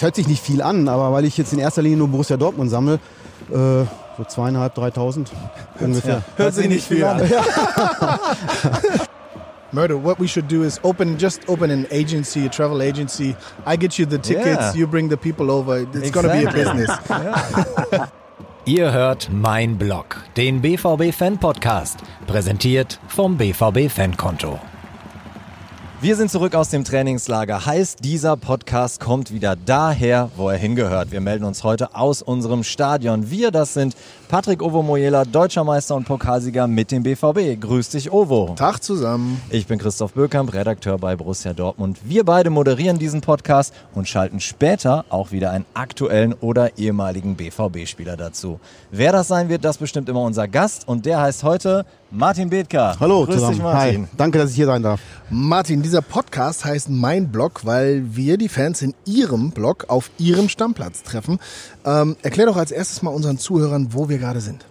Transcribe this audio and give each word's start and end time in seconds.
es 0.00 0.02
hört 0.02 0.16
sich 0.16 0.26
nicht 0.26 0.42
viel 0.42 0.62
an, 0.62 0.88
aber 0.88 1.12
weil 1.12 1.26
ich 1.26 1.36
jetzt 1.36 1.52
in 1.52 1.58
erster 1.58 1.82
Linie 1.82 1.98
nur 1.98 2.08
Borussia 2.08 2.38
Dortmund 2.38 2.70
sammle, 2.70 2.94
äh, 3.50 3.84
so 4.16 4.24
zweieinhalb, 4.26 4.74
dreitausend 4.74 5.30
ungefähr. 5.78 6.14
Ja. 6.14 6.22
Hört 6.36 6.54
sich 6.54 6.68
nicht 6.68 6.86
viel 6.86 7.04
an. 7.04 7.20
Murder, 9.72 10.02
what 10.02 10.18
we 10.18 10.26
should 10.26 10.50
do 10.50 10.62
is 10.64 10.80
open, 10.84 11.18
just 11.18 11.46
open 11.50 11.70
an 11.70 11.86
agency, 11.92 12.46
a 12.46 12.48
travel 12.48 12.80
agency. 12.80 13.36
I 13.66 13.76
get 13.76 13.98
you 13.98 14.06
the 14.06 14.16
tickets, 14.16 14.72
Yeah. 14.72 14.74
you 14.74 14.86
bring 14.86 15.10
the 15.10 15.18
people 15.18 15.50
over. 15.50 15.80
It's 15.92 16.10
gonna 16.10 16.28
be 16.28 16.46
a 16.46 16.48
Exactly. 16.48 16.86
business. 16.86 16.90
Ihr 18.64 18.90
hört 18.92 19.28
Mein 19.30 19.76
Blog, 19.76 20.16
den 20.38 20.62
BVB 20.62 21.12
Fan 21.12 21.36
Podcast, 21.38 21.98
präsentiert 22.26 22.98
vom 23.06 23.36
BVB 23.36 23.90
Fankonto. 23.90 24.58
Wir 26.02 26.16
sind 26.16 26.30
zurück 26.30 26.54
aus 26.54 26.70
dem 26.70 26.82
Trainingslager. 26.82 27.66
Heißt, 27.66 28.02
dieser 28.02 28.34
Podcast 28.38 29.00
kommt 29.00 29.34
wieder 29.34 29.54
daher, 29.54 30.30
wo 30.34 30.48
er 30.48 30.56
hingehört. 30.56 31.10
Wir 31.10 31.20
melden 31.20 31.44
uns 31.44 31.62
heute 31.62 31.94
aus 31.94 32.22
unserem 32.22 32.64
Stadion. 32.64 33.30
Wir, 33.30 33.50
das 33.50 33.74
sind 33.74 33.94
Patrick 34.30 34.62
Ovo 34.62 34.80
Moyela, 34.84 35.24
Deutscher 35.24 35.64
Meister 35.64 35.96
und 35.96 36.04
Pokalsieger 36.04 36.68
mit 36.68 36.92
dem 36.92 37.02
BVB. 37.02 37.60
Grüß 37.60 37.88
dich, 37.88 38.12
Ovo. 38.12 38.54
Tag 38.54 38.80
zusammen. 38.80 39.42
Ich 39.50 39.66
bin 39.66 39.80
Christoph 39.80 40.12
Böckamp, 40.12 40.54
Redakteur 40.54 40.98
bei 40.98 41.16
Borussia 41.16 41.52
Dortmund. 41.52 41.98
Wir 42.04 42.24
beide 42.24 42.48
moderieren 42.48 43.00
diesen 43.00 43.22
Podcast 43.22 43.74
und 43.92 44.06
schalten 44.06 44.38
später 44.38 45.04
auch 45.08 45.32
wieder 45.32 45.50
einen 45.50 45.66
aktuellen 45.74 46.32
oder 46.32 46.78
ehemaligen 46.78 47.34
BVB-Spieler 47.34 48.16
dazu. 48.16 48.60
Wer 48.92 49.10
das 49.10 49.26
sein 49.26 49.48
wird, 49.48 49.64
das 49.64 49.78
bestimmt 49.78 50.08
immer 50.08 50.22
unser 50.22 50.46
Gast 50.46 50.86
und 50.86 51.06
der 51.06 51.20
heißt 51.20 51.42
heute 51.42 51.84
Martin 52.12 52.50
Bethker. 52.50 52.96
Hallo 52.98 53.24
Grüß 53.24 53.34
zusammen. 53.34 53.54
dich, 53.54 53.62
Martin. 53.62 54.02
Hi. 54.02 54.08
Danke, 54.16 54.38
dass 54.38 54.50
ich 54.50 54.56
hier 54.56 54.66
sein 54.66 54.82
darf. 54.82 55.00
Martin, 55.28 55.82
dieser 55.82 56.02
Podcast 56.02 56.64
heißt 56.64 56.88
Mein 56.88 57.32
Blog, 57.32 57.64
weil 57.64 58.16
wir 58.16 58.36
die 58.36 58.48
Fans 58.48 58.82
in 58.82 58.94
ihrem 59.04 59.50
Blog 59.50 59.86
auf 59.88 60.10
ihrem 60.18 60.48
Stammplatz 60.48 61.02
treffen. 61.02 61.38
Ähm, 61.84 62.16
erklär 62.22 62.46
doch 62.46 62.56
als 62.56 62.72
erstes 62.72 63.02
mal 63.02 63.10
unseren 63.10 63.38
Zuhörern, 63.38 63.88
wo 63.92 64.08
wir 64.08 64.19
gerade 64.20 64.40
sind. 64.40 64.66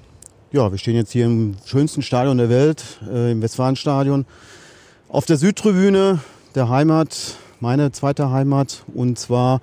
Ja, 0.51 0.71
wir 0.71 0.77
stehen 0.77 0.95
jetzt 0.95 1.11
hier 1.11 1.25
im 1.25 1.55
schönsten 1.65 2.01
Stadion 2.01 2.37
der 2.37 2.49
Welt, 2.49 2.83
äh, 3.11 3.31
im 3.31 3.41
Westfalenstadion, 3.41 4.25
auf 5.09 5.25
der 5.25 5.37
Südtribüne 5.37 6.19
der 6.55 6.69
Heimat, 6.69 7.37
meine 7.59 7.91
zweite 7.91 8.31
Heimat, 8.31 8.83
und 8.93 9.19
zwar 9.19 9.61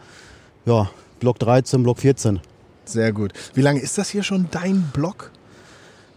ja, 0.66 0.90
Block 1.20 1.38
13, 1.38 1.82
Block 1.82 1.98
14. 2.00 2.40
Sehr 2.84 3.12
gut. 3.12 3.32
Wie 3.54 3.62
lange 3.62 3.80
ist 3.80 3.98
das 3.98 4.10
hier 4.10 4.22
schon 4.22 4.48
dein 4.50 4.90
Blog? 4.92 5.30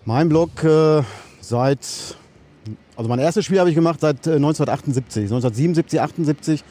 Mein 0.06 0.30
Block 0.30 0.64
äh, 0.64 1.04
seit, 1.42 2.18
also 2.96 3.10
mein 3.10 3.20
erstes 3.20 3.46
Spiel 3.46 3.60
habe 3.60 3.70
ich 3.70 3.76
gemacht 3.76 4.02
seit 4.02 4.28
äh, 4.28 4.36
1978, 4.36 5.24
1977, 5.24 6.02
78. 6.02 6.64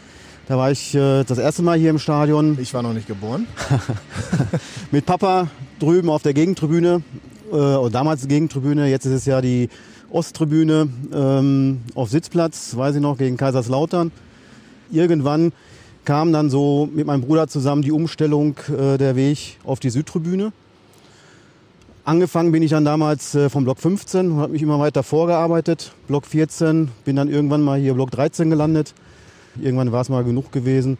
Da 0.49 0.57
war 0.57 0.71
ich 0.71 0.95
äh, 0.95 1.25
das 1.25 1.37
erste 1.37 1.61
Mal 1.63 1.79
hier 1.79 1.91
im 1.91 1.99
Stadion 1.99 2.57
Ich 2.59 2.73
war 2.73 2.83
noch 2.83 2.95
nicht 2.95 3.07
geboren. 3.07 3.47
mit 4.91 5.05
Papa 5.05 5.49
drüben 5.79 6.09
auf 6.09 6.23
der 6.23 6.33
Gegentribüne. 6.33 7.03
Äh, 7.53 7.55
und 7.55 7.95
damals 7.95 8.27
Gegentribüne, 8.27 8.89
jetzt 8.89 9.05
ist 9.05 9.13
es 9.13 9.27
ja 9.27 9.43
die 9.43 9.69
Osttribüne 10.11 10.89
ähm, 11.13 11.83
auf 11.95 12.09
Sitzplatz, 12.09 12.75
weiß 12.75 12.97
ich 12.97 13.03
noch, 13.03 13.19
gegen 13.19 13.37
Kaiserslautern. 13.37 14.11
Irgendwann 14.91 15.53
kam 16.07 16.33
dann 16.33 16.49
so 16.49 16.89
mit 16.95 17.07
meinem 17.07 17.21
Bruder 17.21 17.49
zusammen 17.49 17.83
die 17.83 17.93
Umstellung 17.93 18.57
äh, 18.71 18.97
der 18.97 19.17
Weg 19.17 19.59
auf 19.65 19.81
die 19.81 19.91
Südtribüne. 19.91 20.53
Angefangen 22.07 22.53
bin 22.53 22.63
ich 22.63 22.71
dann 22.71 22.87
damals 22.87 23.35
äh, 23.35 23.51
vom 23.51 23.65
Block 23.65 23.81
15 23.81 24.31
und 24.31 24.39
habe 24.39 24.53
mich 24.55 24.63
immer 24.63 24.81
weiter 24.81 25.03
vorgearbeitet. 25.03 25.93
Block 26.07 26.25
14, 26.25 26.89
bin 27.05 27.17
dann 27.17 27.29
irgendwann 27.29 27.61
mal 27.61 27.79
hier 27.79 27.93
Block 27.93 28.11
13 28.13 28.49
gelandet. 28.49 28.95
Irgendwann 29.63 29.93
war 29.93 30.01
es 30.01 30.09
mal 30.09 30.25
genug 30.25 30.53
gewesen. 30.53 30.99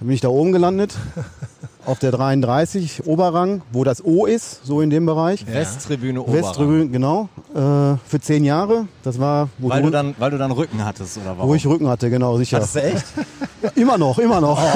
Dann 0.00 0.08
bin 0.08 0.14
ich 0.14 0.20
da 0.20 0.28
oben 0.28 0.50
gelandet, 0.52 0.94
auf 1.86 2.00
der 2.00 2.10
33, 2.10 3.06
Oberrang, 3.06 3.62
wo 3.72 3.84
das 3.84 4.04
O 4.04 4.26
ist, 4.26 4.64
so 4.64 4.80
in 4.80 4.90
dem 4.90 5.06
Bereich. 5.06 5.46
Westtribüne 5.46 6.20
Oberrang. 6.20 6.42
Westtribüne, 6.42 6.88
genau, 6.88 7.28
äh, 7.54 7.96
für 8.06 8.20
zehn 8.20 8.44
Jahre. 8.44 8.86
Das 9.04 9.20
war, 9.20 9.48
wo, 9.58 9.68
Weil 9.68 9.82
du, 9.82 9.90
dann, 9.90 10.14
weil 10.18 10.30
du 10.32 10.38
dann 10.38 10.50
Rücken 10.50 10.84
hattest, 10.84 11.18
oder 11.18 11.36
warum? 11.36 11.48
wo 11.50 11.54
ich 11.54 11.66
Rücken 11.66 11.88
hatte, 11.88 12.10
genau, 12.10 12.36
sicher. 12.38 12.60
Hast 12.60 12.74
du 12.74 12.82
echt? 12.82 13.04
Immer 13.76 13.96
noch, 13.98 14.18
immer 14.18 14.40
noch. 14.40 14.58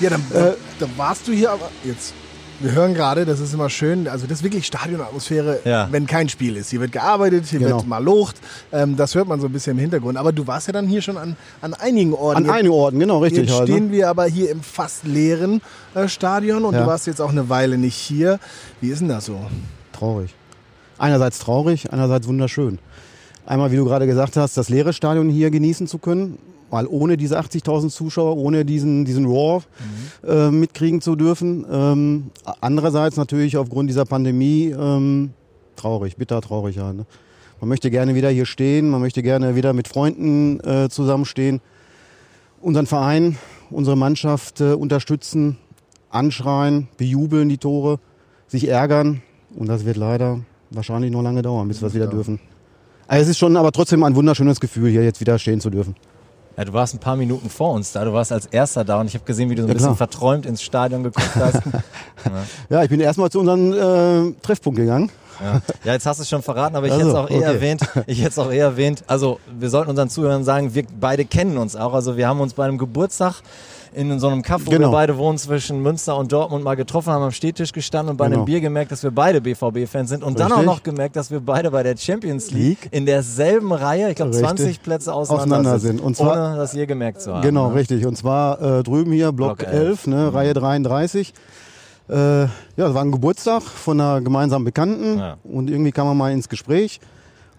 Ja, 0.00 0.10
dann, 0.10 0.20
äh, 0.32 0.54
da 0.80 0.86
warst 0.96 1.28
du 1.28 1.32
hier, 1.32 1.52
aber 1.52 1.68
jetzt. 1.84 2.12
Wir 2.60 2.72
hören 2.72 2.92
gerade, 2.92 3.24
das 3.24 3.40
ist 3.40 3.54
immer 3.54 3.70
schön, 3.70 4.06
also 4.06 4.26
das 4.26 4.38
ist 4.38 4.44
wirklich 4.44 4.66
Stadionatmosphäre, 4.66 5.60
Ja. 5.64 5.88
wenn 5.90 6.06
kein 6.06 6.28
Spiel 6.28 6.56
ist. 6.56 6.68
Hier 6.68 6.80
wird 6.80 6.92
gearbeitet, 6.92 7.46
hier 7.46 7.58
Genau. 7.58 7.76
wird 7.78 7.86
mal 7.86 8.04
locht, 8.04 8.36
ähm, 8.70 8.96
das 8.96 9.14
hört 9.14 9.28
man 9.28 9.40
so 9.40 9.46
ein 9.46 9.52
bisschen 9.52 9.72
im 9.72 9.78
Hintergrund. 9.78 10.18
Aber 10.18 10.30
du 10.30 10.46
warst 10.46 10.66
ja 10.66 10.74
dann 10.74 10.86
hier 10.86 11.00
schon 11.00 11.16
an, 11.16 11.36
an 11.62 11.72
einigen 11.72 12.12
Orten. 12.12 12.36
An 12.36 12.44
Jetzt- 12.44 12.52
einigen 12.54 12.74
Orten, 12.74 12.98
genau, 12.98 13.18
richtig. 13.20 13.48
Jetzt 13.48 13.58
ne? 13.60 13.66
stehen 13.66 13.90
wir 13.92 14.10
aber 14.10 14.26
hier 14.26 14.50
im 14.50 14.62
fast 14.62 15.04
leeren 15.04 15.62
äh, 15.94 16.06
Stadion 16.06 16.64
und 16.64 16.74
Ja. 16.74 16.82
du 16.82 16.86
warst 16.86 17.06
jetzt 17.06 17.20
auch 17.22 17.30
eine 17.30 17.48
Weile 17.48 17.78
nicht 17.78 17.96
hier. 17.96 18.38
Wie 18.82 18.90
ist 18.90 19.00
denn 19.00 19.08
das 19.08 19.24
so? 19.24 19.40
Traurig. 19.92 20.34
Einerseits 20.98 21.38
traurig, 21.38 21.90
einerseits 21.94 22.28
wunderschön. 22.28 22.78
Einmal, 23.46 23.72
wie 23.72 23.76
du 23.76 23.86
gerade 23.86 24.06
gesagt 24.06 24.36
hast, 24.36 24.58
das 24.58 24.68
leere 24.68 24.92
Stadion 24.92 25.30
hier 25.30 25.50
genießen 25.50 25.86
zu 25.86 25.96
können, 25.98 26.36
mal 26.70 26.86
ohne 26.86 27.16
diese 27.16 27.38
80.000 27.38 27.90
Zuschauer, 27.90 28.36
ohne 28.36 28.64
diesen, 28.64 29.04
diesen 29.04 29.24
Roar 29.24 29.62
äh, 30.26 30.50
mitkriegen 30.50 31.00
zu 31.00 31.16
dürfen. 31.16 31.64
Ähm, 31.70 32.30
andererseits 32.60 33.16
natürlich 33.16 33.56
aufgrund 33.56 33.90
dieser 33.90 34.04
Pandemie 34.04 34.74
ähm, 34.78 35.30
traurig, 35.76 36.16
bitter 36.16 36.40
traurig. 36.40 36.78
Halt, 36.78 36.96
ne? 36.96 37.06
Man 37.60 37.68
möchte 37.68 37.90
gerne 37.90 38.14
wieder 38.14 38.30
hier 38.30 38.46
stehen, 38.46 38.88
man 38.88 39.00
möchte 39.00 39.22
gerne 39.22 39.54
wieder 39.54 39.72
mit 39.72 39.86
Freunden 39.88 40.60
äh, 40.60 40.88
zusammenstehen, 40.88 41.60
unseren 42.60 42.86
Verein, 42.86 43.36
unsere 43.70 43.96
Mannschaft 43.96 44.60
äh, 44.60 44.72
unterstützen, 44.72 45.58
anschreien, 46.08 46.88
bejubeln 46.96 47.48
die 47.48 47.58
Tore, 47.58 47.98
sich 48.48 48.68
ärgern. 48.68 49.22
Und 49.54 49.68
das 49.68 49.84
wird 49.84 49.96
leider 49.96 50.40
wahrscheinlich 50.70 51.10
noch 51.10 51.22
lange 51.22 51.42
dauern, 51.42 51.68
bis 51.68 51.82
wir 51.82 51.88
es 51.88 51.94
wieder 51.94 52.06
dürfen. 52.06 52.40
Also 53.06 53.24
es 53.24 53.28
ist 53.30 53.38
schon 53.38 53.56
aber 53.56 53.72
trotzdem 53.72 54.04
ein 54.04 54.14
wunderschönes 54.14 54.60
Gefühl, 54.60 54.90
hier 54.90 55.02
jetzt 55.02 55.20
wieder 55.20 55.38
stehen 55.38 55.60
zu 55.60 55.68
dürfen. 55.68 55.96
Ja, 56.60 56.66
du 56.66 56.74
warst 56.74 56.92
ein 56.92 56.98
paar 56.98 57.16
Minuten 57.16 57.48
vor 57.48 57.72
uns 57.72 57.92
da. 57.92 58.04
Du 58.04 58.12
warst 58.12 58.32
als 58.32 58.44
Erster 58.44 58.84
da 58.84 59.00
und 59.00 59.06
ich 59.06 59.14
habe 59.14 59.24
gesehen, 59.24 59.48
wie 59.48 59.54
du 59.54 59.62
so 59.62 59.66
ein 59.66 59.68
Ja, 59.70 59.72
bisschen 59.72 59.86
klar. 59.96 59.96
verträumt 59.96 60.44
ins 60.44 60.60
Stadion 60.60 61.02
geguckt 61.02 61.34
hast. 61.36 61.62
Ja, 62.68 62.82
ich 62.82 62.90
bin 62.90 63.00
erstmal 63.00 63.30
zu 63.30 63.40
unserem 63.40 63.72
äh, 63.72 64.34
Treffpunkt 64.42 64.78
gegangen. 64.78 65.10
Ja. 65.42 65.62
ja, 65.84 65.92
jetzt 65.94 66.04
hast 66.04 66.18
du 66.18 66.22
es 66.22 66.28
schon 66.28 66.42
verraten, 66.42 66.76
aber 66.76 66.86
ich 66.86 66.92
Also, 66.92 67.06
hätte 67.06 67.16
es 67.16 67.24
auch 67.24 67.30
eher 67.30 67.38
okay. 67.48 67.54
erwähnt. 67.54 67.80
Ich 68.06 68.18
hätte 68.18 68.28
es 68.28 68.38
auch 68.38 68.52
eher 68.52 68.66
erwähnt. 68.66 69.04
Also 69.06 69.40
wir 69.58 69.70
sollten 69.70 69.88
unseren 69.88 70.10
Zuhörern 70.10 70.44
sagen, 70.44 70.74
wir 70.74 70.84
beide 71.00 71.24
kennen 71.24 71.56
uns 71.56 71.76
auch. 71.76 71.94
Also 71.94 72.18
wir 72.18 72.28
haben 72.28 72.42
uns 72.42 72.52
bei 72.52 72.66
einem 72.66 72.76
Geburtstag 72.76 73.36
in 73.92 74.18
so 74.20 74.28
einem 74.28 74.42
Kaff, 74.42 74.62
wo 74.66 74.70
wir 74.70 74.78
Genau. 74.78 74.90
beide 74.92 75.16
wohnen, 75.18 75.36
zwischen 75.38 75.82
Münster 75.82 76.16
und 76.16 76.30
Dortmund 76.32 76.62
mal 76.64 76.76
getroffen 76.76 77.12
haben, 77.12 77.22
am 77.24 77.32
Stehtisch 77.32 77.72
gestanden 77.72 78.10
und 78.12 78.16
bei 78.16 78.26
Genau. 78.26 78.38
einem 78.38 78.44
Bier 78.46 78.60
gemerkt, 78.60 78.92
dass 78.92 79.02
wir 79.02 79.10
beide 79.10 79.40
BVB-Fans 79.40 80.08
sind 80.10 80.22
und 80.22 80.38
dann 80.38 80.52
auch 80.52 80.58
Richtig. 80.58 80.66
noch 80.66 80.82
gemerkt, 80.82 81.16
dass 81.16 81.30
wir 81.30 81.40
beide 81.40 81.70
bei 81.70 81.82
der 81.82 81.96
Champions 81.96 82.50
League 82.52 82.88
in 82.92 83.04
derselben 83.06 83.72
Reihe, 83.72 84.08
ich 84.10 84.16
glaube 84.16 84.30
Richtig. 84.30 84.46
20 84.48 84.82
Plätze 84.82 85.12
auseinander, 85.12 85.56
Auseinander 85.56 85.78
sind. 85.80 86.00
Und 86.00 86.16
zwar- 86.16 86.48
ohne 86.50 86.56
das 86.56 86.72
je 86.72 86.86
gemerkt 86.86 87.20
zu 87.22 87.34
haben. 87.34 87.42
Genau, 87.42 87.70
ne? 87.70 87.74
richtig. 87.76 88.06
Und 88.06 88.16
zwar 88.16 88.60
äh, 88.60 88.82
drüben 88.82 89.12
hier, 89.12 89.32
Block, 89.32 89.58
Block 89.58 89.72
11, 89.72 90.06
11, 90.06 90.06
ne, 90.06 90.32
Reihe 90.34 90.54
33. 90.54 91.32
Äh, 92.08 92.14
ja, 92.42 92.48
das 92.76 92.94
war 92.94 93.02
ein 93.02 93.12
Geburtstag 93.12 93.62
von 93.62 94.00
einer 94.00 94.20
gemeinsamen 94.20 94.64
Bekannten 94.64 95.18
Ja. 95.18 95.36
und 95.44 95.70
irgendwie 95.70 95.92
kam 95.92 96.06
man 96.08 96.16
mal 96.16 96.32
ins 96.32 96.48
Gespräch 96.48 96.98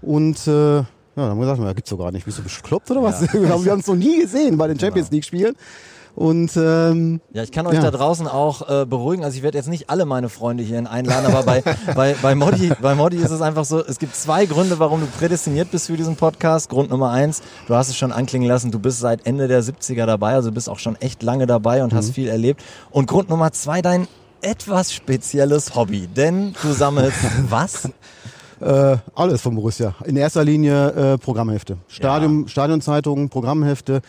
und 0.01 0.45
äh, 0.47 0.77
ja, 0.77 0.85
dann 1.15 1.29
haben 1.31 1.37
wir 1.39 1.45
gesagt, 1.45 1.59
ja, 1.61 1.73
gibt's 1.73 1.89
doch 1.89 1.97
gar 1.97 2.11
nicht. 2.11 2.25
Bist 2.25 2.37
du 2.39 2.43
bekloppt 2.43 2.89
oder 2.91 3.03
was? 3.03 3.21
wir 3.33 3.49
haben 3.49 3.63
wir 3.63 3.71
haben 3.71 3.79
es 3.79 3.87
noch 3.87 3.95
nie 3.95 4.21
gesehen 4.21 4.57
bei 4.57 4.67
den 4.67 4.79
Champions 4.79 5.11
League 5.11 5.25
Spielen. 5.25 5.55
Und 6.15 6.51
ähm, 6.57 7.21
Ja, 7.33 7.41
ich 7.43 7.51
kann 7.51 7.65
euch 7.67 7.75
Ja. 7.75 7.81
da 7.81 7.91
draußen 7.91 8.27
auch 8.27 8.67
äh, 8.69 8.85
beruhigen. 8.85 9.23
Also 9.23 9.37
ich 9.37 9.43
werde 9.43 9.57
jetzt 9.57 9.67
nicht 9.69 9.89
alle 9.89 10.05
meine 10.05 10.27
Freunde 10.29 10.63
hierhin 10.63 10.85
einladen, 10.87 11.25
aber 11.25 11.43
bei, 11.43 11.63
bei, 11.95 12.15
bei, 12.21 12.35
Modi, 12.35 12.71
bei 12.81 12.95
Modi 12.95 13.17
ist 13.17 13.31
es 13.31 13.41
einfach 13.41 13.63
so, 13.65 13.83
es 13.83 13.97
gibt 13.97 14.15
zwei 14.15 14.45
Gründe, 14.45 14.77
warum 14.79 14.99
du 14.99 15.07
prädestiniert 15.07 15.71
bist 15.71 15.87
für 15.87 15.95
diesen 15.97 16.15
Podcast. 16.17 16.69
Grund 16.69 16.89
Nummer 16.89 17.11
eins, 17.11 17.41
du 17.67 17.75
hast 17.75 17.89
es 17.89 17.97
schon 17.97 18.11
anklingen 18.11 18.47
lassen, 18.47 18.71
du 18.71 18.79
bist 18.79 18.99
seit 18.99 19.25
Ende 19.25 19.47
der 19.47 19.63
70er 19.63 20.05
dabei, 20.05 20.33
also 20.33 20.49
du 20.49 20.53
bist 20.55 20.69
auch 20.69 20.79
schon 20.79 20.95
echt 20.97 21.23
lange 21.23 21.47
dabei 21.47 21.83
und 21.83 21.93
Mhm. 21.93 21.97
hast 21.97 22.11
viel 22.11 22.27
erlebt. 22.27 22.61
Und 22.91 23.07
Grund 23.07 23.29
Nummer 23.29 23.51
zwei, 23.53 23.81
dein 23.81 24.07
etwas 24.41 24.91
spezielles 24.93 25.75
Hobby, 25.75 26.07
denn 26.07 26.53
du 26.61 26.73
sammelst 26.73 27.17
was? 27.49 27.89
Äh, 28.59 28.97
alles 29.15 29.41
von 29.41 29.55
Borussia. 29.55 29.95
In 30.05 30.17
erster 30.17 30.43
Linie 30.43 31.13
äh, 31.13 31.17
Programmhefte. 31.17 31.77
Stadion, 31.87 32.47
Stadionzeitungen, 32.47 33.29
Programmhefte. 33.29 34.01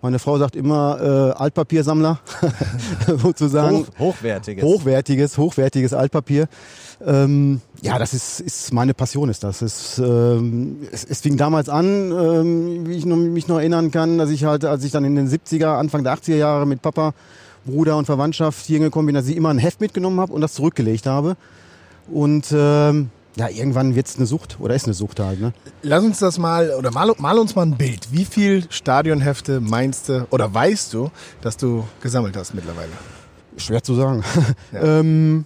Meine 0.00 0.20
Frau 0.20 0.38
sagt 0.38 0.54
immer 0.54 1.34
äh, 1.36 1.40
Altpapiersammler, 1.40 2.20
sozusagen. 3.16 3.78
Hoch, 3.78 3.98
hochwertiges. 3.98 4.64
Hochwertiges, 4.64 5.38
hochwertiges 5.38 5.92
Altpapier. 5.92 6.46
Ähm, 7.04 7.60
ja, 7.82 7.98
das 7.98 8.14
ist, 8.14 8.40
ist 8.40 8.72
meine 8.72 8.94
Passion 8.94 9.28
ist 9.28 9.42
das. 9.42 9.60
Es, 9.60 9.98
ähm, 9.98 10.78
es, 10.92 11.04
es 11.04 11.20
fing 11.20 11.36
damals 11.36 11.68
an, 11.68 12.12
ähm, 12.12 12.86
wie 12.86 12.96
ich 12.96 13.06
noch, 13.06 13.16
mich 13.16 13.48
noch 13.48 13.58
erinnern 13.58 13.90
kann, 13.90 14.18
dass 14.18 14.30
ich 14.30 14.44
halt, 14.44 14.64
als 14.64 14.84
ich 14.84 14.92
dann 14.92 15.04
in 15.04 15.16
den 15.16 15.28
70er, 15.28 15.78
Anfang 15.78 16.04
der 16.04 16.14
80er 16.14 16.36
Jahre 16.36 16.66
mit 16.66 16.80
Papa, 16.80 17.12
Bruder 17.64 17.96
und 17.96 18.04
Verwandtschaft 18.04 18.66
hier 18.66 18.78
gekommen 18.78 19.06
bin, 19.06 19.14
dass 19.16 19.26
ich 19.26 19.36
immer 19.36 19.50
ein 19.50 19.58
Heft 19.58 19.80
mitgenommen 19.80 20.20
habe 20.20 20.32
und 20.32 20.40
das 20.40 20.54
zurückgelegt 20.54 21.06
habe. 21.06 21.36
Und 22.10 22.46
ähm, 22.52 23.10
ja, 23.38 23.48
irgendwann 23.48 23.94
wird 23.94 24.08
es 24.08 24.16
eine 24.16 24.26
Sucht 24.26 24.58
oder 24.58 24.74
ist 24.74 24.86
eine 24.86 24.94
Sucht 24.94 25.20
halt. 25.20 25.40
Ne? 25.40 25.52
Lass 25.82 26.02
uns 26.02 26.18
das 26.18 26.38
mal, 26.38 26.70
oder 26.70 26.90
mal, 26.90 27.12
mal 27.18 27.38
uns 27.38 27.54
mal 27.54 27.62
ein 27.62 27.76
Bild. 27.76 28.08
Wie 28.10 28.24
viel 28.24 28.66
Stadionhefte 28.68 29.60
meinst 29.60 30.08
du 30.08 30.26
oder 30.30 30.52
weißt 30.52 30.92
du, 30.92 31.10
dass 31.40 31.56
du 31.56 31.84
gesammelt 32.00 32.36
hast 32.36 32.54
mittlerweile? 32.54 32.90
Schwer 33.56 33.82
zu 33.82 33.94
sagen. 33.94 34.24
Ja. 34.72 35.00
ähm, 35.00 35.44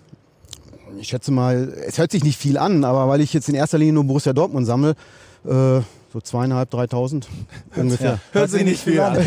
ich 0.98 1.08
schätze 1.08 1.30
mal, 1.32 1.72
es 1.86 1.98
hört 1.98 2.12
sich 2.12 2.24
nicht 2.24 2.38
viel 2.38 2.56
an, 2.56 2.84
aber 2.84 3.08
weil 3.08 3.20
ich 3.20 3.32
jetzt 3.32 3.48
in 3.48 3.54
erster 3.54 3.78
Linie 3.78 3.94
nur 3.94 4.04
Borussia 4.04 4.32
Dortmund 4.32 4.66
sammle, 4.66 4.94
äh, 5.44 5.80
so 6.12 6.20
zweieinhalb, 6.22 6.68
dreitausend 6.70 7.26
ungefähr. 7.76 8.18
Hört 8.32 8.50
sich 8.50 8.64
nicht 8.64 8.82
viel 8.82 9.00
an. 9.00 9.18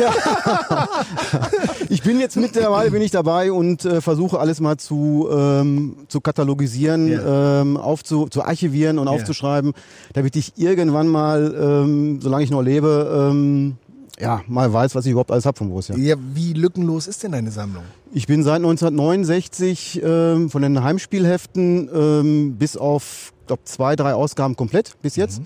Ich 1.90 2.02
bin 2.04 2.20
jetzt 2.20 2.36
mittlerweile 2.36 2.92
bin 2.92 3.02
ich 3.02 3.12
dabei 3.12 3.52
und 3.52 3.86
äh, 3.86 4.02
versuche 4.02 4.40
alles 4.40 4.60
mal 4.60 4.78
zu, 4.78 5.28
ähm, 5.32 5.98
zu 6.08 6.20
katalogisieren, 6.22 7.08
Ja. 7.08 7.62
ähm, 7.62 7.78
aufzu, 7.78 8.28
zu 8.28 8.44
archivieren 8.44 9.00
und 9.00 9.08
Ja. 9.08 9.14
aufzuschreiben, 9.14 9.74
damit 10.14 10.36
ich 10.36 10.54
irgendwann 10.58 11.08
mal, 11.08 11.54
ähm, 11.58 12.20
solange 12.22 12.44
ich 12.44 12.52
noch 12.52 12.62
lebe, 12.62 13.30
ähm, 13.32 13.78
ja, 14.20 14.42
mal 14.48 14.72
weiß, 14.72 14.96
was 14.96 15.06
ich 15.06 15.12
überhaupt 15.12 15.32
alles 15.32 15.46
hab 15.46 15.58
von 15.58 15.70
Borussia. 15.70 15.96
Ja, 15.98 16.16
wie 16.34 16.54
lückenlos 16.54 17.08
ist 17.08 17.24
denn 17.24 17.34
deine 17.34 17.52
Sammlung? 17.52 17.84
Ich 18.14 18.28
bin 18.28 18.44
seit 18.44 18.56
1969 18.58 20.02
ähm, 20.04 20.50
von 20.50 20.62
den 20.62 20.84
Heimspielheften 20.84 21.90
ähm, 21.94 22.56
bis 22.58 22.78
auf, 22.78 23.34
glaub, 23.48 23.60
zwei, 23.68 23.96
drei 23.96 24.14
Ausgaben 24.14 24.56
komplett 24.56 24.96
bis 25.02 25.16
jetzt. 25.18 25.42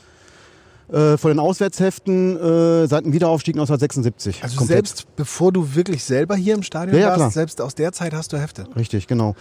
Äh, 0.91 1.17
von 1.17 1.29
den 1.29 1.39
Auswärtsheften 1.39 2.35
äh, 2.37 2.87
seit 2.87 3.05
dem 3.05 3.13
Wiederaufstieg 3.13 3.53
1976. 3.55 4.43
Also 4.43 4.57
komplett. 4.57 4.87
selbst 4.87 5.15
bevor 5.15 5.51
du 5.51 5.75
wirklich 5.75 6.03
selber 6.03 6.35
hier 6.35 6.55
im 6.55 6.63
Stadion 6.63 6.95
Ja, 6.95 7.01
ja, 7.01 7.07
warst, 7.09 7.17
klar. 7.17 7.31
selbst 7.31 7.61
aus 7.61 7.75
der 7.75 7.91
Zeit 7.91 8.13
hast 8.13 8.33
du 8.33 8.37
Hefte. 8.37 8.65
Richtig, 8.75 9.05
genau. 9.05 9.35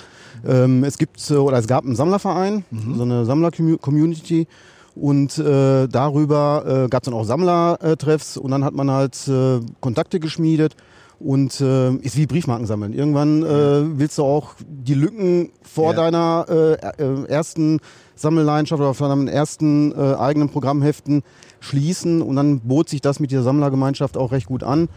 Ähm, 0.47 0.85
es 0.85 0.99
gibt 0.99 1.31
äh, 1.31 1.35
oder 1.35 1.56
es 1.59 1.67
gab 1.67 1.85
einen 1.85 1.97
Sammlerverein, 1.97 2.65
so 2.95 3.03
eine 3.03 3.25
Sammler-Community. 3.25 4.47
Und 4.95 5.39
äh, 5.39 5.87
darüber 5.87 6.65
äh, 6.85 6.89
gab 6.89 7.03
es 7.03 7.06
dann 7.06 7.15
auch 7.15 7.25
Sammlertreffs 7.25 8.37
und 8.37 8.50
dann 8.50 8.65
hat 8.65 8.75
man 8.75 8.91
halt 8.91 9.17
äh, 9.29 9.61
Kontakte 9.81 10.19
geschmiedet 10.21 10.75
und 11.20 11.61
äh, 11.61 11.94
ist 11.97 12.17
wie 12.17 12.26
Briefmarken 12.26 12.67
sammeln. 12.67 12.93
Irgendwann 12.93 13.43
äh, 13.43 13.99
willst 13.99 14.19
du 14.19 14.25
auch 14.25 14.55
die 14.67 14.94
Lücken 14.94 15.50
vor 15.62 15.93
Ja. 15.93 15.97
deiner 15.97 16.47
äh, 16.49 16.73
äh, 16.75 17.25
ersten 17.29 17.81
Sammelleidenschaft 18.15 18.81
oder 18.81 18.94
von 18.94 19.09
deinen 19.09 19.29
ersten 19.29 19.93
äh, 19.93 20.15
eigenen 20.15 20.49
Programmheften 20.49 21.23
schließen 21.61 22.23
und 22.23 22.37
dann 22.37 22.61
bot 22.61 22.88
sich 22.88 23.00
das 23.00 23.19
mit 23.20 23.31
dieser 23.31 23.43
Sammlergemeinschaft 23.43 24.17
auch 24.17 24.31
recht 24.32 24.47
gut 24.47 24.62
an. 24.62 24.88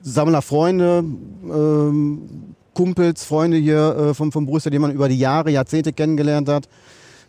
Sammlerfreunde, 0.00 1.04
ähm, 1.44 2.20
Kumpels, 2.74 3.24
Freunde 3.24 3.56
hier 3.56 3.96
äh, 3.96 4.14
vom, 4.14 4.30
vom 4.32 4.46
Borussia, 4.46 4.70
die 4.70 4.78
man 4.78 4.92
über 4.92 5.08
die 5.08 5.18
Jahre, 5.18 5.50
Jahrzehnte 5.50 5.92
kennengelernt 5.92 6.48
hat. 6.48 6.68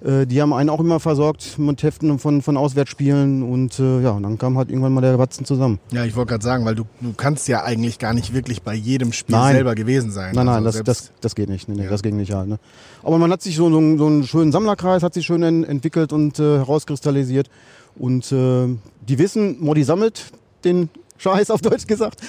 Äh, 0.03 0.25
die 0.25 0.41
haben 0.41 0.53
einen 0.53 0.69
auch 0.69 0.79
immer 0.79 0.99
versorgt 1.01 1.59
mit 1.59 1.83
Heften 1.83 2.19
von, 2.19 2.41
von 2.41 2.55
Auswärtsspielen 2.55 3.43
und 3.43 3.79
äh, 3.79 4.01
ja, 4.01 4.11
und 4.11 4.23
dann 4.23 4.37
kam 4.37 4.57
halt 4.57 4.69
irgendwann 4.69 4.93
mal 4.93 5.01
der 5.01 5.17
Batzen 5.17 5.45
zusammen. 5.45 5.79
Ja, 5.91 6.05
ich 6.05 6.15
wollte 6.15 6.29
gerade 6.29 6.43
sagen, 6.43 6.63
weil 6.65 6.75
du, 6.75 6.85
du 7.01 7.13
kannst 7.13 7.47
ja 7.49 7.63
eigentlich 7.63 7.99
gar 7.99 8.13
nicht 8.13 8.33
wirklich 8.33 8.61
bei 8.61 8.73
jedem 8.73 9.11
Spiel 9.11 9.35
Nein. 9.35 9.55
selber 9.55 9.75
gewesen 9.75 10.11
sein. 10.11 10.33
Nein, 10.35 10.45
nein, 10.45 10.65
Also 10.65 10.81
das, 10.83 10.99
das, 11.07 11.11
das 11.19 11.35
geht 11.35 11.49
nicht. 11.49 11.67
Nee, 11.67 11.75
nee, 11.75 11.83
Ja. 11.83 11.89
Das 11.89 12.01
ging 12.01 12.15
nicht 12.15 12.33
halt. 12.33 12.47
Ne? 12.47 12.59
Aber 13.03 13.17
man 13.17 13.29
hat 13.31 13.41
sich 13.41 13.55
so, 13.57 13.69
so, 13.69 13.77
einen- 13.77 13.97
so 13.97 14.05
einen 14.07 14.23
schönen 14.25 14.51
Sammlerkreis, 14.53 15.03
hat 15.03 15.13
sich 15.13 15.25
schön 15.25 15.43
en, 15.43 15.63
entwickelt 15.65 16.13
und 16.13 16.39
äh, 16.39 16.57
herauskristallisiert. 16.59 17.49
Und 17.97 18.31
äh, 18.31 18.67
die 19.07 19.17
wissen, 19.19 19.57
Modi 19.59 19.83
sammelt 19.83 20.31
den 20.63 20.89
Scheiß 21.19 21.51
auf 21.51 21.61
Deutsch 21.61 21.85
gesagt. 21.85 22.21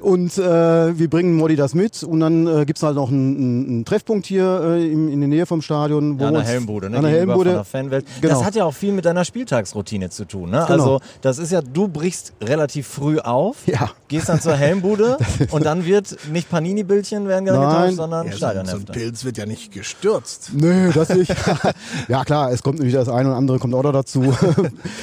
Und 0.00 0.38
äh, 0.38 0.98
wir 0.98 1.10
bringen 1.10 1.34
Modi 1.36 1.56
das 1.56 1.74
mit. 1.74 2.02
Und 2.02 2.20
dann 2.20 2.46
äh, 2.46 2.64
gibt's 2.64 2.82
halt 2.82 2.94
noch 2.96 3.10
einen, 3.10 3.36
einen, 3.36 3.66
einen 3.68 3.84
Treffpunkt 3.84 4.26
hier 4.26 4.60
äh, 4.62 4.86
in, 4.90 5.08
in 5.08 5.20
der 5.20 5.28
Nähe 5.28 5.46
vom 5.46 5.62
Stadion. 5.62 6.18
Wo 6.18 6.22
Ja, 6.22 6.28
an 6.28 6.34
der 6.34 6.44
Helmbude, 6.44 6.88
ne? 6.90 6.96
An 6.98 7.02
der 7.02 7.12
Helmbude. 7.12 7.50
Von 7.50 7.56
der 7.56 7.64
Fanwelt. 7.64 8.06
Genau. 8.20 8.34
Das 8.34 8.44
hat 8.44 8.54
ja 8.54 8.64
auch 8.64 8.74
viel 8.74 8.92
mit 8.92 9.04
deiner 9.04 9.24
Spieltagsroutine 9.24 10.10
zu 10.10 10.24
tun. 10.24 10.50
Ne? 10.50 10.64
Genau. 10.66 10.72
Also 10.72 11.00
das 11.20 11.38
ist 11.38 11.52
ja, 11.52 11.60
du 11.60 11.88
brichst 11.88 12.32
relativ 12.40 12.86
früh 12.86 13.18
auf, 13.18 13.56
Ja. 13.66 13.90
gehst 14.08 14.28
dann 14.28 14.40
zur 14.40 14.54
Helmbude 14.54 15.18
und 15.50 15.66
dann 15.66 15.84
wird 15.84 16.16
nicht 16.32 16.48
Panini-Bildchen 16.48 17.26
werden 17.28 17.44
getauscht, 17.46 17.96
sondern 17.96 18.26
ja, 18.26 18.32
so, 18.32 18.38
so 18.38 18.46
ein 18.46 18.52
Stadionhefte. 18.54 18.92
Pilz 18.92 19.24
wird 19.24 19.38
ja 19.38 19.46
nicht 19.46 19.72
gestürzt. 19.72 20.50
Nö, 20.54 20.92
das 20.92 21.08
nicht. 21.08 21.34
ja 22.08 22.24
klar, 22.24 22.52
es 22.52 22.62
kommt 22.62 22.78
nämlich 22.78 22.94
das 22.94 23.08
eine 23.08 23.28
oder 23.30 23.36
andere 23.36 23.58
kommt 23.58 23.74
auch 23.74 23.82
noch 23.82 23.92
dazu. 23.92 24.34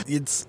Jetzt 0.07 0.48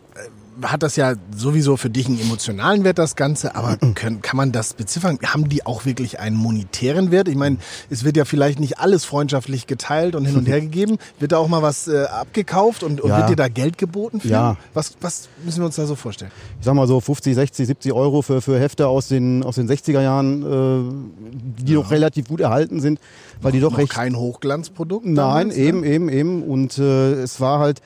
hat 0.62 0.82
das 0.82 0.96
ja 0.96 1.14
sowieso 1.34 1.76
für 1.76 1.90
dich 1.90 2.06
einen 2.06 2.20
emotionalen 2.20 2.84
Wert, 2.84 2.98
das 2.98 3.16
Ganze, 3.16 3.54
aber 3.56 3.76
können, 3.94 4.22
kann 4.22 4.36
man 4.36 4.52
das 4.52 4.74
beziffern? 4.74 5.18
Haben 5.24 5.48
die 5.48 5.66
auch 5.66 5.84
wirklich 5.84 6.20
einen 6.20 6.36
monetären 6.36 7.10
Wert? 7.10 7.28
Ich 7.28 7.36
meine, 7.36 7.56
es 7.90 8.04
wird 8.04 8.16
ja 8.16 8.24
vielleicht 8.24 8.60
nicht 8.60 8.78
alles 8.78 9.04
freundschaftlich 9.04 9.66
geteilt 9.66 10.14
und 10.14 10.24
hin 10.24 10.36
und 10.36 10.46
her 10.46 10.60
gegeben. 10.62 10.98
Wird 11.18 11.32
da 11.32 11.38
auch 11.38 11.48
mal 11.48 11.62
was 11.62 11.88
äh, 11.88 12.04
abgekauft 12.04 12.82
und, 12.82 13.00
und 13.00 13.10
Ja. 13.10 13.18
wird 13.18 13.30
dir 13.30 13.36
da 13.36 13.48
Geld 13.48 13.78
geboten 13.78 14.20
für? 14.20 14.28
Ja. 14.28 14.56
Was, 14.74 14.94
was 15.00 15.28
müssen 15.44 15.60
wir 15.60 15.66
uns 15.66 15.76
da 15.76 15.86
so 15.86 15.94
vorstellen? 15.96 16.30
ich 16.60 16.64
sag 16.64 16.74
mal 16.74 16.86
so 16.86 17.00
50, 17.00 17.34
60, 17.34 17.66
70 17.66 17.92
Euro 17.92 18.22
für, 18.22 18.40
für 18.40 18.58
Hefte 18.60 18.86
aus 18.88 19.08
den, 19.08 19.42
aus 19.42 19.56
den 19.56 19.68
60er 19.68 20.00
Jahren, 20.02 20.42
äh, 20.42 21.62
die 21.62 21.74
noch 21.74 21.90
relativ 21.90 22.28
gut 22.28 22.40
erhalten 22.40 22.80
sind, 22.80 23.00
weil 23.42 23.52
die 23.52 23.60
doch 23.60 23.72
Noch 23.72 23.78
recht. 23.78 23.90
kein 23.92 24.16
Hochglanzprodukt? 24.16 25.04
Nein, 25.04 25.14
damals, 25.16 25.56
ne? 25.56 25.62
eben, 25.62 25.84
eben, 25.84 26.08
eben. 26.08 26.42
Und 26.42 26.78
äh, 26.78 27.14
es 27.22 27.40
war 27.40 27.58
halt, 27.58 27.80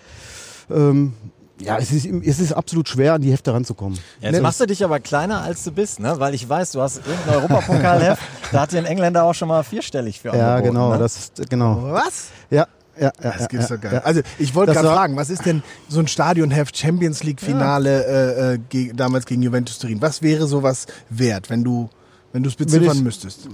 ähm, 0.71 1.15
ja, 1.61 1.79
es 1.79 1.91
ist, 1.93 2.07
es 2.07 2.39
ist 2.41 2.53
absolut 2.53 2.89
schwer, 2.89 3.15
an 3.15 3.23
die 3.23 3.31
Hefte 3.33 3.53
ranzukommen. 3.53 3.99
Jetzt 4.21 4.33
Ne, 4.33 4.41
machst 4.41 4.61
du 4.61 4.67
dich 4.67 4.85
aber 4.85 5.01
kleiner 5.01 5.43
als 5.43 5.65
du 5.65 5.73
bist, 5.73 6.01
ne? 6.01 6.15
Weil 6.19 6.35
ich 6.35 6.49
weiß, 6.49 6.73
du 6.73 6.81
hast 6.81 6.99
irgendein 7.07 7.35
Europapokalheft, 7.37 8.23
da 8.53 8.61
hat 8.63 8.73
dir 8.73 8.79
ein 8.79 8.85
Engländer 8.85 9.25
auch 9.25 9.35
schon 9.35 9.49
mal 9.49 9.63
vierstellig 9.65 10.21
für 10.21 10.29
ja, 10.37 10.57
angeboten, 10.57 10.75
genau, 10.75 10.93
Ne? 10.93 10.99
das 10.99 11.17
ist, 11.19 11.51
genau. 11.51 11.83
Was? 11.93 12.29
Ja, 12.51 12.67
ja, 12.99 13.05
ja. 13.05 13.13
Das 13.21 13.41
ja, 13.43 13.47
gibt's 13.47 13.69
ja, 13.69 13.77
doch 13.77 13.83
gar 13.83 13.91
nicht. 13.93 14.01
ja. 14.01 14.05
Also 14.07 14.21
ich 14.39 14.55
wollte 14.55 14.73
Das 14.73 14.83
gerade 14.83 14.95
fragen, 14.95 15.17
was 15.17 15.31
ist 15.31 15.47
denn 15.47 15.63
so 15.89 16.01
ein 16.01 16.09
Stadionheft 16.09 16.77
Champions 16.77 17.23
League 17.23 17.41
Finale 17.41 18.05
äh, 18.05 18.55
äh, 18.55 18.59
ge 18.69 18.93
damals 18.95 19.25
gegen 19.27 19.43
Juventus 19.43 19.79
Turin? 19.79 20.01
Was 20.03 20.23
wäre 20.23 20.47
sowas 20.47 20.87
wert, 21.11 21.49
wenn 21.51 21.63
du 21.65 21.89
wenn 22.33 22.43
du 22.43 22.49
es 22.51 22.57
beziffern 22.57 22.97
ich- 22.99 23.03
müsstest? 23.03 23.49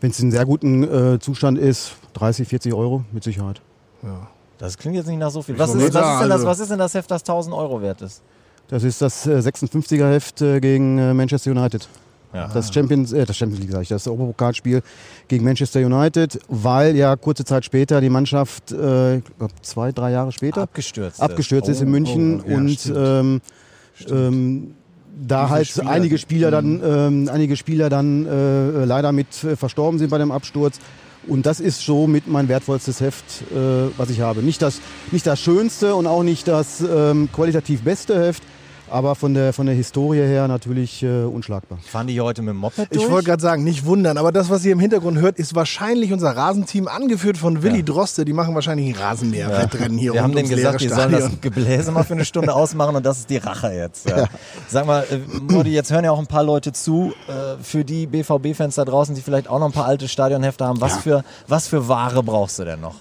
Wenn 0.00 0.10
es 0.10 0.20
in 0.20 0.30
sehr 0.30 0.44
guten 0.44 0.82
äh, 1.14 1.18
Zustand 1.18 1.58
ist, 1.58 1.92
30, 2.14 2.48
40 2.48 2.74
Euro 2.74 3.04
mit 3.12 3.24
Sicherheit. 3.24 3.60
Ja. 4.02 4.28
Das 4.58 4.78
klingt 4.78 4.96
jetzt 4.96 5.06
nicht 5.06 5.18
nach 5.18 5.30
so 5.30 5.42
viel. 5.42 5.58
Was 5.58 5.74
ist, 5.74 5.76
was, 5.76 5.84
ist 5.84 5.94
denn 5.94 6.28
das, 6.28 6.30
also- 6.32 6.46
was 6.46 6.58
ist 6.60 6.70
denn 6.70 6.78
das 6.78 6.94
Heft, 6.94 7.10
das 7.10 7.22
1000 7.22 7.54
Euro 7.54 7.82
wert 7.82 8.00
ist? 8.02 8.22
Das 8.68 8.82
ist 8.82 9.00
das 9.00 9.26
äh, 9.26 9.38
56er 9.38 10.10
Heft 10.10 10.40
äh, 10.42 10.60
gegen 10.60 10.98
äh, 10.98 11.14
Manchester 11.14 11.50
United. 11.52 11.88
Ja. 12.34 12.48
Das 12.52 12.72
Champions, 12.74 13.12
äh, 13.12 13.24
das 13.24 13.36
Champions 13.36 13.60
League, 13.60 13.70
sag 13.72 13.82
ich, 13.82 13.88
das 13.88 14.06
Europapokalspiel 14.08 14.82
gegen 15.28 15.44
Manchester 15.44 15.80
United, 15.80 16.40
weil 16.48 16.96
ja 16.96 17.14
kurze 17.16 17.44
Zeit 17.44 17.64
später 17.64 18.00
die 18.00 18.08
Mannschaft, 18.10 18.72
äh, 18.72 19.20
zwei, 19.62 19.92
drei 19.92 20.10
Jahre 20.10 20.32
später, 20.32 20.62
Abgestürzt. 20.62 21.20
abgestürzt 21.22 21.68
ist 21.68 21.80
in 21.80 21.90
München 21.90 22.42
oh, 22.44 22.50
ja, 22.50 22.56
und 22.56 22.70
stimmt. 22.70 22.96
ähm, 22.98 23.40
ähm, 24.10 24.74
da 25.18 25.44
Diese 25.44 25.50
halt 25.54 25.66
Spieler, 25.68 25.84
Mhm. 25.84 25.90
einige 25.90 26.18
Spieler 26.18 26.50
dann, 26.50 26.82
ähm, 26.84 27.30
einige 27.32 27.56
Spieler 27.56 27.88
dann 27.88 28.26
äh, 28.26 28.84
leider 28.84 29.12
mit 29.12 29.28
verstorben 29.32 29.98
sind 29.98 30.10
bei 30.10 30.18
dem 30.18 30.30
Absturz. 30.32 30.78
Und 31.26 31.46
das 31.46 31.60
ist 31.60 31.84
so 31.84 32.06
mit 32.06 32.28
mein 32.28 32.48
wertvollstes 32.48 33.00
Heft, 33.00 33.24
äh, 33.50 33.90
was 33.96 34.10
ich 34.10 34.20
habe. 34.20 34.42
Nicht 34.42 34.62
das, 34.62 34.80
nicht 35.10 35.26
das 35.26 35.40
schönste 35.40 35.94
und 35.94 36.06
auch 36.06 36.22
nicht 36.22 36.46
das 36.46 36.80
ähm, 36.80 37.28
qualitativ 37.32 37.82
beste 37.82 38.18
Heft, 38.18 38.42
aber 38.90 39.14
von 39.14 39.34
der, 39.34 39.52
von 39.52 39.66
der 39.66 39.74
Historie 39.74 40.18
her 40.18 40.48
natürlich 40.48 41.02
äh, 41.02 41.24
unschlagbar. 41.24 41.78
Fahren 41.84 42.06
die 42.06 42.14
hier 42.14 42.24
heute 42.24 42.42
mit 42.42 42.54
dem 42.54 42.58
Moped 42.58 42.92
durch? 42.92 43.04
Ich 43.04 43.10
wollte 43.10 43.26
gerade 43.26 43.42
sagen, 43.42 43.64
nicht 43.64 43.84
wundern, 43.84 44.18
aber 44.18 44.32
das, 44.32 44.50
was 44.50 44.64
ihr 44.64 44.72
im 44.72 44.80
Hintergrund 44.80 45.18
hört, 45.18 45.38
ist 45.38 45.54
wahrscheinlich 45.54 46.12
unser 46.12 46.36
Rasenteam, 46.36 46.88
angeführt 46.88 47.38
von 47.38 47.62
Willi 47.62 47.82
Droste. 47.82 48.24
Die 48.24 48.32
machen 48.32 48.54
wahrscheinlich 48.54 48.88
ein 48.88 49.00
Rasenmäher-Wettrennen 49.00 49.98
hier 49.98 50.12
Wir 50.12 50.22
haben 50.22 50.34
denen 50.34 50.48
gesagt, 50.48 50.80
die 50.80 50.88
sollen 50.88 51.12
das. 51.12 51.30
Gebläse 51.40 51.92
mal 51.92 52.04
für 52.04 52.14
eine 52.14 52.24
Stunde 52.24 52.54
ausmachen 52.54 52.96
und 52.96 53.04
das 53.04 53.18
ist 53.18 53.30
die 53.30 53.38
Rache 53.38 53.72
jetzt. 53.72 54.08
Ja. 54.08 54.26
Sag 54.68 54.86
mal, 54.86 55.04
äh, 55.10 55.18
Modi, 55.52 55.72
jetzt 55.72 55.92
hören 55.92 56.04
ja 56.04 56.12
auch 56.12 56.18
ein 56.18 56.26
paar 56.26 56.44
Leute 56.44 56.72
zu, 56.72 57.12
äh, 57.28 57.62
für 57.62 57.84
die 57.84 58.06
BVB-Fans 58.06 58.76
da 58.76 58.84
draußen, 58.84 59.14
die 59.14 59.20
vielleicht 59.20 59.48
auch 59.48 59.58
noch 59.58 59.66
ein 59.66 59.72
paar 59.72 59.86
alte 59.86 60.08
Stadionhefte 60.08 60.64
haben. 60.64 60.80
Was, 60.80 60.98
für, 60.98 61.24
was 61.48 61.68
für 61.68 61.88
Ware 61.88 62.22
brauchst 62.22 62.58
du 62.58 62.64
denn 62.64 62.80
noch? 62.80 62.96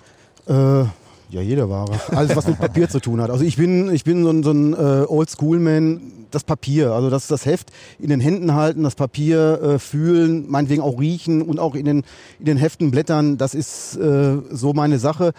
Äh, 0.47 0.85
ja, 1.29 1.41
jede 1.41 1.69
Ware. 1.69 1.99
Alles, 2.09 2.35
was 2.35 2.47
mit 2.47 2.57
Papier 2.57 2.89
zu 2.89 2.99
tun 2.99 3.21
hat. 3.21 3.29
Also 3.29 3.43
ich 3.43 3.57
bin, 3.57 3.93
ich 3.93 4.03
bin 4.03 4.23
so 4.23 4.29
ein, 4.29 4.43
so 4.43 4.51
ein 4.51 4.73
äh, 4.73 5.05
Oldschool-Man. 5.07 6.11
Das 6.31 6.43
Papier, 6.43 6.91
also 6.91 7.09
das, 7.09 7.27
das 7.27 7.45
Heft 7.45 7.71
in 7.97 8.09
den 8.09 8.19
Händen 8.19 8.55
halten, 8.55 8.83
das 8.83 8.95
Papier 8.95 9.61
äh, 9.61 9.79
fühlen, 9.79 10.49
meinetwegen 10.49 10.81
auch 10.81 10.99
riechen 10.99 11.41
und 11.41 11.59
auch 11.59 11.75
in 11.75 11.85
den, 11.85 12.03
in 12.39 12.45
den 12.45 12.57
Heften 12.57 12.91
blättern, 12.91 13.37
das 13.37 13.55
ist 13.55 13.95
äh, 13.95 14.37
so 14.49 14.73
meine 14.73 14.99
Sache. 14.99 15.31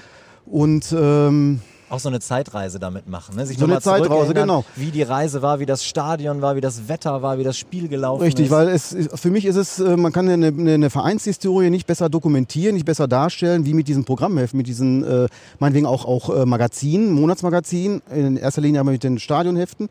Und 0.47 0.95
ähm, 0.99 1.61
Auch 1.88 2.00
so 2.00 2.09
eine 2.09 2.19
Zeitreise 2.19 2.81
damit 2.81 3.09
machen. 3.09 3.37
Ne? 3.37 3.47
Sich 3.47 3.59
So 3.59 3.64
eine 3.64 3.81
Zeitreise, 3.81 4.35
genau. 4.35 4.64
Wie 4.75 4.90
die 4.90 5.02
Reise 5.02 5.40
war, 5.40 5.61
wie 5.61 5.66
das 5.66 5.85
Stadion 5.85 6.43
war, 6.43 6.57
wie 6.57 6.61
das 6.61 6.88
Wetter 6.88 7.23
war, 7.23 7.38
wie 7.38 7.45
das 7.45 7.57
Spiel 7.57 7.87
gelaufen 7.87 8.23
Richtig, 8.23 8.47
ist. 8.47 8.50
weil 8.50 8.69
es 8.69 8.97
für 9.14 9.31
mich 9.31 9.45
ist 9.45 9.55
es, 9.55 9.78
äh, 9.78 9.97
man 9.97 10.12
kann 10.12 10.28
eine, 10.28 10.49
eine 10.49 10.90
Vereinshistorie 10.90 11.71
nicht 11.71 11.87
besser 11.87 12.09
dokumentieren, 12.09 12.75
nicht 12.75 12.87
besser 12.87 13.07
darstellen, 13.07 13.64
wie 13.66 13.75
mit 13.75 13.87
diesen 13.87 14.05
Programmheften, 14.05 14.57
mit 14.57 14.66
diesen, 14.66 15.05
äh, 15.05 15.28
meinetwegen 15.61 15.87
auch, 15.87 16.05
auch 16.05 16.31
äh, 16.35 16.45
Magazinen, 16.45 17.12
Monatsmagazinen, 17.12 18.02
in 18.12 18.37
erster 18.37 18.62
Linie 18.62 18.81
aber 18.81 18.90
mit 18.90 19.05
den 19.05 19.21
Stadionheften, 19.21 19.88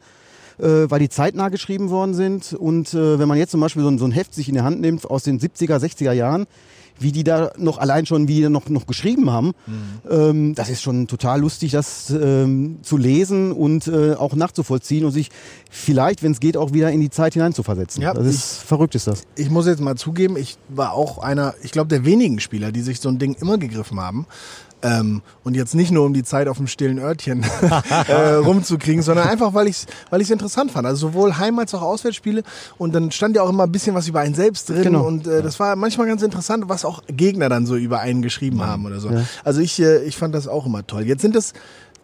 äh, 0.57 0.65
weil 0.89 0.99
die 0.99 1.09
zeitnah 1.09 1.47
geschrieben 1.47 1.89
worden 1.91 2.13
sind. 2.13 2.51
Und 2.51 2.93
äh, 2.93 3.19
wenn 3.19 3.27
man 3.29 3.37
jetzt 3.37 3.51
zum 3.51 3.61
Beispiel 3.61 3.83
so 3.83 3.89
ein, 3.89 3.99
so 3.99 4.05
ein 4.05 4.11
Heft 4.11 4.33
sich 4.33 4.49
in 4.49 4.55
die 4.55 4.61
Hand 4.61 4.81
nimmt 4.81 5.09
aus 5.09 5.23
den 5.23 5.39
70er, 5.39 5.77
60er 5.77 6.11
Jahren, 6.11 6.45
wie 6.99 7.11
die 7.11 7.23
da 7.23 7.51
noch 7.57 7.77
allein 7.77 8.05
schon, 8.05 8.27
wie 8.27 8.41
die 8.41 8.49
noch, 8.49 8.69
noch 8.69 8.87
geschrieben 8.87 9.29
haben. 9.31 9.53
Mhm. 9.65 10.09
Ähm, 10.09 10.55
das 10.55 10.69
ist 10.69 10.81
schon 10.81 11.07
total 11.07 11.41
lustig, 11.41 11.71
das 11.71 12.09
ähm, 12.09 12.77
zu 12.81 12.97
lesen 12.97 13.51
und 13.51 13.87
äh, 13.87 14.13
auch 14.13 14.35
nachzuvollziehen 14.35 15.05
und 15.05 15.11
sich 15.11 15.29
vielleicht, 15.69 16.23
wenn 16.23 16.31
es 16.31 16.39
geht, 16.39 16.57
auch 16.57 16.73
wieder 16.73 16.91
in 16.91 17.01
die 17.01 17.09
Zeit 17.09 17.33
hineinzuversetzen. 17.33 18.01
Ja, 18.01 18.13
das 18.13 18.25
ist 18.27 18.57
verrückt, 18.59 18.95
ist 18.95 19.07
das. 19.07 19.23
Ich 19.35 19.49
muss 19.49 19.65
jetzt 19.67 19.81
mal 19.81 19.95
zugeben, 19.95 20.37
ich 20.37 20.57
war 20.69 20.93
auch 20.93 21.17
einer, 21.17 21.53
ich 21.63 21.71
glaube, 21.71 21.89
der 21.89 22.05
wenigen 22.05 22.39
Spieler, 22.39 22.71
die 22.71 22.81
sich 22.81 22.99
so 22.99 23.09
ein 23.09 23.19
Ding 23.19 23.35
immer 23.39 23.57
gegriffen 23.57 23.99
haben. 23.99 24.25
Ähm, 24.81 25.21
und 25.43 25.55
jetzt 25.55 25.73
nicht 25.73 25.91
nur 25.91 26.05
um 26.05 26.13
die 26.13 26.23
Zeit 26.23 26.47
auf 26.47 26.57
dem 26.57 26.67
stillen 26.67 26.99
Örtchen 26.99 27.43
äh, 28.07 28.33
rumzukriegen, 28.33 29.01
sondern 29.01 29.27
einfach, 29.27 29.53
weil 29.53 29.67
ich 29.67 29.77
es 29.77 29.85
weil 30.09 30.21
ich's 30.21 30.29
interessant 30.29 30.71
fand. 30.71 30.85
Also 30.85 31.07
sowohl 31.07 31.37
Heim- 31.37 31.57
als 31.57 31.73
auch 31.73 31.81
Auswärtsspiele. 31.81 32.43
Und 32.77 32.93
dann 32.93 33.09
stand 33.11 33.35
ja 33.35 33.41
auch 33.41 33.49
immer 33.49 33.63
ein 33.63 33.71
bisschen 33.71 33.95
was 33.95 34.07
über 34.07 34.19
einen 34.19 34.35
selbst 34.35 34.69
drin. 34.69 34.83
Genau. 34.83 35.05
Und 35.05 35.27
äh, 35.27 35.41
das 35.41 35.59
war 35.59 35.75
manchmal 35.75 36.07
ganz 36.07 36.21
interessant, 36.21 36.65
was 36.67 36.85
auch 36.85 37.01
Gegner 37.07 37.49
dann 37.49 37.65
so 37.65 37.75
über 37.75 37.99
einen 37.99 38.21
geschrieben 38.21 38.65
haben 38.65 38.85
oder 38.85 38.99
so. 38.99 39.09
Also 39.43 39.61
ich, 39.61 39.81
äh, 39.81 40.03
ich 40.03 40.17
fand 40.17 40.35
das 40.35 40.47
auch 40.47 40.65
immer 40.65 40.85
toll. 40.85 41.03
Jetzt 41.03 41.21
sind 41.21 41.35
es 41.35 41.53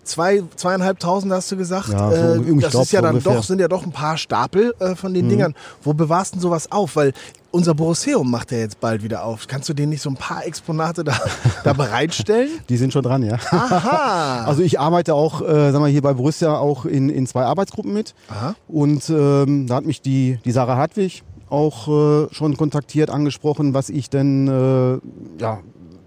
zwei, 0.04 0.44
zweieinhalbtausend, 0.56 1.32
hast 1.32 1.52
du 1.52 1.58
gesagt. 1.58 1.90
Ja, 1.90 2.10
so 2.10 2.42
äh, 2.44 2.60
das 2.60 2.74
ist 2.74 2.92
ja 2.92 3.02
dann 3.02 3.16
ungefähr. 3.16 3.36
doch, 3.36 3.44
sind 3.44 3.60
ja 3.60 3.68
doch 3.68 3.84
ein 3.86 3.92
paar 3.92 4.18
Stapel 4.18 4.74
äh, 4.80 4.96
von 4.96 5.14
den 5.14 5.30
Dingern. 5.30 5.54
Wo 5.84 5.94
bewahrst 5.94 6.34
du 6.34 6.38
denn 6.38 6.42
sowas 6.42 6.72
auf? 6.72 6.96
Weil 6.96 7.14
unser 7.52 7.76
Borosseum 7.76 8.30
macht 8.30 8.52
ja 8.52 8.60
jetzt 8.60 8.80
bald 8.80 9.04
wieder 9.04 9.24
auf. 9.24 9.48
Kannst 9.48 9.70
du 9.70 9.74
denen 9.74 9.90
nicht 9.90 10.02
so 10.02 10.10
ein 10.10 10.16
paar 10.16 10.46
Exponate 10.46 11.04
da, 11.04 11.14
da 11.64 11.74
bereitstellen? 11.74 12.50
Die 12.70 12.78
sind 12.78 12.94
schon 12.94 13.04
dran, 13.04 13.24
ja. 13.24 13.38
Aha. 13.52 14.46
Also 14.52 14.64
ich 14.64 14.80
arbeite 14.80 15.14
auch, 15.14 15.42
äh, 15.42 15.72
sag 15.72 15.80
mal, 15.80 15.90
hier 15.90 16.02
bei 16.02 16.14
Borussia 16.14 16.58
auch 16.58 16.86
in, 16.86 17.10
in 17.10 17.28
zwei 17.28 17.44
Arbeitsgruppen 17.44 17.94
mit. 17.94 18.16
Aha. 18.30 18.56
Und 18.68 19.10
ähm, 19.10 19.68
da 19.68 19.76
hat 19.76 19.86
mich 19.86 20.02
die, 20.02 20.40
die 20.46 20.52
Sarah 20.52 20.78
Hartwig 20.78 21.24
auch 21.50 21.88
äh, 21.88 22.34
schon 22.34 22.56
kontaktiert, 22.58 23.10
angesprochen, 23.10 23.74
was 23.74 23.90
ich 23.90 24.10
denn 24.10 24.48
äh, 24.48 25.42
ja, 25.42 25.60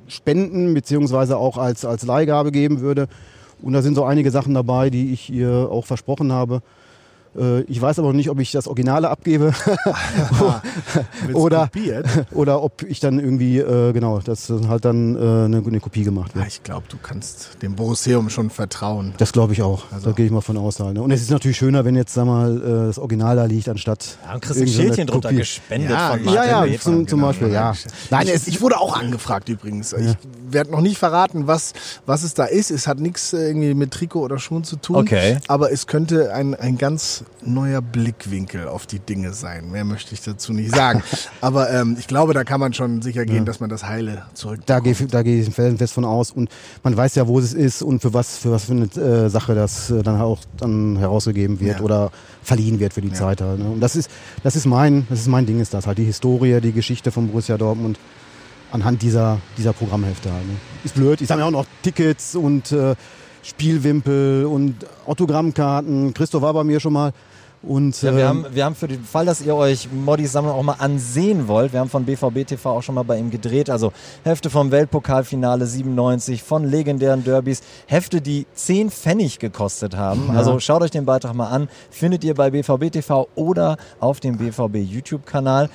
spenden 0.09 0.75
beziehungsweise 0.75 1.37
auch 1.37 1.59
als, 1.59 1.85
als 1.85 2.05
Leihgabe 2.05 2.51
geben 2.51 2.81
würde. 2.81 3.09
Und 3.63 3.73
da 3.73 3.83
sind 3.83 3.95
so 3.95 4.05
einige 4.05 4.31
Sachen 4.31 4.55
dabei, 4.55 4.91
die 4.91 5.13
ich 5.13 5.31
ihr 5.31 5.69
auch 5.71 5.87
versprochen 5.87 6.33
habe. 6.33 6.61
Äh, 7.38 7.61
Ich 7.62 7.81
weiß 7.81 7.99
aber 7.99 8.09
noch 8.09 8.14
nicht, 8.14 8.31
ob 8.31 8.38
ich 8.41 8.53
das 8.53 8.67
Originale 8.67 9.09
abgebe 9.11 9.53
oder, 11.33 11.71
oder 12.33 12.62
ob 12.62 12.83
ich 12.83 13.00
dann 13.00 13.19
irgendwie, 13.19 13.59
äh, 13.59 13.93
genau, 13.93 14.19
dass 14.21 14.50
halt 14.69 14.85
dann 14.85 15.17
äh, 15.17 15.19
eine, 15.19 15.62
eine 15.67 15.81
Kopie 15.81 16.05
gemacht 16.05 16.33
Ja, 16.35 16.41
wird. 16.41 16.49
ich 16.49 16.62
glaube, 16.62 16.85
du 16.88 16.97
kannst 17.03 17.62
dem 17.62 17.75
Borosseum 17.76 18.31
schon 18.31 18.50
vertrauen. 18.50 19.14
Das 19.19 19.33
glaube 19.33 19.53
ich 19.53 19.62
auch. 19.62 19.85
Also- 19.93 20.11
da 20.11 20.12
gehe 20.12 20.26
ich 20.26 20.33
mal 20.33 20.41
von 20.41 20.57
aus. 20.57 20.81
Halt, 20.81 20.95
ne? 20.95 21.03
Und 21.03 21.11
es 21.11 21.23
ist 21.23 21.31
natürlich 21.31 21.57
schöner, 21.57 21.85
wenn 21.85 21.97
jetzt 21.97 22.14
sag 22.14 22.26
mal 22.26 22.59
das 22.87 22.99
Original 22.99 23.37
da 23.37 23.45
liegt, 23.45 23.69
anstatt 23.69 24.17
Ja, 24.26 24.35
und 24.35 24.41
kriegst 24.43 24.61
ein 24.61 24.69
Schildchen 24.69 25.07
drunter 25.07 25.29
Kopie. 25.29 25.41
gespendet 25.41 25.91
Ja, 25.91 26.11
von 26.11 26.19
ja, 26.25 26.25
Martin 26.33 26.50
ja, 26.50 26.61
Bethmann. 26.62 26.79
zum- 26.81 27.09
zum 27.09 27.21
Beispiel, 27.21 27.49
ja. 27.53 27.75
Nein, 28.11 28.29
Ich- 28.29 28.49
ich 28.49 28.61
wurde 28.61 28.79
auch 28.79 28.97
angefragt 28.99 29.49
übrigens. 29.49 29.93
Ich 29.93 30.17
werde 30.50 30.71
noch 30.71 30.81
nicht 30.81 30.99
verraten, 30.99 31.47
was, 31.47 31.73
was 32.07 32.23
es 32.23 32.35
da 32.35 32.45
ist. 32.45 32.71
Es 32.71 32.87
hat 32.87 32.99
nichts 33.00 33.33
irgendwie 33.33 33.75
mit 33.75 33.91
Trikot 33.93 34.21
oder 34.23 34.38
Schuhen 34.38 34.64
zu 34.64 34.76
tun. 34.76 34.97
Okay. 34.97 35.38
Aber 35.49 35.73
es 35.73 35.87
könnte 35.87 36.33
ein, 36.33 36.55
ein 36.55 36.79
ganz 36.79 37.24
neuer 37.45 37.81
Blickwinkel 37.83 38.69
auf 38.69 38.87
die 38.87 38.99
Dinge 38.99 39.33
sein. 39.33 39.71
Mehr 39.71 39.85
möchte 39.85 40.14
ich 40.14 40.23
dazu 40.23 40.52
nicht 40.52 40.75
sagen. 40.75 41.02
Aber 41.40 41.71
ähm, 41.71 41.97
ich 41.99 42.07
glaube, 42.07 42.35
da 42.35 42.45
kann 42.45 42.61
man 42.61 42.73
schon 42.73 43.02
sicher 43.02 43.25
gehen, 43.25 43.45
dass 43.45 43.61
man 43.61 43.71
das 43.71 43.85
Heile 43.85 44.23
zurück. 44.35 44.61
Da 44.66 44.81
gehe 44.81 44.93
ich- 44.93 45.07
da 45.09 45.23
gehe 45.23 45.40
ich 45.43 45.49
felsenfest 45.54 45.93
von 45.93 46.04
aus. 46.04 46.31
Und 46.31 46.50
man 46.83 46.97
weiß 46.97 47.14
ja, 47.16 47.26
wo 47.26 47.38
es 47.38 47.52
ist 47.54 47.83
und 47.83 48.00
für 48.00 48.14
was 48.14 48.37
für 48.38 48.50
was 48.52 48.64
für 48.64 48.73
eine 48.73 48.85
äh, 49.25 49.28
Sache 49.28 49.54
das 49.54 49.90
äh, 49.90 50.02
dann 50.02 50.21
auch 50.21 50.40
dann 50.59 50.97
herausgegeben 50.97 51.61
wird 51.61 51.78
Ja. 51.78 51.85
oder 51.85 52.11
verliehen 52.43 52.78
wird 52.81 52.93
für 52.95 53.00
die 53.00 53.09
Ja. 53.09 53.14
Zeit. 53.14 53.40
Halt, 53.40 53.59
ne? 53.59 53.66
Und 53.71 53.81
das 53.81 53.97
ist, 53.97 54.11
das 54.43 54.57
ist 54.57 54.66
mein, 54.66 55.07
das 55.11 55.21
ist 55.21 55.28
mein 55.28 55.47
Ding, 55.47 55.61
ist 55.61 55.75
das 55.75 55.87
halt 55.87 55.99
die 55.99 56.04
Historie, 56.04 56.61
die 56.61 56.73
Geschichte 56.73 57.11
von 57.11 57.28
Borussia 57.28 57.57
Dortmund 57.59 57.99
anhand 58.73 59.02
dieser, 59.02 59.38
dieser 59.57 59.73
Programmhefte 59.73 60.33
halt. 60.33 60.47
Ne? 60.47 60.54
Ist 60.83 60.95
blöd. 60.95 61.21
Ich 61.21 61.28
sammle 61.28 61.45
ja 61.45 61.47
auch 61.49 61.52
noch 61.52 61.66
Tickets 61.83 62.35
und 62.35 62.73
äh, 62.73 62.95
Spielwimpel 63.45 64.47
und 64.47 64.75
Autogrammkarten. 65.07 66.15
Christoph 66.15 66.43
war 66.43 66.55
bei 66.55 66.65
mir 66.65 66.81
schon 66.81 66.95
mal. 66.95 67.13
Und, 67.67 68.01
Ja, 68.03 68.15
wir, 68.15 68.23
ähm, 68.23 68.29
haben, 68.29 68.47
wir 68.53 68.65
haben 68.65 68.75
für 68.75 68.89
den 68.89 69.03
Fall, 69.05 69.27
dass 69.27 69.41
ihr 69.41 69.55
euch 69.55 69.89
Moddys 69.91 70.33
Sammlung 70.33 70.55
auch 70.55 70.63
mal 70.63 70.77
ansehen 70.79 71.49
wollt, 71.49 71.73
wir 71.73 71.81
haben 71.81 71.89
von 71.89 72.05
BVB 72.05 72.47
TV 72.47 72.71
auch 72.71 72.83
schon 72.83 72.95
mal 72.95 73.05
bei 73.05 73.19
ihm 73.19 73.31
gedreht, 73.31 73.71
also 73.71 73.93
Hefte 74.23 74.51
vom 74.51 74.71
Weltpokalfinale 74.71 75.67
97, 75.67 76.43
von 76.43 76.65
legendären 76.65 77.25
Derbys, 77.25 77.63
Hefte, 77.87 78.21
die 78.21 78.47
10 78.55 78.91
Pfennig 78.91 79.39
gekostet 79.39 79.97
haben. 79.97 80.31
Also 80.37 80.61
schaut 80.61 80.83
euch 80.83 80.91
den 80.91 81.07
Beitrag 81.07 81.35
mal 81.35 81.49
an, 81.49 81.69
findet 81.91 82.25
ihr 82.25 82.35
bei 82.35 82.51
BVB 82.51 82.91
TV 82.91 83.29
oder 83.35 83.77
auf 83.99 84.21
dem 84.21 84.37
BVB 84.37 84.77
YouTube-Kanal. 84.77 85.71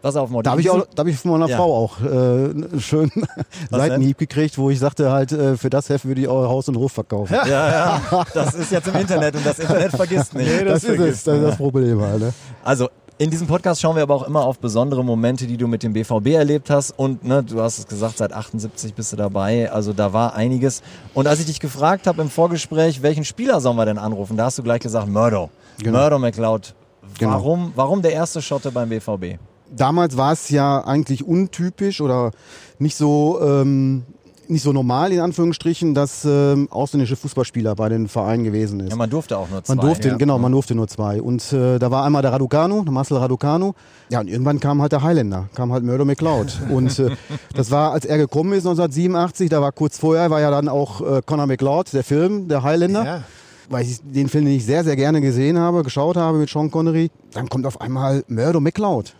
Pass 0.00 0.14
auf, 0.16 0.30
Moddy. 0.30 0.44
Da 0.44 0.50
habe 0.52 0.60
ich, 0.60 0.70
auch- 0.70 0.86
da 0.94 1.00
hab 1.00 1.06
ich 1.08 1.16
von 1.16 1.32
meiner 1.32 1.48
Ja. 1.48 1.56
Frau 1.56 1.74
auch 1.76 2.00
äh, 2.00 2.06
einen 2.06 2.80
schönen 2.80 3.10
Seitenhieb 3.70 4.18
gekriegt, 4.18 4.56
wo 4.58 4.70
ich 4.70 4.78
sagte 4.78 5.10
halt, 5.10 5.32
äh, 5.32 5.56
für 5.56 5.70
das 5.70 5.88
Heft 5.88 6.04
würde 6.04 6.20
ich 6.20 6.28
euer 6.28 6.48
Haus 6.48 6.68
und 6.68 6.76
Hof 6.76 6.92
verkaufen. 6.92 7.34
Ja, 7.34 7.46
ja, 7.46 8.24
das 8.34 8.54
ist 8.54 8.70
jetzt 8.70 8.86
im 8.88 8.94
Internet 8.96 9.34
und 9.34 9.44
das 9.44 9.58
Internet 9.58 9.90
vergisst 9.90 10.34
nicht. 10.34 10.48
das, 10.66 10.84
ist 10.84 11.00
es, 11.00 11.24
das 11.24 11.36
ist 11.38 11.44
das 11.44 11.56
Problem 11.56 12.00
halt. 12.00 12.20
Ne? 12.20 12.32
Also 12.64 12.88
in 13.20 13.30
diesem 13.30 13.48
Podcast 13.48 13.80
schauen 13.80 13.96
wir 13.96 14.04
aber 14.04 14.14
auch 14.14 14.22
immer 14.28 14.44
auf 14.44 14.60
besondere 14.60 15.04
Momente, 15.04 15.48
die 15.48 15.56
du 15.56 15.66
mit 15.66 15.82
dem 15.82 15.92
BVB 15.92 16.28
erlebt 16.28 16.70
hast. 16.70 16.92
Und 16.96 17.24
ne, 17.24 17.42
du 17.42 17.60
hast 17.60 17.80
es 17.80 17.88
gesagt, 17.88 18.18
seit 18.18 18.32
78 18.32 18.94
bist 18.94 19.12
du 19.12 19.16
dabei. 19.16 19.72
Also 19.72 19.92
da 19.92 20.12
war 20.12 20.36
einiges. 20.36 20.82
Und 21.14 21.26
als 21.26 21.40
ich 21.40 21.46
dich 21.46 21.58
gefragt 21.58 22.06
habe 22.06 22.22
im 22.22 22.30
Vorgespräch, 22.30 23.02
welchen 23.02 23.24
Spieler 23.24 23.60
sollen 23.60 23.76
wir 23.76 23.86
denn 23.86 23.98
anrufen, 23.98 24.36
da 24.36 24.44
hast 24.44 24.58
du 24.58 24.62
gleich 24.62 24.78
gesagt, 24.78 25.08
Murdo. 25.08 25.50
Genau. 25.82 25.98
Murdo 25.98 26.20
McLeod. 26.20 26.74
Genau. 27.18 27.32
Warum, 27.32 27.72
warum 27.74 28.02
der 28.02 28.12
erste 28.12 28.40
Schotte 28.40 28.70
beim 28.70 28.88
BVB? 28.88 29.40
Damals 29.76 30.16
war 30.16 30.32
es 30.32 30.50
ja 30.50 30.84
eigentlich 30.84 31.24
untypisch 31.24 32.00
oder 32.00 32.32
nicht 32.78 32.96
so, 32.96 33.38
ähm, 33.42 34.04
nicht 34.48 34.62
so 34.62 34.72
normal 34.72 35.12
in 35.12 35.20
Anführungsstrichen, 35.20 35.94
dass 35.94 36.24
ähm, 36.24 36.68
ausländische 36.70 37.16
Fußballspieler 37.16 37.74
bei 37.74 37.88
den 37.88 38.08
Vereinen 38.08 38.44
gewesen 38.44 38.80
ist. 38.80 38.90
Ja, 38.90 38.96
man 38.96 39.10
durfte 39.10 39.36
auch 39.36 39.48
nur 39.50 39.62
zwei. 39.62 39.74
Man 39.74 39.86
durfte, 39.86 40.08
ja. 40.08 40.16
genau, 40.16 40.38
man 40.38 40.52
durfte 40.52 40.74
nur 40.74 40.88
zwei. 40.88 41.20
Und 41.20 41.52
äh, 41.52 41.78
da 41.78 41.90
war 41.90 42.04
einmal 42.04 42.22
der 42.22 42.32
Raducanu, 42.32 42.82
der 42.82 42.92
Marcel 42.92 43.18
Raducanu. 43.18 43.72
Ja, 44.10 44.20
und 44.20 44.28
irgendwann 44.28 44.58
kam 44.60 44.80
halt 44.80 44.92
der 44.92 45.02
Highlander, 45.02 45.48
kam 45.54 45.72
halt 45.72 45.84
Murdo 45.84 46.04
McLeod. 46.04 46.58
und 46.70 46.98
äh, 46.98 47.10
das 47.54 47.70
war, 47.70 47.92
als 47.92 48.04
er 48.04 48.16
gekommen 48.16 48.52
ist 48.52 48.66
1987, 48.66 49.50
da 49.50 49.60
war 49.60 49.72
kurz 49.72 49.98
vorher, 49.98 50.30
war 50.30 50.40
ja 50.40 50.50
dann 50.50 50.68
auch 50.68 51.00
äh, 51.00 51.22
Conor 51.24 51.46
McLeod, 51.46 51.92
der 51.92 52.04
Film, 52.04 52.48
der 52.48 52.62
Highlander. 52.62 53.04
Ja. 53.04 53.22
Weil 53.70 53.84
ich 53.84 54.00
den 54.02 54.30
Film, 54.30 54.46
den 54.46 54.54
ich 54.54 54.64
sehr, 54.64 54.82
sehr 54.82 54.96
gerne 54.96 55.20
gesehen 55.20 55.58
habe, 55.58 55.82
geschaut 55.82 56.16
habe 56.16 56.38
mit 56.38 56.48
Sean 56.48 56.70
Connery. 56.70 57.10
Dann 57.32 57.50
kommt 57.50 57.66
auf 57.66 57.82
einmal 57.82 58.24
Murdo 58.26 58.60
McLeod. 58.60 59.14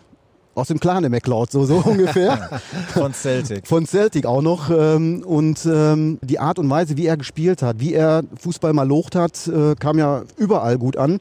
Aus 0.59 0.67
dem 0.67 0.79
Clan 0.79 1.03
der 1.03 1.09
McLeod, 1.09 1.51
so, 1.51 1.65
so 1.65 1.77
ungefähr. 1.85 2.61
Von 2.93 3.13
Celtic. 3.13 3.67
Von 3.67 3.85
Celtic 3.85 4.25
auch 4.25 4.41
noch. 4.41 4.69
Ähm, 4.69 5.23
und 5.25 5.65
ähm, 5.65 6.19
die 6.21 6.39
Art 6.39 6.59
und 6.59 6.69
Weise, 6.69 6.97
wie 6.97 7.05
er 7.07 7.17
gespielt 7.17 7.61
hat, 7.61 7.79
wie 7.79 7.93
er 7.93 8.23
Fußball 8.39 8.73
mal 8.73 8.87
locht 8.87 9.15
hat, 9.15 9.47
äh, 9.47 9.75
kam 9.75 9.97
ja 9.97 10.23
überall 10.37 10.77
gut 10.77 10.97
an. 10.97 11.19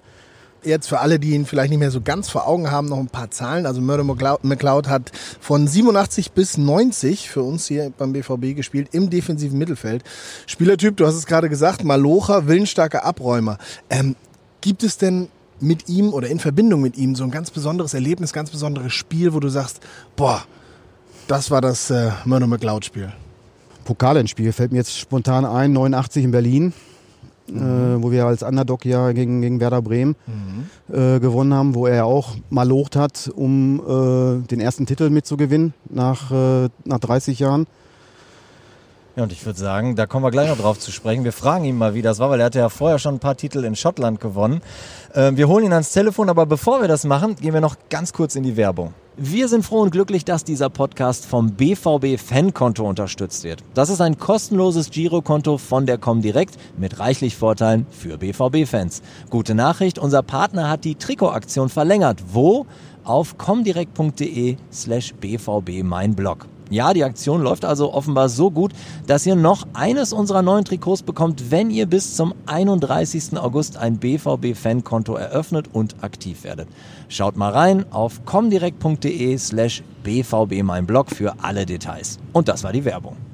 Jetzt 0.65 0.89
für 0.89 0.99
alle, 0.99 1.21
die 1.21 1.35
ihn 1.35 1.47
vielleicht 1.47 1.71
nicht 1.71 1.79
mehr 1.79 1.93
so 1.93 2.01
ganz 2.01 2.29
vor 2.29 2.49
Augen 2.49 2.69
haben, 2.71 2.89
noch 2.89 2.99
ein 2.99 3.07
paar 3.07 3.31
Zahlen. 3.31 3.65
Also 3.65 3.81
Murdo 3.81 4.03
McLeod- 4.03 4.41
McLeod 4.43 4.89
hat 4.89 5.13
von 5.41 5.69
87 5.69 6.33
bis 6.33 6.59
90 6.59 7.31
für 7.31 7.45
uns 7.45 7.67
hier 7.69 7.93
beim 7.97 8.13
BVB 8.13 8.57
gespielt, 8.57 8.89
im 8.91 9.09
defensiven 9.09 9.57
Mittelfeld. 9.57 10.03
Spielertyp, 10.47 10.97
du 10.97 11.07
hast 11.07 11.15
es 11.15 11.27
gerade 11.27 11.49
gesagt, 11.49 11.85
Malocher, 11.85 12.49
willensstarker 12.49 13.05
Abräumer. 13.05 13.59
Ähm, 13.89 14.17
gibt 14.61 14.83
es 14.83 14.99
denn 14.99 15.29
mit 15.61 15.89
ihm 15.89 16.13
oder 16.13 16.29
in 16.29 16.39
Verbindung 16.39 16.81
mit 16.81 16.97
ihm 16.97 17.15
so 17.15 17.25
ein 17.25 17.31
ganz 17.31 17.51
besonderes 17.51 17.95
Erlebnis, 17.95 18.33
ganz 18.33 18.51
besonderes 18.51 18.93
Spiel, 18.93 19.35
wo 19.35 19.41
du 19.41 19.49
sagst, 19.49 19.81
boah, 20.17 20.43
das 21.27 21.51
war 21.51 21.61
das 21.61 21.91
äh, 21.91 22.11
Murdo 22.25 22.47
McLeod-Spiel? 22.47 23.13
Pokalendspiel 23.85 24.53
fällt 24.53 24.73
mir 24.73 24.79
jetzt 24.79 24.99
spontan 24.99 25.45
ein, 25.45 25.73
89 25.73 26.25
in 26.25 26.31
Berlin, 26.31 26.73
äh, 27.49 27.53
wo 27.55 28.11
wir 28.11 28.27
als 28.27 28.43
Underdog 28.43 28.85
ja 28.85 29.13
gegen, 29.13 29.41
gegen 29.41 29.61
Werder 29.61 29.81
Bremen 29.83 30.15
äh, 30.93 31.21
gewonnen 31.21 31.55
haben, 31.55 31.75
wo 31.75 31.87
er 31.87 32.05
auch 32.05 32.37
mal 32.51 32.69
locht 32.69 32.97
hat, 32.97 33.31
um 33.35 33.81
äh, 33.81 34.47
den 34.47 34.61
ersten 34.61 34.87
Titel 34.87 35.11
mitzugewinnen 35.11 35.73
nach, 35.89 36.31
äh, 36.31 36.69
nach 36.85 36.99
30 36.99 37.39
Jahren. 37.39 37.67
Ja, 39.19 39.25
und 39.25 39.33
ich 39.33 39.45
würde 39.45 39.59
sagen, 39.59 39.97
da 39.97 40.07
kommen 40.07 40.25
wir 40.25 40.31
gleich 40.31 40.49
noch 40.49 40.59
drauf 40.59 40.79
zu 40.79 40.93
sprechen. 40.93 41.25
Wir 41.25 41.33
fragen 41.33 41.65
ihn 41.65 41.77
mal, 41.77 41.93
wie 41.93 42.03
das 42.03 42.21
war, 42.21 42.31
weil 42.31 42.39
er 42.39 42.47
hatte 42.47 42.61
ja 42.61 42.69
vorher 42.69 43.01
schon 43.01 43.17
ein 43.17 43.19
paar 43.19 43.37
Titel 43.37 43.65
in 43.65 43.75
Schottland 43.75 44.21
gewonnen. 44.21 44.61
Ähm, 45.13 45.37
wir 45.37 45.49
holen 45.49 45.65
ihn 45.65 45.73
ans 45.73 45.91
Telefon, 45.91 46.31
aber 46.31 46.47
bevor 46.47 46.81
wir 46.81 46.87
das 46.87 47.03
machen, 47.03 47.35
gehen 47.35 47.53
wir 47.53 47.61
noch 47.61 47.75
ganz 47.91 48.13
kurz 48.13 48.37
in 48.37 48.45
die 48.45 48.57
Werbung. 48.57 48.95
Wir 49.17 49.49
sind 49.49 49.65
froh 49.65 49.81
und 49.81 49.91
glücklich, 49.91 50.25
dass 50.25 50.45
dieser 50.45 50.71
Podcast 50.71 51.27
vom 51.27 51.51
BVB 51.55 52.17
Fankonto 52.17 52.89
unterstützt 52.89 53.43
wird. 53.43 53.65
Das 53.75 53.91
ist 53.91 54.01
ein 54.01 54.21
kostenloses 54.21 54.91
Girokonto 54.91 55.59
von 55.59 55.85
der 55.85 55.99
Comdirect 55.99 56.57
mit 56.77 57.01
reichlich 57.01 57.35
Vorteilen 57.35 57.87
für 57.91 58.19
BVB-Fans. 58.19 59.03
Gute 59.31 59.57
Nachricht, 59.57 59.99
unser 59.99 60.23
Partner 60.23 60.71
hat 60.71 60.85
die 60.85 60.95
Trikotaktion 60.95 61.71
verlängert. 61.71 62.23
Wo? 62.31 62.67
Auf 63.03 63.37
comdirect.de 63.37 64.59
slash 64.71 65.13
bvb 65.15 65.83
mein 65.83 66.15
Blog. 66.15 66.47
Ja, 66.71 66.93
die 66.93 67.05
Aktion 67.05 67.43
läuft 67.43 67.65
also 67.65 67.93
offenbar 67.93 68.29
so 68.29 68.51
gut, 68.51 68.73
dass 69.07 69.27
ihr 69.27 69.37
noch 69.37 69.67
eines 69.73 70.13
unserer 70.13 70.43
neuen 70.43 70.65
Trikots 70.65 71.03
bekommt, 71.03 71.51
wenn 71.51 71.71
ihr 71.71 71.87
bis 71.87 72.17
zum 72.17 72.35
31. 72.47 73.39
August 73.39 73.77
ein 73.77 73.99
BVB-Fankonto 73.99 75.15
eröffnet 75.15 75.67
und 75.73 75.97
aktiv 76.03 76.45
werdet. 76.45 76.69
Schaut 77.09 77.37
mal 77.37 77.53
rein 77.53 77.87
auf 77.91 78.25
comdirect.de 78.25 79.39
slash 79.39 79.83
bvb 80.03 80.63
mein 80.63 80.87
Blog 80.87 81.11
für 81.11 81.35
alle 81.43 81.65
Details. 81.65 82.19
Und 82.33 82.49
das 82.49 82.65
war 82.65 82.73
die 82.73 82.85
Werbung. 82.85 83.28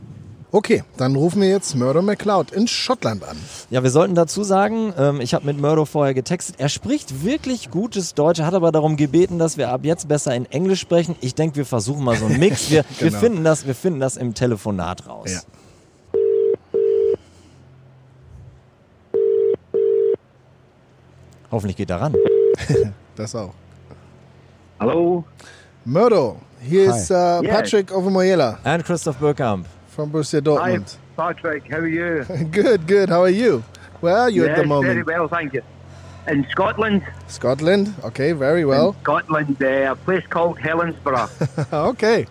Okay, 0.55 0.85
dann 0.97 1.17
rufen 1.17 1.43
wir 1.43 1.49
jetzt 1.49 1.75
Murdo 1.75 2.01
McLeod 2.01 2.53
in 2.53 2.69
Schottland 2.69 3.25
an. 3.25 3.37
Ja, 3.71 3.83
wir 3.83 3.91
sollten 3.91 4.15
dazu 4.15 4.45
sagen, 4.45 4.95
ähm, 4.97 5.21
ich 5.21 5.35
habe 5.35 5.47
mit 5.47 5.61
Murdo 5.61 5.85
vorher 5.85 6.15
getextet. 6.15 6.55
Er 6.59 6.69
spricht 6.69 7.25
wirklich 7.25 7.73
gutes 7.73 8.15
Deutsch, 8.15 8.39
hat 8.41 8.55
aber 8.55 8.71
darum 8.71 8.97
gebeten, 8.97 9.41
dass 9.41 9.57
wir 9.57 9.71
ab 9.71 9.81
jetzt 9.83 10.07
besser 10.07 10.33
in 10.33 10.47
Englisch 10.47 10.79
sprechen. 10.79 11.17
Ich 11.21 11.35
denke, 11.35 11.57
wir 11.57 11.67
versuchen 11.67 12.05
mal 12.05 12.15
so 12.17 12.27
einen 12.27 12.39
Mix. 12.39 12.71
Wir, 12.71 12.85
wir, 13.01 13.09
Genau. 13.09 13.19
finden, 13.19 13.43
das, 13.43 13.67
wir 13.67 13.75
finden 13.75 13.99
das 13.99 14.17
im 14.17 14.33
Telefonat 14.35 15.09
raus. 15.09 15.33
Ja. 15.33 15.41
Hoffentlich 21.51 21.77
geht 21.77 21.91
er 21.91 22.01
ran. 22.01 22.15
Das 23.17 23.35
auch. 23.35 23.55
Hello. 24.81 25.25
Murdo, 25.85 26.37
here 26.61 26.85
is 26.97 27.11
uh, 27.11 27.41
Yes. 27.43 27.53
Patrick 27.53 27.93
Overmoyela 27.93 28.59
And 28.65 28.85
Christoph 28.85 29.17
Burkamp. 29.19 29.67
From 29.95 30.11
Borussia 30.11 30.41
Hi, 30.59 30.77
Dortmund. 30.77 30.97
Patrick. 31.17 31.71
How 31.71 31.79
are 31.79 31.87
you? 31.87 32.25
Good, 32.51 32.87
good. 32.87 33.09
How 33.09 33.23
are 33.23 33.37
you? 33.43 33.63
Where 34.01 34.17
are 34.17 34.29
you 34.29 34.43
at 34.43 34.47
the 34.47 34.51
yes, 34.51 34.57
very 34.57 34.69
moment? 34.69 35.07
well, 35.07 35.29
thank 35.29 35.55
you. 35.55 35.63
In 36.27 36.47
Scotland. 36.51 37.03
Scotland. 37.29 37.95
Okay, 38.03 38.33
very 38.33 38.65
well. 38.65 38.89
In 38.89 39.01
Scotland, 39.03 39.63
uh, 39.63 39.93
a 39.93 39.97
place 39.97 40.27
called 40.27 40.59
Helensburgh. 40.59 41.31
okay. 41.93 42.27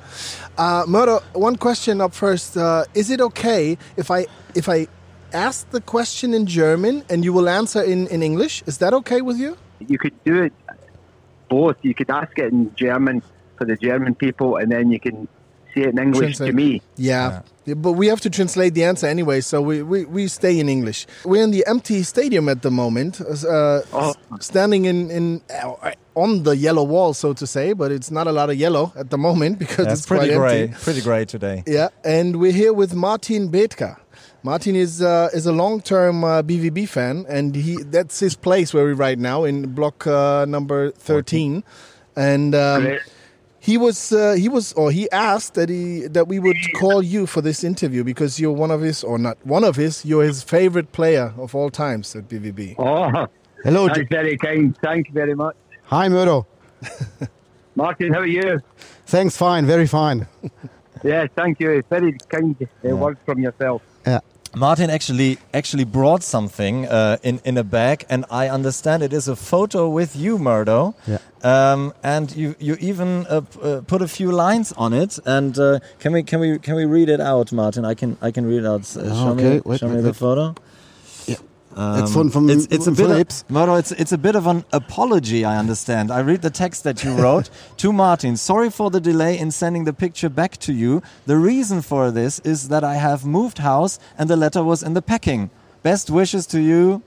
Uh, 0.58 0.84
Murdo, 0.88 1.20
one 1.34 1.56
question 1.56 2.02
up 2.02 2.14
first. 2.14 2.58
Uh, 2.58 2.86
is 2.94 3.10
it 3.10 3.22
okay 3.22 3.78
if 3.98 4.12
I 4.12 4.26
if 4.56 4.68
I 4.68 4.88
ask 5.32 5.70
the 5.72 5.82
question 5.82 6.34
in 6.34 6.46
German 6.46 7.04
and 7.10 7.24
you 7.24 7.34
will 7.34 7.50
answer 7.50 7.82
in, 7.82 8.08
in 8.08 8.22
English? 8.22 8.64
Is 8.68 8.78
that 8.80 8.94
okay 8.94 9.22
with 9.22 9.38
you? 9.38 9.58
you 9.88 9.98
could 9.98 10.14
do 10.24 10.44
it 10.44 10.54
both. 11.50 11.78
You 11.82 11.94
could 11.94 12.10
ask 12.10 12.38
it 12.38 12.52
in 12.52 12.74
German 12.76 13.22
for 13.58 13.66
the 13.66 13.76
German 13.76 14.16
people, 14.16 14.58
and 14.58 14.72
then 14.72 14.92
you 14.92 15.00
can 15.00 15.28
say 15.74 15.82
it 15.82 15.90
in 15.90 16.00
English 16.00 16.38
Translate. 16.38 16.50
to 16.52 16.54
me. 16.56 16.82
Yeah. 16.98 17.42
Yeah, 17.66 17.76
But 17.76 17.94
we 17.94 18.08
have 18.08 18.20
to 18.22 18.30
translate 18.30 18.74
the 18.74 18.84
answer 18.84 19.08
anyway, 19.08 19.40
so 19.42 19.62
we, 19.62 19.82
we, 19.84 20.04
we 20.06 20.28
stay 20.28 20.60
in 20.60 20.68
English. 20.68 21.08
We're 21.24 21.44
in 21.44 21.52
the 21.52 21.64
empty 21.66 22.04
stadium 22.04 22.50
at 22.50 22.62
the 22.62 22.70
moment, 22.72 23.22
uh, 23.22 23.82
Oh. 23.94 24.14
standing 24.42 24.84
in, 24.86 25.10
in 25.10 25.42
uh, 25.50 25.92
on 26.16 26.44
the 26.44 26.56
yellow 26.58 26.84
wall, 26.84 27.14
so 27.14 27.32
to 27.34 27.48
say, 27.48 27.72
but 27.74 27.90
it's 27.92 28.12
not 28.12 28.28
a 28.28 28.32
lot 28.34 28.50
of 28.50 28.58
yellow 28.58 28.92
at 28.98 29.10
the 29.12 29.18
moment 29.18 29.60
because 29.64 29.86
That's 29.86 30.00
it's 30.02 30.08
quite 30.08 30.18
pretty 30.30 30.34
empty. 30.34 30.68
great. 30.68 30.82
Pretty 30.82 31.02
great 31.02 31.28
today. 31.30 31.64
Yeah, 31.66 31.88
and 32.04 32.36
we're 32.42 32.52
here 32.52 32.74
with 32.74 32.94
Martin 32.94 33.50
Bethka. 33.50 33.98
Martin 34.44 34.76
is 34.76 35.02
uh, 35.02 35.30
is 35.34 35.46
a 35.46 35.54
long 35.54 35.80
term 35.82 36.24
uh, 36.26 36.42
BVB 36.44 36.88
fan, 36.90 37.26
and 37.30 37.56
he 37.56 37.78
that's 37.84 38.20
his 38.20 38.36
place 38.36 38.74
where 38.74 38.84
we're 38.84 38.94
right 38.94 39.18
now 39.18 39.46
in 39.46 39.74
block 39.74 40.06
uh, 40.06 40.44
number 40.46 40.92
thirteen, 40.92 41.64
and 42.18 42.54
um, 42.54 42.82
Great. 42.84 43.02
He 43.64 43.78
was 43.78 44.12
uh, 44.12 44.34
he 44.34 44.50
was 44.50 44.74
or 44.74 44.92
he 44.92 45.10
asked 45.12 45.54
that 45.54 45.70
he 45.70 46.08
that 46.08 46.28
we 46.28 46.38
would 46.38 46.58
call 46.76 47.02
you 47.02 47.26
for 47.26 47.42
this 47.42 47.64
interview 47.64 48.04
because 48.04 48.38
you're 48.38 48.52
one 48.52 48.72
of 48.72 48.82
his 48.82 49.06
or 49.06 49.18
not 49.18 49.38
one 49.46 49.64
of 49.64 49.78
his 49.78 50.04
you're 50.04 50.26
his 50.26 50.44
favorite 50.44 50.92
player 50.92 51.34
of 51.38 51.56
all 51.56 51.70
times 51.70 52.14
at 52.14 52.28
BVB. 52.28 52.76
Oh, 52.78 53.28
Hello. 53.64 53.88
that's 53.88 54.10
very 54.10 54.38
kind. 54.38 54.78
Thank 54.84 55.08
you 55.08 55.14
very 55.14 55.34
much. 55.34 55.56
Hi, 55.86 56.10
Murdo. 56.10 56.46
Martin, 57.76 58.14
how 58.14 58.20
are 58.20 58.26
you? 58.26 58.60
Thanks, 59.06 59.38
fine, 59.38 59.66
very 59.66 59.88
fine. 59.88 60.28
Yes, 61.04 61.28
thank 61.36 61.60
you. 61.60 61.84
Very 61.90 62.18
kind 62.30 62.56
uh, 62.62 62.96
words 62.96 63.20
from 63.26 63.40
yourself. 63.40 63.82
Yeah. 64.08 64.20
Martin 64.56 64.90
actually 64.90 65.38
actually 65.54 65.84
brought 65.84 66.24
something 66.24 66.86
uh, 66.88 67.18
in 67.24 67.40
in 67.44 67.58
a 67.58 67.64
bag, 67.64 68.06
and 68.10 68.26
I 68.30 68.50
understand 68.50 69.02
it 69.02 69.14
is 69.14 69.28
a 69.28 69.36
photo 69.36 69.90
with 69.90 70.16
you, 70.16 70.38
Murdo. 70.38 70.94
Yeah. 71.08 71.18
Um, 71.44 71.94
and 72.04 72.36
you 72.36 72.56
you 72.60 72.78
even 72.80 73.26
uh, 73.28 73.42
uh, 73.62 73.82
put 73.82 74.02
a 74.02 74.08
few 74.08 74.32
lines 74.32 74.72
on 74.78 74.94
it. 74.94 75.20
And 75.26 75.58
uh, 75.58 75.80
can 76.00 76.14
we 76.14 76.24
can 76.24 76.40
we 76.40 76.60
can 76.60 76.76
we 76.76 76.86
read 76.86 77.10
it 77.10 77.20
out, 77.20 77.52
Martin? 77.52 77.84
I 77.84 77.96
can 77.96 78.18
I 78.22 78.32
can 78.32 78.46
read 78.46 78.60
it 78.60 78.68
out. 78.68 78.82
Uh, 78.96 79.10
show 79.10 79.30
okay, 79.30 79.56
me 79.56 79.62
wait, 79.66 79.80
show 79.80 79.88
wait, 79.88 79.96
me 79.96 80.02
the 80.02 80.14
photo. 80.14 80.56
Yeah. 81.76 81.84
Um, 81.94 82.04
It's 82.04 82.14
from- 82.14 82.30
from- 82.30 82.50
it's, 82.50 82.68
it's 82.70 82.88
a 82.88 82.92
bit 82.92 83.10
of, 83.10 83.50
Murdo, 83.50 83.76
it's 83.76 83.92
it's 83.92 84.12
a 84.12 84.18
bit 84.18 84.36
of 84.36 84.48
an 84.48 84.64
apology. 84.72 85.44
I 85.46 85.58
understand. 85.58 86.12
I 86.12 86.20
read 86.22 86.42
the 86.42 86.50
text 86.50 86.84
that 86.84 87.04
you 87.04 87.12
wrote 87.16 87.50
to 87.78 87.92
Martin. 87.94 88.38
Sorry 88.38 88.70
for 88.70 88.90
the 88.92 89.00
delay 89.02 89.38
in 89.38 89.52
sending 89.52 89.86
the 89.86 89.94
picture 89.94 90.30
back 90.30 90.58
to 90.58 90.74
you. 90.74 91.02
The 91.26 91.38
reason 91.38 91.82
for 91.82 92.12
this 92.12 92.40
is 92.44 92.68
that 92.70 92.84
I 92.84 92.96
have 92.96 93.26
moved 93.26 93.58
house 93.60 94.00
and 94.18 94.30
the 94.30 94.36
letter 94.38 94.64
was 94.64 94.84
in 94.84 94.94
the 94.94 95.02
packing. 95.02 95.50
Best 95.84 96.10
wishes 96.10 96.46
to 96.48 96.60
you, 96.62 97.02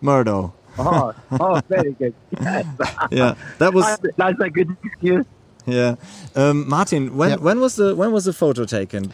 Murdo. 0.00 0.52
Oh, 0.78 1.12
oh, 1.32 1.60
very 1.68 1.92
good. 1.92 2.14
Yes. 2.40 2.64
Yeah, 3.10 3.34
that 3.58 3.74
was 3.74 3.84
that's, 3.84 4.16
that's 4.16 4.40
a 4.40 4.48
good 4.50 4.68
excuse. 4.84 5.24
yeah. 5.66 5.96
Um, 6.36 6.68
Martin, 6.68 7.16
when 7.16 7.30
Yeah. 7.30 7.36
when 7.36 7.58
was 7.60 7.74
the 7.74 7.94
when 7.96 8.12
was 8.12 8.24
the 8.24 8.32
photo 8.32 8.64
taken? 8.64 9.12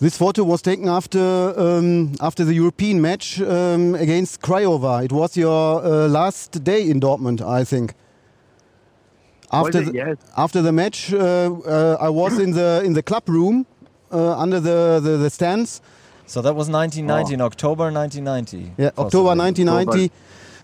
This 0.00 0.16
photo 0.16 0.44
was 0.44 0.62
taken 0.62 0.88
after 0.88 1.20
um, 1.58 2.12
after 2.20 2.42
the 2.44 2.54
European 2.54 3.02
match 3.02 3.38
um, 3.42 3.94
against 3.94 4.40
Craiova. 4.40 5.04
It 5.04 5.12
was 5.12 5.36
your 5.36 5.84
uh, 5.84 6.08
last 6.08 6.64
day 6.64 6.88
in 6.88 7.00
Dortmund, 7.00 7.42
I 7.42 7.64
think. 7.64 7.92
After 9.52 9.82
the, 9.82 9.92
Yes. 9.92 10.16
after 10.38 10.62
the 10.62 10.72
match, 10.72 11.12
uh, 11.12 11.18
uh, 11.18 11.96
I 12.00 12.08
was 12.08 12.38
in 12.38 12.52
the 12.52 12.82
in 12.84 12.94
the 12.94 13.02
club 13.02 13.28
room 13.28 13.66
uh, 14.10 14.38
under 14.38 14.58
the, 14.58 15.00
the, 15.02 15.18
the 15.18 15.28
stands. 15.28 15.82
So 16.26 16.40
that 16.42 16.54
was 16.54 16.68
1990, 16.70 17.34
in 17.34 17.40
October 17.40 17.90
1990. 17.92 18.72
Yeah, 18.78 18.90
October 18.96 19.34
possibly. 19.34 19.64
1990. 19.64 20.12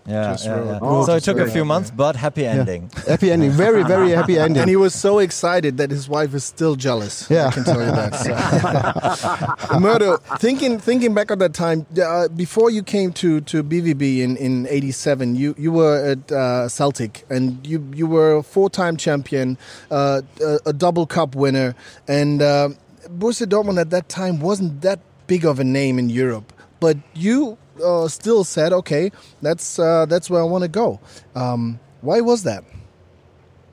Yeah, 0.07 0.31
Just 0.31 0.45
yeah, 0.45 0.63
yeah. 0.63 0.79
Oh, 0.81 1.05
so 1.05 1.15
it 1.15 1.23
took 1.23 1.37
a 1.37 1.51
few 1.51 1.65
months, 1.65 1.91
but 1.91 2.15
happy 2.15 2.45
ending. 2.45 2.89
Happy 3.05 3.29
ending. 3.29 3.51
Very 3.51 3.83
very 3.83 4.11
happy 4.11 4.39
ending. 4.43 4.61
And 4.61 4.69
he 4.69 4.77
was 4.77 4.95
so 4.95 5.19
excited 5.19 5.77
that 5.77 5.91
his 5.91 6.07
wife 6.07 6.33
is 6.33 6.45
still 6.45 6.75
jealous. 6.77 7.29
Yeah. 7.29 7.47
I 7.47 7.51
can 7.51 7.63
tell 7.65 7.79
you 7.81 7.91
that. 7.91 8.15
So. 8.15 9.79
Murdo, 9.79 10.17
thinking 10.39 10.79
thinking 10.79 11.13
back 11.13 11.29
at 11.29 11.39
that 11.39 11.53
time, 11.53 11.85
uh, 12.01 12.29
before 12.29 12.69
you 12.71 12.83
came 12.83 13.11
to, 13.13 13.41
to 13.41 13.63
BVB 13.63 14.19
in, 14.19 14.37
in 14.37 14.65
'87, 14.67 15.35
you, 15.35 15.53
you 15.57 15.73
were 15.73 16.11
at 16.11 16.31
uh, 16.31 16.69
Celtic 16.69 17.25
and 17.29 17.65
you 17.67 17.85
you 17.93 18.07
were 18.07 18.37
a 18.37 18.43
four 18.43 18.69
time 18.69 18.95
champion, 18.95 19.57
uh, 19.91 20.21
a, 20.41 20.59
a 20.67 20.73
double 20.73 21.05
cup 21.05 21.35
winner, 21.35 21.75
and 22.07 22.41
uh, 22.41 22.69
Borussia 23.09 23.45
Dortmund 23.45 23.79
at 23.79 23.89
that 23.89 24.07
time 24.07 24.39
wasn't 24.39 24.81
that 24.81 24.99
big 25.27 25.45
of 25.45 25.59
a 25.59 25.65
name 25.65 25.99
in 25.99 26.09
Europe, 26.09 26.53
but 26.79 26.95
you 27.13 27.57
uh, 27.83 28.07
still 28.07 28.43
said, 28.43 28.73
okay, 28.73 29.11
that's 29.41 29.79
uh, 29.79 30.05
that's 30.05 30.29
where 30.29 30.41
I 30.41 30.45
want 30.45 30.63
to 30.63 30.67
go. 30.67 30.99
Um, 31.35 31.79
why 32.01 32.21
was 32.21 32.43
that? 32.43 32.63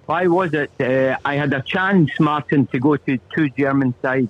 Why 0.07 0.27
was 0.27 0.53
it? 0.53 0.71
Uh, 0.79 1.17
I 1.25 1.37
had 1.37 1.53
a 1.55 1.63
chance, 1.63 2.11
Martin, 2.21 2.67
to 2.69 2.79
go 2.79 2.97
to 2.97 3.19
two 3.35 3.49
German 3.51 3.95
sides. 4.03 4.29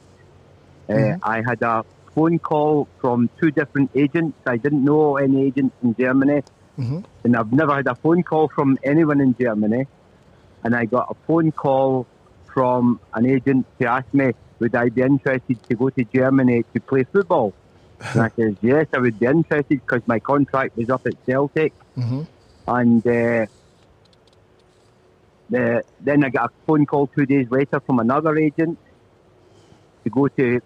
Uh, 0.89 1.17
I 1.23 1.43
had 1.43 1.63
a 1.63 1.85
phone 2.15 2.39
call 2.39 2.87
from 3.01 3.29
two 3.41 3.51
different 3.51 3.91
agents. 3.95 4.39
I 4.47 4.57
didn't 4.57 4.85
know 4.85 5.17
any 5.17 5.47
agents 5.47 5.75
in 5.83 5.97
Germany, 5.97 6.43
and 7.25 7.37
I've 7.37 7.53
never 7.53 7.75
had 7.75 7.87
a 7.87 7.95
phone 7.97 8.23
call 8.23 8.49
from 8.49 8.79
anyone 8.85 9.21
in 9.21 9.35
Germany. 9.37 9.87
And 10.63 10.75
I 10.77 10.85
got 10.85 11.11
a 11.11 11.15
phone 11.27 11.51
call 11.53 12.07
from 12.53 13.01
an 13.15 13.27
agent 13.27 13.67
to 13.81 13.87
ask 13.87 14.07
me, 14.15 14.33
would 14.61 14.75
I 14.77 14.89
be 14.89 15.03
interested 15.03 15.63
to 15.69 15.75
go 15.75 15.91
to 15.91 16.05
Germany 16.05 16.65
to 16.73 16.81
play 16.81 17.05
football? 17.05 17.53
And 18.01 18.23
I 18.23 18.29
says, 18.37 18.55
yes, 18.63 18.87
I 18.95 18.99
would 18.99 19.19
be 19.19 19.27
interested 19.27 19.69
because 19.69 20.03
my 20.07 20.19
contract 20.19 20.77
was 20.77 20.91
up 20.91 21.07
at 21.07 21.15
Celtic. 21.27 21.73
And 22.67 23.07
uh, 23.07 23.47
the, 25.51 25.83
then 26.01 26.25
I 26.25 26.31
got 26.31 26.51
a 26.51 26.67
phone 26.67 26.87
call 26.87 27.07
two 27.09 27.27
days 27.27 27.47
later 27.51 27.81
from 27.81 27.99
another 27.99 28.37
agent 28.37 28.79
to 30.05 30.11
go 30.11 30.29
to 30.29 30.61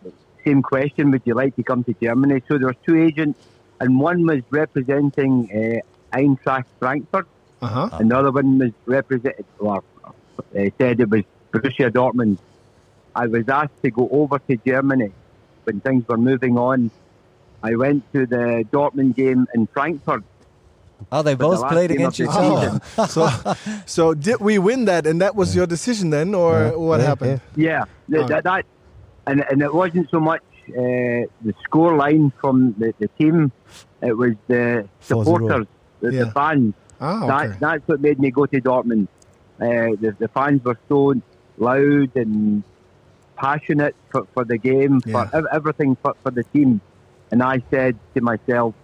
same 0.45 0.63
question, 0.63 1.11
would 1.11 1.23
you 1.25 1.35
like 1.35 1.55
to 1.57 1.63
come 1.63 1.85
to 1.85 1.95
Germany? 2.01 2.43
So 2.49 2.59
there 2.59 2.69
were 2.69 2.77
two 2.87 2.97
agents, 2.97 3.39
and 3.81 4.01
one 4.01 4.25
was 4.27 4.41
representing 4.51 5.83
uh, 6.13 6.17
Eintracht 6.17 6.65
Frankfurt, 6.79 7.27
Uh-huh. 7.61 7.89
and 7.99 8.11
the 8.11 8.17
other 8.17 8.31
one 8.31 8.59
was 8.59 8.71
represented, 8.87 9.45
or 9.59 9.83
uh, 10.07 10.71
said 10.79 11.01
it 11.01 11.11
was 11.11 11.23
Borussia 11.53 11.91
Dortmund. 11.91 12.39
I 13.15 13.27
was 13.27 13.49
asked 13.49 13.83
to 13.83 13.91
go 13.91 14.09
over 14.11 14.39
to 14.39 14.57
Germany 14.65 15.11
when 15.65 15.81
things 15.81 16.07
were 16.09 16.17
moving 16.17 16.57
on. 16.57 16.91
I 17.63 17.75
went 17.75 18.11
to 18.13 18.27
the 18.27 18.65
Dortmund 18.73 19.17
game 19.17 19.47
in 19.55 19.67
Frankfurt. 19.69 20.23
Oh, 21.13 21.23
they 21.23 21.35
both 21.35 21.61
last 21.61 21.73
played 21.73 21.91
against 21.93 22.19
of 22.21 22.27
each 22.27 22.33
other. 22.35 22.81
Oh, 22.99 23.07
so, 23.07 23.29
so 23.87 24.15
did 24.15 24.41
we 24.41 24.59
win 24.59 24.85
that, 24.87 25.07
and 25.07 25.21
that 25.21 25.35
was 25.37 25.55
your 25.55 25.67
decision 25.67 26.11
then, 26.11 26.35
or 26.35 26.77
what 26.79 27.01
Yeah, 27.01 27.07
happened? 27.07 27.41
Yeah, 27.57 27.85
th- 28.11 28.25
Oh. 28.25 28.27
that, 28.29 28.45
that 28.45 28.65
and 29.27 29.45
and 29.51 29.63
it 29.63 29.73
wasn't 29.73 30.11
so 30.11 30.19
much 30.19 30.43
uh, 30.71 30.75
the 31.47 31.55
score 31.65 31.95
line 31.97 32.33
from 32.41 32.75
the, 32.79 32.93
the 32.99 33.09
team; 33.19 33.53
it 34.03 34.17
was 34.17 34.33
the 34.49 34.89
supporters, 35.01 35.67
the, 36.01 36.13
Yeah. 36.13 36.25
the 36.25 36.31
fans. 36.33 36.75
Ah, 37.01 37.27
That 37.27 37.61
that's 37.61 37.87
what 37.87 38.01
made 38.01 38.19
me 38.19 38.31
go 38.33 38.47
to 38.47 38.61
Dortmund. 38.61 39.07
Uh, 39.61 39.95
the, 40.03 40.15
the 40.19 40.29
fans 40.29 40.65
were 40.65 40.79
so 40.89 41.15
loud 41.59 42.11
and 42.17 42.63
passionate 43.37 43.95
for, 44.11 44.27
for 44.35 44.45
the 44.45 44.59
game, 44.59 45.01
Yeah. 45.07 45.13
for 45.29 45.37
ev- 45.37 45.47
everything 45.53 45.97
for, 46.03 46.15
for 46.23 46.31
the 46.33 46.43
team. 46.45 46.81
And 47.31 47.43
I 47.43 47.63
said 47.71 47.97
to 48.15 48.21
myself, 48.21 48.75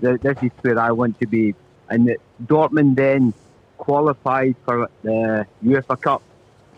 "Th- 0.00 0.20
this 0.20 0.38
is 0.42 0.50
where 0.62 0.78
I 0.78 0.90
want 0.90 1.20
to 1.20 1.26
be. 1.26 1.54
And 1.88 2.08
that 2.08 2.18
Dortmund 2.42 2.96
then 2.96 3.34
qualified 3.76 4.56
for 4.64 4.88
the 5.02 5.46
UEFA 5.64 6.00
Cup. 6.00 6.22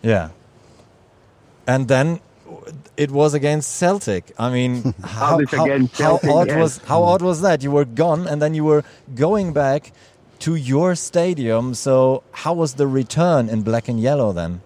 Yeah. 0.01 0.29
And 1.65 1.87
then 1.87 2.19
it 2.95 3.11
was 3.11 3.33
against 3.33 3.75
Celtic. 3.75 4.31
I 4.37 4.49
mean, 4.51 4.93
how, 5.03 5.39
how, 5.47 5.87
how 5.93 6.19
odd 6.23 6.47
yes. 6.47 6.57
was 6.57 6.77
how 6.79 7.03
odd 7.03 7.21
was 7.21 7.41
that? 7.41 7.63
You 7.63 7.71
were 7.71 7.85
gone 7.85 8.27
and 8.27 8.41
then 8.41 8.53
you 8.53 8.63
were 8.63 8.83
going 9.15 9.53
back 9.53 9.91
to 10.39 10.55
your 10.55 10.95
stadium. 10.95 11.73
So 11.73 12.23
how 12.31 12.53
was 12.53 12.75
the 12.75 12.87
return 12.87 13.49
in 13.49 13.63
black 13.63 13.87
and 13.87 13.99
yellow 13.99 14.31
then? 14.33 14.61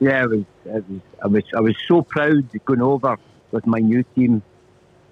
Yeah, 0.00 0.24
it 0.24 0.30
was, 0.30 0.44
it 0.64 0.84
was, 0.88 1.00
I 1.22 1.26
was, 1.26 1.44
I 1.56 1.60
was 1.60 1.76
so 1.86 2.02
proud 2.02 2.48
going 2.64 2.80
over 2.80 3.18
with 3.50 3.66
my 3.66 3.80
new 3.80 4.02
team, 4.14 4.42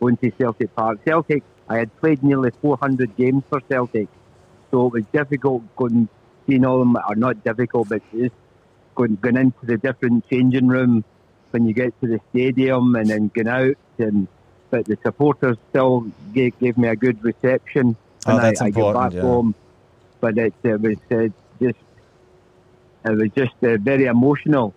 going 0.00 0.16
to 0.18 0.30
Celtic 0.32 0.74
Park. 0.74 0.98
Celtic, 1.04 1.42
I 1.68 1.78
had 1.78 1.94
played 2.00 2.22
nearly 2.22 2.50
400 2.62 3.16
games 3.16 3.44
for 3.48 3.60
Celtic, 3.68 4.08
so 4.70 4.86
it 4.86 4.92
was 4.92 5.04
difficult 5.12 5.62
going, 5.76 6.08
seeing 6.46 6.64
all 6.64 6.78
them, 6.80 6.96
or 6.96 7.14
not 7.16 7.42
difficult, 7.44 7.88
but 7.88 8.02
just 8.12 8.34
going, 8.94 9.16
going 9.16 9.36
into 9.36 9.64
the 9.66 9.76
different 9.76 10.28
changing 10.28 10.68
room 10.68 11.04
when 11.50 11.66
you 11.66 11.72
get 11.74 11.98
to 12.00 12.06
the 12.06 12.20
stadium 12.30 12.94
and 12.94 13.08
then 13.08 13.30
going 13.34 13.48
out. 13.48 13.76
And 13.98 14.28
but 14.70 14.84
the 14.84 14.98
supporters 15.02 15.56
still 15.70 16.06
gave, 16.34 16.58
gave 16.58 16.76
me 16.76 16.88
a 16.88 16.96
good 16.96 17.22
reception 17.24 17.96
Oh, 18.26 18.36
that's 18.38 18.60
I, 18.60 18.66
I 18.66 18.70
got 18.70 18.92
back 18.94 19.12
yeah. 19.14 19.22
home. 19.22 19.54
But 20.20 20.36
it, 20.36 20.52
it 20.62 20.80
was 20.80 20.96
uh, 21.10 21.28
just 21.62 21.78
it 23.04 23.16
was 23.16 23.30
just 23.34 23.54
uh, 23.62 23.76
very 23.78 24.04
emotional 24.06 24.74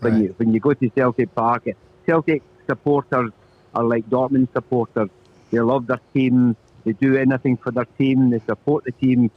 when 0.00 0.12
Right. 0.14 0.22
you 0.24 0.34
when 0.36 0.52
you 0.52 0.60
go 0.60 0.74
to 0.74 0.90
Celtic 0.90 1.34
Park. 1.34 1.64
Celtic 2.06 2.42
supporters 2.66 3.30
are 3.74 3.84
like 3.84 4.08
Dortmund 4.08 4.52
supporters. 4.52 5.10
They 5.50 5.60
love 5.60 5.86
their 5.86 6.00
team. 6.14 6.56
They 6.84 6.92
do 6.92 7.16
anything 7.16 7.56
for 7.56 7.70
their 7.70 7.84
team. 7.84 8.30
They 8.30 8.40
support 8.40 8.84
the 8.84 8.92
team 8.92 9.30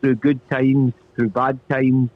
through 0.00 0.16
good 0.16 0.46
times, 0.48 0.94
through 1.14 1.30
bad 1.30 1.58
times. 1.68 2.10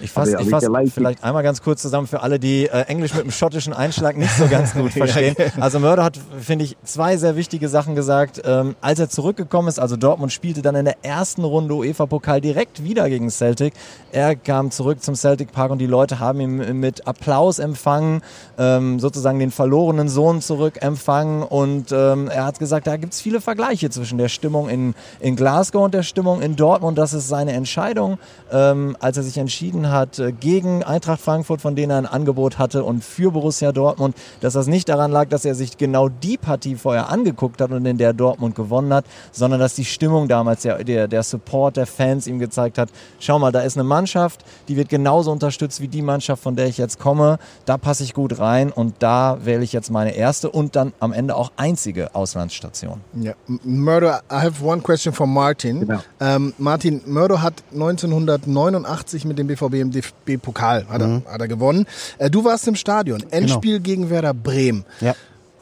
Ich 0.00 0.10
fasse 0.10 0.36
ich 0.40 0.48
fass 0.48 0.64
vielleicht 0.94 1.22
einmal 1.24 1.42
ganz 1.42 1.62
kurz 1.62 1.82
zusammen 1.82 2.06
für 2.06 2.22
alle, 2.22 2.38
die 2.38 2.66
äh, 2.66 2.82
Englisch 2.82 3.12
mit 3.14 3.22
einem 3.22 3.30
schottischen 3.30 3.72
Einschlag 3.72 4.16
nicht 4.16 4.36
so 4.36 4.48
ganz 4.48 4.74
gut 4.74 4.92
verstehen. 4.92 5.36
Also 5.60 5.78
Mörder 5.78 6.04
hat, 6.04 6.18
finde 6.40 6.64
ich, 6.64 6.76
zwei 6.84 7.16
sehr 7.16 7.36
wichtige 7.36 7.68
Sachen 7.68 7.94
gesagt. 7.94 8.42
Ähm, 8.44 8.74
als 8.80 8.98
er 8.98 9.08
zurückgekommen 9.08 9.68
ist, 9.68 9.78
also 9.78 9.96
Dortmund 9.96 10.32
spielte 10.32 10.62
dann 10.62 10.74
in 10.74 10.84
der 10.84 11.04
ersten 11.04 11.44
Runde 11.44 11.74
UEFA-Pokal 11.74 12.40
direkt 12.40 12.84
wieder 12.84 13.08
gegen 13.08 13.30
Celtic. 13.30 13.74
Er 14.10 14.36
kam 14.36 14.70
zurück 14.70 15.02
zum 15.02 15.14
Celtic 15.14 15.52
Park 15.52 15.70
und 15.70 15.78
die 15.78 15.86
Leute 15.86 16.18
haben 16.18 16.40
ihn 16.40 16.80
mit 16.80 17.06
Applaus 17.06 17.58
empfangen, 17.58 18.22
ähm, 18.58 19.00
sozusagen 19.00 19.38
den 19.38 19.50
verlorenen 19.50 20.08
Sohn 20.08 20.40
zurück 20.40 20.82
empfangen 20.82 21.42
und 21.42 21.92
ähm, 21.92 22.28
er 22.28 22.44
hat 22.44 22.58
gesagt, 22.58 22.86
da 22.86 22.96
gibt 22.96 23.14
es 23.14 23.20
viele 23.20 23.40
Vergleiche 23.40 23.90
zwischen 23.90 24.18
der 24.18 24.28
Stimmung 24.28 24.68
in, 24.68 24.94
in 25.20 25.36
Glasgow 25.36 25.84
und 25.84 25.94
der 25.94 26.02
Stimmung 26.02 26.42
in 26.42 26.56
Dortmund. 26.56 26.98
Das 26.98 27.12
ist 27.12 27.28
seine 27.28 27.52
Entscheidung, 27.52 28.18
ähm, 28.50 28.96
als 29.00 29.16
er 29.16 29.22
sich 29.22 29.38
entschieden 29.38 29.71
hat 29.90 30.18
äh, 30.18 30.32
gegen 30.32 30.82
Eintracht 30.82 31.20
Frankfurt, 31.20 31.60
von 31.60 31.74
denen 31.76 31.90
er 31.90 31.98
ein 31.98 32.06
Angebot 32.06 32.58
hatte 32.58 32.84
und 32.84 33.02
für 33.02 33.30
Borussia 33.32 33.72
Dortmund, 33.72 34.14
dass 34.40 34.52
das 34.52 34.66
nicht 34.66 34.88
daran 34.88 35.10
lag, 35.10 35.28
dass 35.28 35.44
er 35.44 35.54
sich 35.54 35.76
genau 35.78 36.08
die 36.08 36.36
Partie 36.36 36.74
vorher 36.76 37.08
angeguckt 37.08 37.60
hat 37.60 37.70
und 37.70 37.84
in 37.86 37.98
der 37.98 38.12
Dortmund 38.12 38.54
gewonnen 38.54 38.92
hat, 38.92 39.04
sondern 39.32 39.58
dass 39.60 39.74
die 39.74 39.84
Stimmung 39.84 40.28
damals, 40.28 40.62
der, 40.62 40.84
der, 40.84 41.08
der 41.08 41.22
Support 41.22 41.76
der 41.76 41.86
Fans 41.86 42.26
ihm 42.26 42.38
gezeigt 42.38 42.78
hat, 42.78 42.90
schau 43.18 43.38
mal, 43.38 43.52
da 43.52 43.60
ist 43.60 43.76
eine 43.76 43.84
Mannschaft, 43.84 44.44
die 44.68 44.76
wird 44.76 44.88
genauso 44.88 45.32
unterstützt 45.32 45.80
wie 45.80 45.88
die 45.88 46.02
Mannschaft, 46.02 46.42
von 46.42 46.56
der 46.56 46.66
ich 46.66 46.78
jetzt 46.78 46.98
komme, 46.98 47.38
da 47.64 47.78
passe 47.78 48.04
ich 48.04 48.14
gut 48.14 48.38
rein 48.38 48.70
und 48.70 48.94
da 48.98 49.38
wähle 49.44 49.62
ich 49.64 49.72
jetzt 49.72 49.90
meine 49.90 50.14
erste 50.14 50.50
und 50.50 50.76
dann 50.76 50.92
am 51.00 51.12
Ende 51.12 51.34
auch 51.36 51.52
einzige 51.56 52.14
Auslandsstation. 52.14 53.00
Yeah. 53.16 53.34
M- 53.48 53.60
Murdo, 53.64 54.08
I 54.08 54.36
have 54.42 54.64
one 54.64 54.80
question 54.82 55.12
for 55.14 55.26
Martin. 55.26 55.80
Genau. 55.80 56.00
Ähm, 56.20 56.52
Martin, 56.58 57.00
Murdo 57.06 57.40
hat 57.40 57.62
1989 57.72 59.24
mit 59.24 59.38
dem 59.38 59.46
BVB 59.46 59.61
im 59.70 59.90
DFB-Pokal 59.90 60.86
hat, 60.88 61.00
er, 61.00 61.22
hat 61.26 61.40
er 61.40 61.48
gewonnen. 61.48 61.86
Äh, 62.18 62.30
du 62.30 62.44
warst 62.44 62.66
im 62.68 62.74
Stadion. 62.74 63.24
Endspiel 63.30 63.80
gegen 63.80 64.10
Werder 64.10 64.34
Bremen. 64.34 64.84
Ja. 65.00 65.14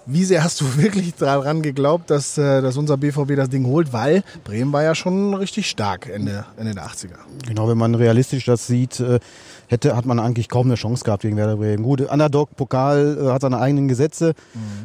Wie 0.06 0.24
sehr 0.24 0.42
hast 0.42 0.60
du 0.60 0.76
wirklich 0.76 1.14
daran 1.14 1.62
geglaubt, 1.62 2.10
dass, 2.10 2.36
äh, 2.38 2.62
dass 2.62 2.76
unser 2.76 2.96
BVB 2.96 3.36
das 3.36 3.48
Ding 3.48 3.66
holt? 3.66 3.92
Weil 3.92 4.22
Bremen 4.44 4.72
war 4.72 4.82
ja 4.82 4.94
schon 4.94 5.34
richtig 5.34 5.68
stark 5.68 6.08
Ende, 6.08 6.44
Ende 6.56 6.74
der 6.74 6.86
80er. 6.86 7.18
Genau, 7.46 7.68
wenn 7.68 7.78
man 7.78 7.94
realistisch 7.94 8.44
das 8.46 8.66
sieht, 8.66 8.98
äh, 9.00 9.20
hätte, 9.68 9.96
hat 9.96 10.06
man 10.06 10.18
eigentlich 10.18 10.48
kaum 10.48 10.66
eine 10.66 10.74
Chance 10.74 11.04
gehabt 11.04 11.22
gegen 11.22 11.36
Werder 11.36 11.56
Bremen. 11.56 11.82
Gut, 11.84 12.00
Underdog 12.00 12.56
Pokal 12.56 13.30
hat 13.32 13.42
seine 13.42 13.58
eigenen 13.60 13.88
Gesetze 13.88 14.34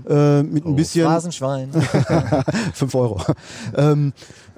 äh, 0.08 0.44
mit 0.44 0.66
ein 0.66 0.76
bisschen 0.76 1.06
Phrasenschwein. 1.06 1.72
5 2.74 2.96
Euro. 2.96 3.22
ähm, 3.76 4.14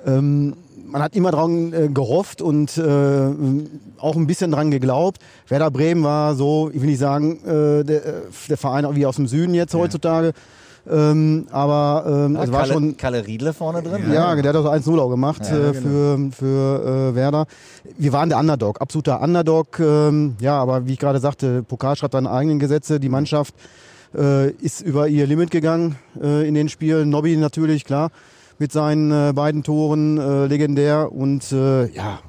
ähm, 0.06 0.56
man 0.88 1.02
hat 1.02 1.16
immer 1.16 1.32
dran 1.32 1.74
äh, 1.74 1.88
gehofft 1.90 2.42
und 2.42 2.78
äh, 2.78 2.82
auch 4.00 4.16
ein 4.16 4.28
bisschen 4.28 4.52
dran 4.52 4.72
geglaubt. 4.72 5.20
Werder 5.48 5.70
Bremen 5.70 6.04
war 6.04 6.36
so, 6.36 6.72
ich 6.74 6.82
will 6.82 6.88
nicht 6.88 7.00
sagen, 7.00 7.40
äh, 7.44 7.84
der, 7.84 8.06
äh, 8.06 8.14
der 8.50 8.58
Verein 8.58 8.86
auch 8.86 8.96
wie 8.96 9.06
aus 9.06 9.18
dem 9.18 9.28
Süden 9.28 9.54
jetzt 9.54 9.74
heutzutage. 9.74 10.34
Ähm, 10.90 11.48
aber 11.52 12.06
ähm, 12.08 12.36
es 12.38 12.52
war 12.52 12.62
Kalle, 12.62 12.74
schon 12.74 12.98
Kalle 12.98 13.28
Riedle 13.28 13.54
vorne 13.54 13.84
drin. 13.84 14.04
ja, 14.12 14.36
der 14.36 14.54
hat 14.54 14.56
auch 14.56 14.82
so 14.84 14.92
1-0 14.92 15.00
auch 15.00 15.10
gemacht 15.10 15.42
Ja, 15.50 15.70
äh, 15.70 15.74
für, 15.74 16.30
für 16.32 17.10
äh, 17.12 17.16
Werder. 17.16 17.46
Wir 17.98 18.14
waren 18.14 18.30
der 18.30 18.40
Underdog, 18.40 18.80
absoluter 18.80 19.22
Underdog. 19.22 19.80
Ähm, 19.80 20.36
ja, 20.40 20.58
aber 20.58 20.88
wie 20.88 20.94
ich 20.94 21.00
gerade 21.00 21.20
sagte, 21.20 21.64
Pokal 21.64 21.98
schreibt 21.98 22.14
seine 22.14 22.32
eigenen 22.32 22.60
Gesetze. 22.60 23.02
Die 23.02 23.10
Mannschaft 23.10 23.54
äh, 24.16 24.52
ist 24.52 24.82
über 24.82 25.10
ihr 25.10 25.28
Limit 25.28 25.52
gegangen 25.52 25.98
äh, 26.22 26.48
in 26.48 26.54
den 26.54 26.70
Spielen. 26.70 27.10
Nobby 27.10 27.36
natürlich, 27.36 27.84
klar, 27.84 28.10
mit 28.60 28.72
seinen 28.72 29.12
äh, 29.12 29.34
beiden 29.34 29.64
Toren 29.64 30.18
äh, 30.18 30.46
legendär. 30.48 31.12
Und 31.12 31.52
äh, 31.52 31.88
ja, 31.92 32.20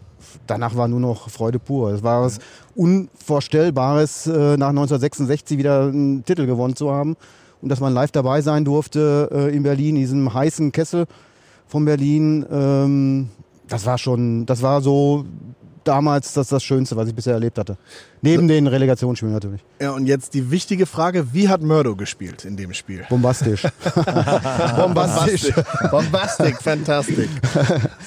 danach 0.46 0.76
war 0.76 0.88
nur 0.88 1.00
noch 1.00 1.30
Freude 1.30 1.58
pur. 1.58 1.92
Es 1.92 2.02
war 2.02 2.22
was 2.22 2.38
Unvorstellbares, 2.74 4.26
nach 4.26 4.68
1966 4.68 5.58
wieder 5.58 5.88
einen 5.88 6.24
Titel 6.24 6.46
gewonnen 6.46 6.76
zu 6.76 6.92
haben. 6.92 7.16
Und 7.60 7.70
dass 7.70 7.80
man 7.80 7.92
live 7.92 8.12
dabei 8.12 8.40
sein 8.40 8.64
durfte 8.64 9.50
in 9.52 9.64
Berlin, 9.64 9.96
in 9.96 10.02
diesem 10.02 10.32
heißen 10.32 10.70
Kessel 10.70 11.06
von 11.66 11.84
Berlin. 11.84 12.46
Ähm, 12.50 13.30
das 13.66 13.84
war 13.84 13.98
schon, 13.98 14.46
das 14.46 14.62
war 14.62 14.80
so 14.80 15.24
damals 15.84 16.32
das, 16.32 16.48
das 16.48 16.62
Schönste, 16.62 16.96
was 16.96 17.08
ich 17.08 17.14
bisher 17.14 17.34
erlebt 17.34 17.58
hatte. 17.58 17.76
Neben 18.22 18.48
den 18.48 18.66
Relegationsspielen 18.66 19.34
natürlich. 19.34 19.64
Ja, 19.80 19.92
und 19.92 20.06
jetzt 20.06 20.34
die 20.34 20.50
wichtige 20.50 20.86
Frage, 20.86 21.32
wie 21.32 21.48
hat 21.48 21.62
Murdo 21.62 21.94
gespielt 21.96 22.44
in 22.44 22.56
dem 22.56 22.72
Spiel? 22.72 23.04
Bombastisch. 23.08 23.62
Bombastisch. 24.76 25.52
Bombastic, 25.90 26.60
fantastic. 26.60 27.28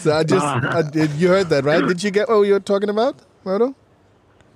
So 0.04 0.12
I 0.12 0.24
just, 0.24 0.46
I, 0.46 1.10
you 1.18 1.30
heard 1.30 1.50
that, 1.50 1.66
right? 1.66 1.88
Did 1.88 2.04
you 2.04 2.12
get 2.12 2.28
what 2.28 2.42
we 2.42 2.52
were 2.52 2.60
talking 2.64 2.90
about, 2.90 3.16
Murdo? 3.44 3.74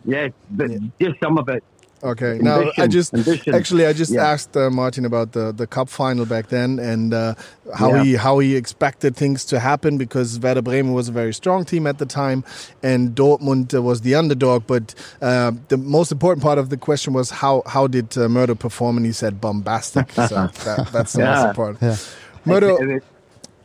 Yes, 0.06 0.32
but 0.52 0.70
just 1.00 1.20
some 1.22 1.38
of 1.40 1.50
it. 1.50 1.64
Okay. 2.06 2.38
Now 2.42 2.58
I 2.78 2.86
just 2.88 3.14
ambition. 3.14 3.56
actually 3.56 3.86
I 3.88 3.94
just 3.94 4.12
Yeah. 4.14 4.32
asked 4.34 4.56
uh, 4.56 4.70
Martin 4.70 5.06
about 5.06 5.32
the, 5.32 5.52
the 5.52 5.66
cup 5.66 5.90
final 5.90 6.26
back 6.26 6.46
then 6.50 6.78
and 6.80 7.14
uh, 7.14 7.34
how 7.74 7.90
Yeah. 7.96 8.04
he 8.04 8.16
how 8.26 8.40
he 8.40 8.56
expected 8.56 9.16
things 9.16 9.44
to 9.46 9.60
happen 9.60 9.98
because 9.98 10.40
Werder 10.40 10.62
Bremen 10.62 10.94
was 10.94 11.10
a 11.10 11.12
very 11.12 11.34
strong 11.34 11.66
team 11.66 11.88
at 11.88 11.98
the 11.98 12.06
time 12.06 12.44
and 12.84 13.16
Dortmund 13.16 13.74
uh, 13.74 13.82
was 13.82 14.02
the 14.02 14.14
underdog. 14.16 14.60
But 14.68 14.94
uh, 15.22 15.52
the 15.70 15.78
most 15.78 16.12
important 16.12 16.44
part 16.44 16.60
of 16.60 16.70
the 16.70 16.78
question 16.78 17.14
was 17.14 17.32
how 17.32 17.64
how 17.66 17.88
did 17.88 18.16
uh, 18.18 18.30
Murdo 18.30 18.56
perform? 18.56 18.98
And 18.98 19.06
he 19.06 19.12
said 19.14 19.42
bombastic. 19.42 20.12
so 20.30 20.50
that, 20.66 20.90
that's 20.94 21.14
the 21.14 21.24
most 21.26 21.46
important. 21.50 21.82
Yeah. 21.82 21.98
Murdo, 22.46 22.76
it, 22.78 22.82
it 22.84 22.94
was, 22.94 23.02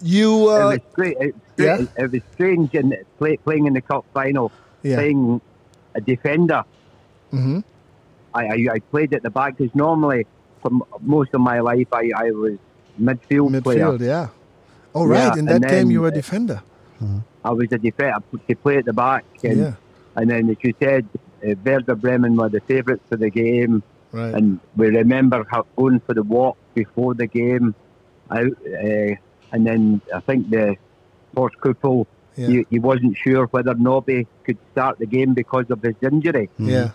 you 0.03 0.51
it 0.51 0.63
uh, 0.63 0.69
was 0.71 0.79
great. 0.95 1.17
It, 1.21 1.35
yeah? 1.59 1.77
great. 1.77 1.89
it 1.99 2.11
was 2.13 2.23
strange 2.33 2.75
in 2.75 2.97
play, 3.19 3.37
playing 3.37 3.67
in 3.67 3.75
the 3.75 3.83
cup 3.83 4.05
final, 4.15 4.51
Yeah. 4.83 4.97
playing 4.97 5.43
a 5.95 6.01
defender. 6.01 6.65
Mhm. 7.33 7.65
I, 8.35 8.47
I, 8.47 8.67
I 8.75 8.79
played 8.79 9.13
at 9.15 9.23
the 9.23 9.31
back 9.31 9.57
because 9.57 9.75
normally, 9.75 10.27
for 10.63 10.69
m- 10.73 10.83
most 11.01 11.35
of 11.35 11.41
my 11.41 11.61
life, 11.61 11.89
I, 11.93 12.11
I 12.17 12.31
was 12.31 12.59
midfield, 13.01 13.63
player. 13.63 13.87
midfield, 13.87 14.01
yeah. 14.01 14.29
Oh 14.95 15.05
right, 15.07 15.33
Yeah, 15.35 15.39
in 15.39 15.45
that 15.47 15.55
and 15.57 15.69
game 15.69 15.91
you 15.91 16.01
were 16.03 16.09
a 16.09 16.13
defender. 16.13 16.63
I 17.45 17.51
was 17.51 17.69
a 17.73 17.79
defender 17.79 18.19
to 18.49 18.57
play 18.57 18.77
at 18.79 18.85
the 18.85 18.93
back. 18.93 19.25
And, 19.43 19.59
Yeah. 19.59 19.73
and 20.17 20.31
then, 20.31 20.51
as 20.51 20.57
you 20.63 20.75
said, 20.79 21.07
uh, 21.47 21.55
Werder 21.65 21.95
Bremen 21.95 22.37
were 22.37 22.49
the 22.51 22.61
favourites 22.61 23.03
for 23.09 23.17
the 23.17 23.31
game. 23.31 23.83
Right. 24.13 24.35
and 24.35 24.59
we 24.77 24.89
remember 24.89 25.47
how 25.49 25.67
going 25.77 26.01
for 26.01 26.15
the 26.15 26.25
walk 26.25 26.57
before 26.75 27.15
the 27.15 27.29
game 27.29 27.77
out, 28.29 28.45
uh, 28.67 29.15
and 29.53 29.65
then 29.65 30.01
I 30.13 30.19
think 30.19 30.51
the 30.51 30.75
Horst 31.37 31.57
Kuppel, 31.61 32.07
Yeah. 32.37 32.49
he, 32.49 32.67
he 32.71 32.79
wasn't 32.81 33.17
sure 33.17 33.47
whether 33.47 33.73
Nobby 33.75 34.27
could 34.43 34.59
start 34.73 34.99
the 34.99 35.07
game 35.07 35.33
because 35.35 35.67
of 35.71 35.81
his 35.81 35.95
injury, 36.03 36.51
yeah. 36.59 36.91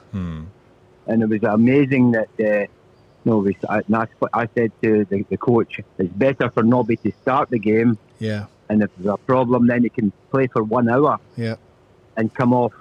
And 1.08 1.22
it 1.24 1.30
was 1.30 1.44
amazing 1.44 2.12
that. 2.12 2.30
Uh, 2.40 2.68
no, 3.28 3.40
we, 3.40 3.58
I, 3.68 3.78
and 3.78 3.86
that's 3.90 4.12
what 4.20 4.30
I 4.36 4.48
said 4.54 4.72
to 4.84 5.04
the, 5.06 5.24
the 5.32 5.38
coach. 5.38 5.80
It's 5.98 6.14
better 6.14 6.48
for 6.52 6.62
Nobby 6.62 6.98
to 6.98 7.12
start 7.24 7.50
the 7.50 7.58
game, 7.58 7.98
Yeah. 8.20 8.46
and 8.70 8.84
if 8.84 8.92
there's 8.98 9.12
a 9.16 9.18
problem, 9.18 9.66
then 9.66 9.82
he 9.82 9.90
can 9.90 10.12
play 10.30 10.46
for 10.46 10.62
one 10.64 10.88
hour 10.88 11.20
Yeah. 11.36 11.56
and 12.18 12.32
come 12.32 12.54
off. 12.54 12.74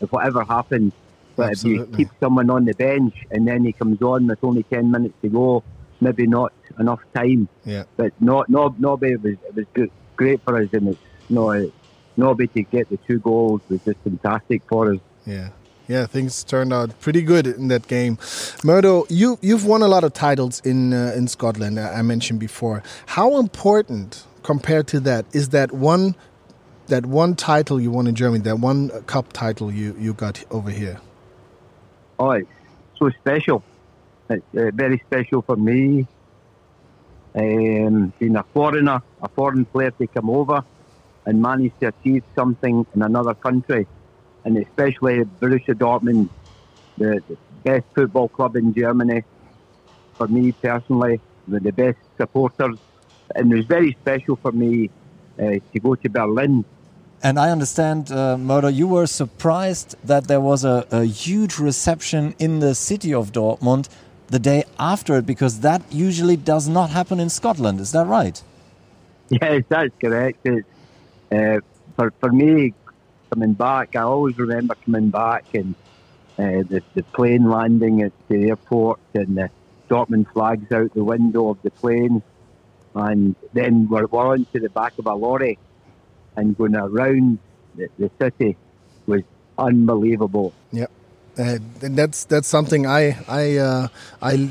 If 0.00 0.10
whatever 0.10 0.42
happens, 0.42 0.94
But 1.36 1.52
if 1.52 1.64
you 1.64 1.84
keep 1.94 2.08
someone 2.18 2.48
on 2.48 2.64
the 2.64 2.72
bench 2.72 3.14
and 3.30 3.46
then 3.46 3.62
he 3.62 3.72
comes 3.72 4.00
on 4.00 4.26
with 4.26 4.42
only 4.42 4.62
10 4.62 4.90
minutes 4.90 5.14
to 5.20 5.28
go, 5.28 5.62
maybe 6.00 6.26
not 6.26 6.54
enough 6.78 7.00
time. 7.14 7.46
Yeah. 7.66 7.84
But 7.98 8.14
no, 8.20 8.46
no, 8.48 8.74
nobody 8.78 9.16
was, 9.16 9.34
it 9.48 9.54
was 9.54 9.66
good, 9.74 9.90
great 10.16 10.40
for 10.44 10.56
us 10.56 10.68
and 10.72 10.88
it's 10.88 10.98
no, 11.28 11.70
nobody 12.16 12.46
to 12.48 12.62
get 12.62 12.88
the 12.88 12.96
two 12.96 13.18
goals 13.18 13.60
was 13.68 13.82
just 13.84 13.98
fantastic 14.00 14.62
for 14.66 14.94
us. 14.94 15.00
Yeah. 15.26 15.50
Yeah, 15.90 16.06
things 16.06 16.44
turned 16.44 16.72
out 16.72 17.00
pretty 17.00 17.20
good 17.20 17.48
in 17.48 17.66
that 17.66 17.88
game. 17.88 18.16
Murdo, 18.62 19.06
you 19.08 19.40
you've 19.42 19.64
won 19.66 19.82
a 19.82 19.88
lot 19.88 20.04
of 20.04 20.12
titles 20.12 20.60
in 20.60 20.92
uh, 20.92 21.12
in 21.16 21.26
Scotland. 21.26 21.80
uh, 21.80 21.90
I 21.92 22.02
mentioned 22.02 22.38
before. 22.38 22.84
How 23.06 23.40
important 23.40 24.24
compared 24.44 24.86
to 24.86 25.00
that 25.00 25.24
is 25.32 25.48
that 25.48 25.72
one 25.72 26.14
that 26.86 27.06
one 27.06 27.34
title 27.34 27.80
you 27.80 27.90
won 27.90 28.06
in 28.06 28.14
Germany, 28.14 28.44
that 28.44 28.60
one 28.60 28.90
cup 29.06 29.32
title 29.32 29.72
you 29.72 29.96
you 29.98 30.14
got 30.14 30.44
over 30.52 30.70
here? 30.70 31.00
Oh, 32.20 32.30
it's 32.30 32.48
so 32.96 33.10
special. 33.10 33.64
It's 34.28 34.44
uh, 34.56 34.70
very 34.72 35.02
special 35.08 35.42
for 35.42 35.56
me. 35.56 36.06
Um, 37.34 38.12
being 38.20 38.36
a 38.36 38.44
foreigner, 38.54 39.02
a 39.20 39.28
foreign 39.28 39.64
player 39.64 39.90
to 39.90 40.06
come 40.06 40.30
over 40.30 40.62
and 41.26 41.42
manage 41.42 41.72
to 41.80 41.88
achieve 41.88 42.22
something 42.36 42.86
in 42.94 43.02
another 43.02 43.34
country, 43.34 43.88
and 44.44 44.56
especially 44.56 45.24
Borussia 45.40 45.74
Dortmund, 45.74 46.28
the, 46.98 47.22
the 47.28 47.36
best 47.64 47.86
football 47.94 48.28
club 48.28 48.56
in 48.56 48.74
Germany. 48.74 49.24
For 50.18 50.28
me 50.28 50.52
personally, 50.52 51.20
with 51.48 51.62
the 51.62 51.72
best 51.72 51.98
supporters, 52.18 52.76
and 53.34 53.52
it 53.52 53.56
was 53.56 53.64
very 53.66 53.96
special 54.00 54.36
for 54.36 54.52
me 54.52 54.90
uh, 55.38 55.44
to 55.72 55.80
go 55.80 55.94
to 55.94 56.08
Berlin 56.10 56.64
And 57.22 57.38
I 57.38 57.50
understand, 57.50 58.10
uh, 58.10 58.38
Murdo, 58.38 58.68
you 58.68 58.88
were 58.88 59.06
surprised 59.06 59.94
that 60.04 60.26
there 60.26 60.40
was 60.40 60.64
a, 60.64 60.86
a 60.90 61.04
huge 61.04 61.58
reception 61.58 62.34
in 62.38 62.60
the 62.60 62.74
city 62.74 63.12
of 63.12 63.32
Dortmund 63.32 63.88
the 64.28 64.38
day 64.38 64.64
after 64.78 65.16
it, 65.18 65.26
because 65.26 65.60
that 65.60 65.82
usually 65.90 66.36
does 66.36 66.68
not 66.68 66.90
happen 66.90 67.20
in 67.20 67.28
Scotland. 67.28 67.80
Is 67.80 67.92
that 67.92 68.06
right? 68.06 68.42
Yes, 69.30 69.62
that's 69.68 69.94
correct. 70.00 70.38
It's, 70.44 70.66
uh, 71.30 71.60
for 71.96 72.12
for 72.18 72.32
me, 72.32 72.74
coming 73.30 73.52
back, 73.54 73.96
I 73.96 74.02
always 74.02 74.38
remember 74.38 74.74
coming 74.74 75.10
back 75.10 75.54
and 75.54 75.74
uh, 76.38 76.62
the 76.68 76.82
the 76.94 77.02
plane 77.02 77.48
landing 77.48 78.02
at 78.02 78.12
the 78.28 78.48
airport 78.48 79.00
and 79.14 79.36
the 79.36 79.50
Dortmund 79.88 80.32
flags 80.32 80.70
out 80.72 80.94
the 80.94 81.04
window 81.04 81.50
of 81.50 81.60
the 81.62 81.70
plane, 81.70 82.22
and 82.94 83.34
then 83.52 83.88
we're, 83.88 84.06
we're 84.06 84.28
on 84.28 84.46
to 84.52 84.60
the 84.60 84.70
back 84.70 84.98
of 84.98 85.06
a 85.06 85.14
lorry 85.14 85.58
and 86.36 86.56
going 86.56 86.76
around 86.76 87.38
the, 87.74 87.88
the 87.98 88.10
city 88.20 88.56
was 89.06 89.22
unbelievable. 89.58 90.54
Yeah, 90.72 90.86
uh, 91.38 91.58
and 91.82 91.96
that's 91.96 92.24
that's 92.24 92.48
something 92.48 92.86
I 92.86 93.18
I 93.28 93.56
uh, 93.56 93.88
I 94.22 94.50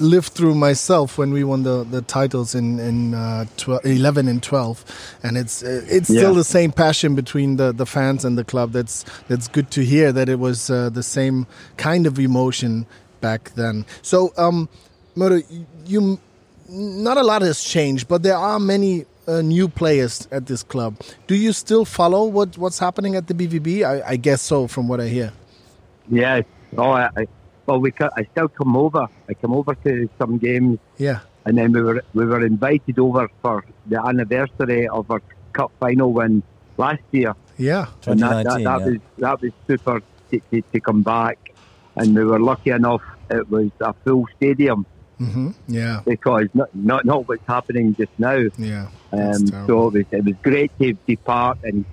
lived 0.00 0.28
through 0.32 0.54
myself 0.54 1.16
when 1.18 1.32
we 1.32 1.44
won 1.44 1.62
the, 1.62 1.84
the 1.84 2.02
titles 2.02 2.54
in 2.54 2.78
in 2.80 3.14
uh, 3.14 3.44
tw- 3.56 3.84
eleven 3.84 4.28
and 4.28 4.42
twelve, 4.42 4.84
and 5.22 5.36
it's 5.36 5.62
uh, 5.62 5.82
it's 5.88 6.08
still 6.08 6.30
Yeah. 6.32 6.38
the 6.38 6.44
same 6.44 6.72
passion 6.72 7.14
between 7.14 7.56
the, 7.56 7.72
the 7.72 7.86
fans 7.86 8.24
and 8.24 8.36
the 8.36 8.44
club. 8.44 8.72
That's 8.72 9.04
that's 9.28 9.48
good 9.48 9.70
to 9.72 9.84
hear 9.84 10.12
that 10.12 10.28
it 10.28 10.38
was 10.38 10.70
uh, 10.70 10.90
the 10.90 11.02
same 11.02 11.46
kind 11.76 12.06
of 12.06 12.18
emotion 12.18 12.86
back 13.20 13.52
then. 13.54 13.86
So, 14.02 14.32
um, 14.36 14.68
Murdo, 15.14 15.40
you 15.86 16.18
not 16.68 17.16
a 17.16 17.22
lot 17.22 17.42
has 17.42 17.62
changed, 17.62 18.08
but 18.08 18.22
there 18.22 18.36
are 18.36 18.58
many. 18.60 19.06
Uh, 19.26 19.40
new 19.40 19.68
players 19.68 20.28
at 20.30 20.44
this 20.44 20.62
club. 20.62 20.94
Do 21.26 21.34
you 21.34 21.54
still 21.54 21.86
follow 21.86 22.26
what, 22.26 22.58
what's 22.58 22.78
happening 22.78 23.16
at 23.16 23.26
the 23.26 23.32
BVB? 23.32 23.82
I, 23.82 24.02
I 24.06 24.16
guess 24.16 24.42
so, 24.42 24.66
from 24.66 24.86
what 24.86 25.00
I 25.00 25.08
hear. 25.08 25.32
yeah 26.10 26.42
Oh, 26.76 26.90
I, 26.90 27.08
I, 27.16 27.26
well, 27.66 27.80
we 27.80 27.92
I 28.00 28.24
still 28.32 28.48
come 28.48 28.76
over. 28.76 29.06
I 29.28 29.34
come 29.34 29.52
over 29.54 29.74
to 29.74 30.08
some 30.18 30.38
games 30.38 30.78
Yeah. 30.98 31.20
and 31.44 31.56
then 31.58 31.72
we 31.72 31.82
were 31.82 32.02
we 32.14 32.24
were 32.26 32.44
invited 32.44 32.98
over 32.98 33.28
for 33.42 33.64
the 33.86 34.00
anniversary 34.04 34.88
of 34.88 35.10
our 35.10 35.22
cup 35.52 35.72
final 35.80 36.12
win 36.12 36.42
last 36.76 37.02
year. 37.12 37.34
Yeah. 37.56 37.86
And 38.06 38.20
that, 38.20 38.44
that, 38.44 38.62
that 38.64 38.80
yeah. 38.80 38.86
was 38.86 38.98
that 39.18 39.40
was 39.40 39.52
super 39.66 40.00
to, 40.30 40.40
to, 40.50 40.62
to 40.72 40.80
come 40.80 41.02
back, 41.02 41.38
and 41.96 42.14
we 42.14 42.24
were 42.24 42.40
lucky 42.40 42.70
enough. 42.70 43.02
It 43.30 43.48
was 43.50 43.70
a 43.80 43.92
full 44.04 44.26
stadium 44.36 44.86
hmm 45.18 45.50
Yeah. 45.68 46.02
because 46.04 46.48
not 46.54 46.74
not, 46.74 47.04
not 47.04 47.28
what's 47.28 47.46
happening 47.46 47.94
just 47.94 48.12
now. 48.18 48.42
Yeah. 48.58 48.88
Um, 49.12 49.46
so 49.46 49.88
it 49.88 49.92
was, 49.94 50.04
it 50.10 50.24
was 50.24 50.34
great 50.42 50.76
to 50.80 50.92
depart 51.06 51.58
and 51.62 51.84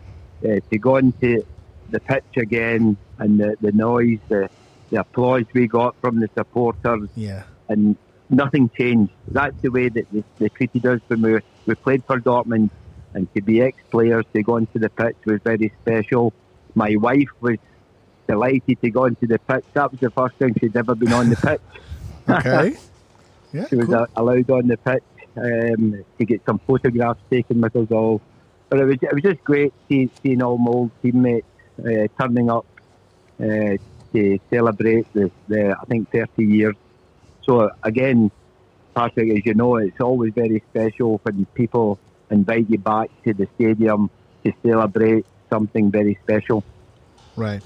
uh, 0.44 0.60
to 0.72 0.78
go 0.80 0.98
into 0.98 1.46
the 1.92 2.00
pitch 2.00 2.38
again 2.38 2.98
and 3.20 3.40
the, 3.40 3.56
the 3.62 3.72
noise, 3.72 4.18
the, 4.28 4.50
the 4.92 5.00
applause 5.00 5.46
we 5.54 5.68
got 5.68 5.96
from 6.02 6.20
the 6.20 6.30
supporters 6.38 7.10
yeah. 7.16 7.44
and 7.70 7.96
nothing 8.30 8.70
changed. 8.78 9.12
That's 9.28 9.60
the 9.62 9.70
way 9.70 9.90
that 9.90 10.06
they, 10.12 10.24
they 10.38 10.50
treated 10.50 10.86
us 10.86 11.02
when 11.08 11.22
we, 11.22 11.40
we 11.66 11.76
played 11.76 12.04
for 12.06 12.20
Dortmund. 12.20 12.70
And 13.14 13.34
to 13.34 13.42
be 13.42 13.62
ex-players, 13.62 14.26
to 14.34 14.44
go 14.44 14.58
into 14.58 14.80
the 14.80 14.90
pitch 14.90 15.18
was 15.26 15.42
very 15.44 15.74
special. 15.82 16.32
My 16.76 16.96
wife 16.96 17.30
was 17.42 17.58
delighted 18.28 18.82
to 18.82 18.90
go 18.90 19.06
into 19.06 19.28
the 19.28 19.40
pitch. 19.40 19.66
That 19.74 19.92
was 19.92 20.00
the 20.00 20.12
first 20.12 20.40
time 20.40 20.54
she'd 20.60 20.76
ever 20.78 20.96
been 20.96 21.12
on 21.12 21.30
the 21.30 21.36
pitch. 21.36 21.62
Okay. 22.30 22.78
Yeah. 23.52 23.68
She 23.68 23.76
was 23.76 23.88
cool. 23.88 24.06
allowed 24.16 24.50
on 24.52 24.68
the 24.68 24.78
pitch 24.78 25.04
um, 25.36 26.06
to 26.18 26.26
get 26.26 26.46
some 26.46 26.60
photographs 26.60 27.20
taken 27.30 27.60
with 27.60 27.76
us 27.76 27.92
all. 27.92 28.22
But 28.70 28.80
it 28.80 28.86
was 28.86 28.98
it 29.02 29.14
was 29.14 29.24
just 29.24 29.44
great 29.44 29.74
see, 29.90 30.10
seeing 30.22 30.42
all 30.42 30.58
my 30.58 30.72
old 30.72 30.92
teammates 31.02 31.48
uh, 31.80 32.08
turning 32.20 32.50
up 32.50 32.66
uh, 33.42 33.76
to 34.14 34.40
celebrate 34.50 35.12
the, 35.14 35.32
the 35.48 35.78
I 35.80 35.86
think 35.86 36.12
30 36.12 36.46
years. 36.46 36.76
So 37.44 37.72
again, 37.84 38.32
Patrick, 38.94 39.38
as 39.38 39.46
you 39.46 39.54
know, 39.54 39.78
it's 39.78 40.00
always 40.00 40.34
very 40.34 40.64
special 40.70 41.20
when 41.24 41.46
people 41.54 42.00
invite 42.30 42.70
you 42.70 42.78
back 42.78 43.10
to 43.24 43.34
the 43.34 43.48
stadium 43.56 44.10
to 44.44 44.54
celebrate 44.64 45.26
something 45.50 45.92
very 45.92 46.18
special. 46.24 46.64
Right. 47.38 47.62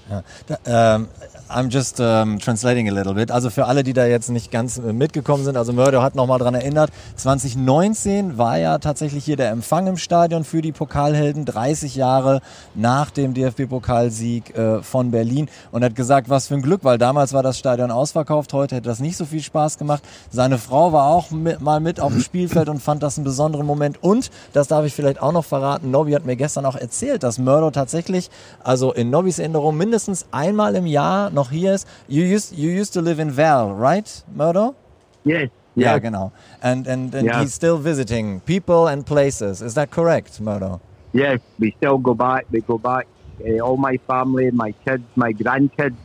Da, 0.48 0.58
ähm, 0.66 1.08
I'm 1.50 1.70
just 1.70 2.00
ähm, 2.00 2.40
translating 2.40 2.90
a 2.90 2.92
little 2.92 3.14
bit. 3.14 3.32
Also 3.32 3.50
für 3.50 3.66
alle, 3.66 3.84
die 3.84 3.94
da 3.94 4.06
jetzt 4.06 4.30
nicht 4.30 4.52
ganz 4.52 4.78
äh, 4.78 4.94
mitgekommen 4.94 5.44
sind, 5.44 5.58
also 5.58 5.74
Murdo 5.74 6.02
hat 6.02 6.16
nochmal 6.16 6.40
dran 6.40 6.56
erinnert, 6.56 6.90
2019 7.18 8.38
war 8.38 8.58
ja 8.58 8.78
tatsächlich 8.80 9.26
hier 9.26 9.38
der 9.38 9.52
Empfang 9.52 9.88
im 9.88 9.98
Stadion 9.98 10.44
für 10.44 10.62
die 10.62 10.72
Pokalhelden, 10.72 11.46
30 11.46 11.96
Jahre 11.96 12.42
nach 12.74 13.12
dem 13.12 13.34
DFB-Pokalsieg 13.34 14.56
äh, 14.56 14.82
von 14.82 15.12
Berlin 15.12 15.48
und 15.72 15.84
hat 15.84 15.96
gesagt, 15.96 16.30
was 16.30 16.48
für 16.48 16.56
ein 16.56 16.62
Glück, 16.62 16.84
weil 16.84 16.98
damals 16.98 17.34
war 17.34 17.44
das 17.44 17.60
Stadion 17.60 17.92
ausverkauft, 17.92 18.54
heute 18.54 18.76
hätte 18.76 18.90
das 18.90 19.00
nicht 19.00 19.18
so 19.18 19.26
viel 19.26 19.42
Spaß 19.42 19.78
gemacht. 19.78 20.04
Seine 20.32 20.58
Frau 20.58 20.94
war 20.94 21.06
auch 21.06 21.32
mit, 21.32 21.62
mal 21.62 21.80
mit 21.80 22.00
auf 22.00 22.12
dem 22.12 22.22
Spielfeld 22.22 22.70
und 22.70 22.82
fand 22.82 23.04
das 23.04 23.18
einen 23.18 23.26
besonderen 23.26 23.66
Moment 23.66 24.02
und, 24.04 24.32
das 24.54 24.68
darf 24.68 24.86
ich 24.86 24.94
vielleicht 24.94 25.22
auch 25.22 25.32
noch 25.32 25.46
verraten, 25.46 25.92
Nobby 25.92 26.14
hat 26.14 26.26
mir 26.26 26.36
gestern 26.36 26.66
auch 26.66 26.76
erzählt, 26.76 27.24
dass 27.24 27.38
Murdo 27.38 27.72
tatsächlich, 27.72 28.30
also 28.64 28.94
in 28.94 29.10
Nobbys 29.10 29.38
Erinnerung, 29.38 29.55
mindestens 29.72 30.26
einmal 30.32 30.76
im 30.76 30.86
Jahr 30.86 31.30
noch 31.32 31.52
hier 31.52 31.74
ist. 31.74 31.88
You 32.08 32.24
used, 32.24 32.58
you 32.58 32.70
used 32.70 32.94
to 32.94 33.02
live 33.02 33.20
in 33.22 33.36
Val, 33.36 33.74
right, 33.74 34.24
Murdo? 34.36 34.76
Yes. 35.24 35.50
Yeah, 35.76 35.96
yes. 35.96 36.02
genau. 36.02 36.32
And, 36.62 36.88
and, 36.88 37.14
and 37.14 37.26
Yeah. 37.26 37.42
he's 37.42 37.54
still 37.54 37.78
visiting 37.78 38.40
people 38.42 38.88
and 38.88 39.06
places. 39.06 39.62
Is 39.62 39.74
that 39.76 39.92
correct, 39.92 40.40
Murdo? 40.40 40.80
Yes, 41.14 41.40
we 41.60 41.72
still 41.78 41.98
go 41.98 42.14
back. 42.14 42.46
We 42.52 42.62
go 42.62 42.78
back. 42.78 43.08
Uh, 43.46 43.60
all 43.60 43.78
my 43.78 43.98
family, 44.08 44.52
my 44.52 44.74
kids, 44.86 45.04
my 45.16 45.34
grandkids, 45.34 45.96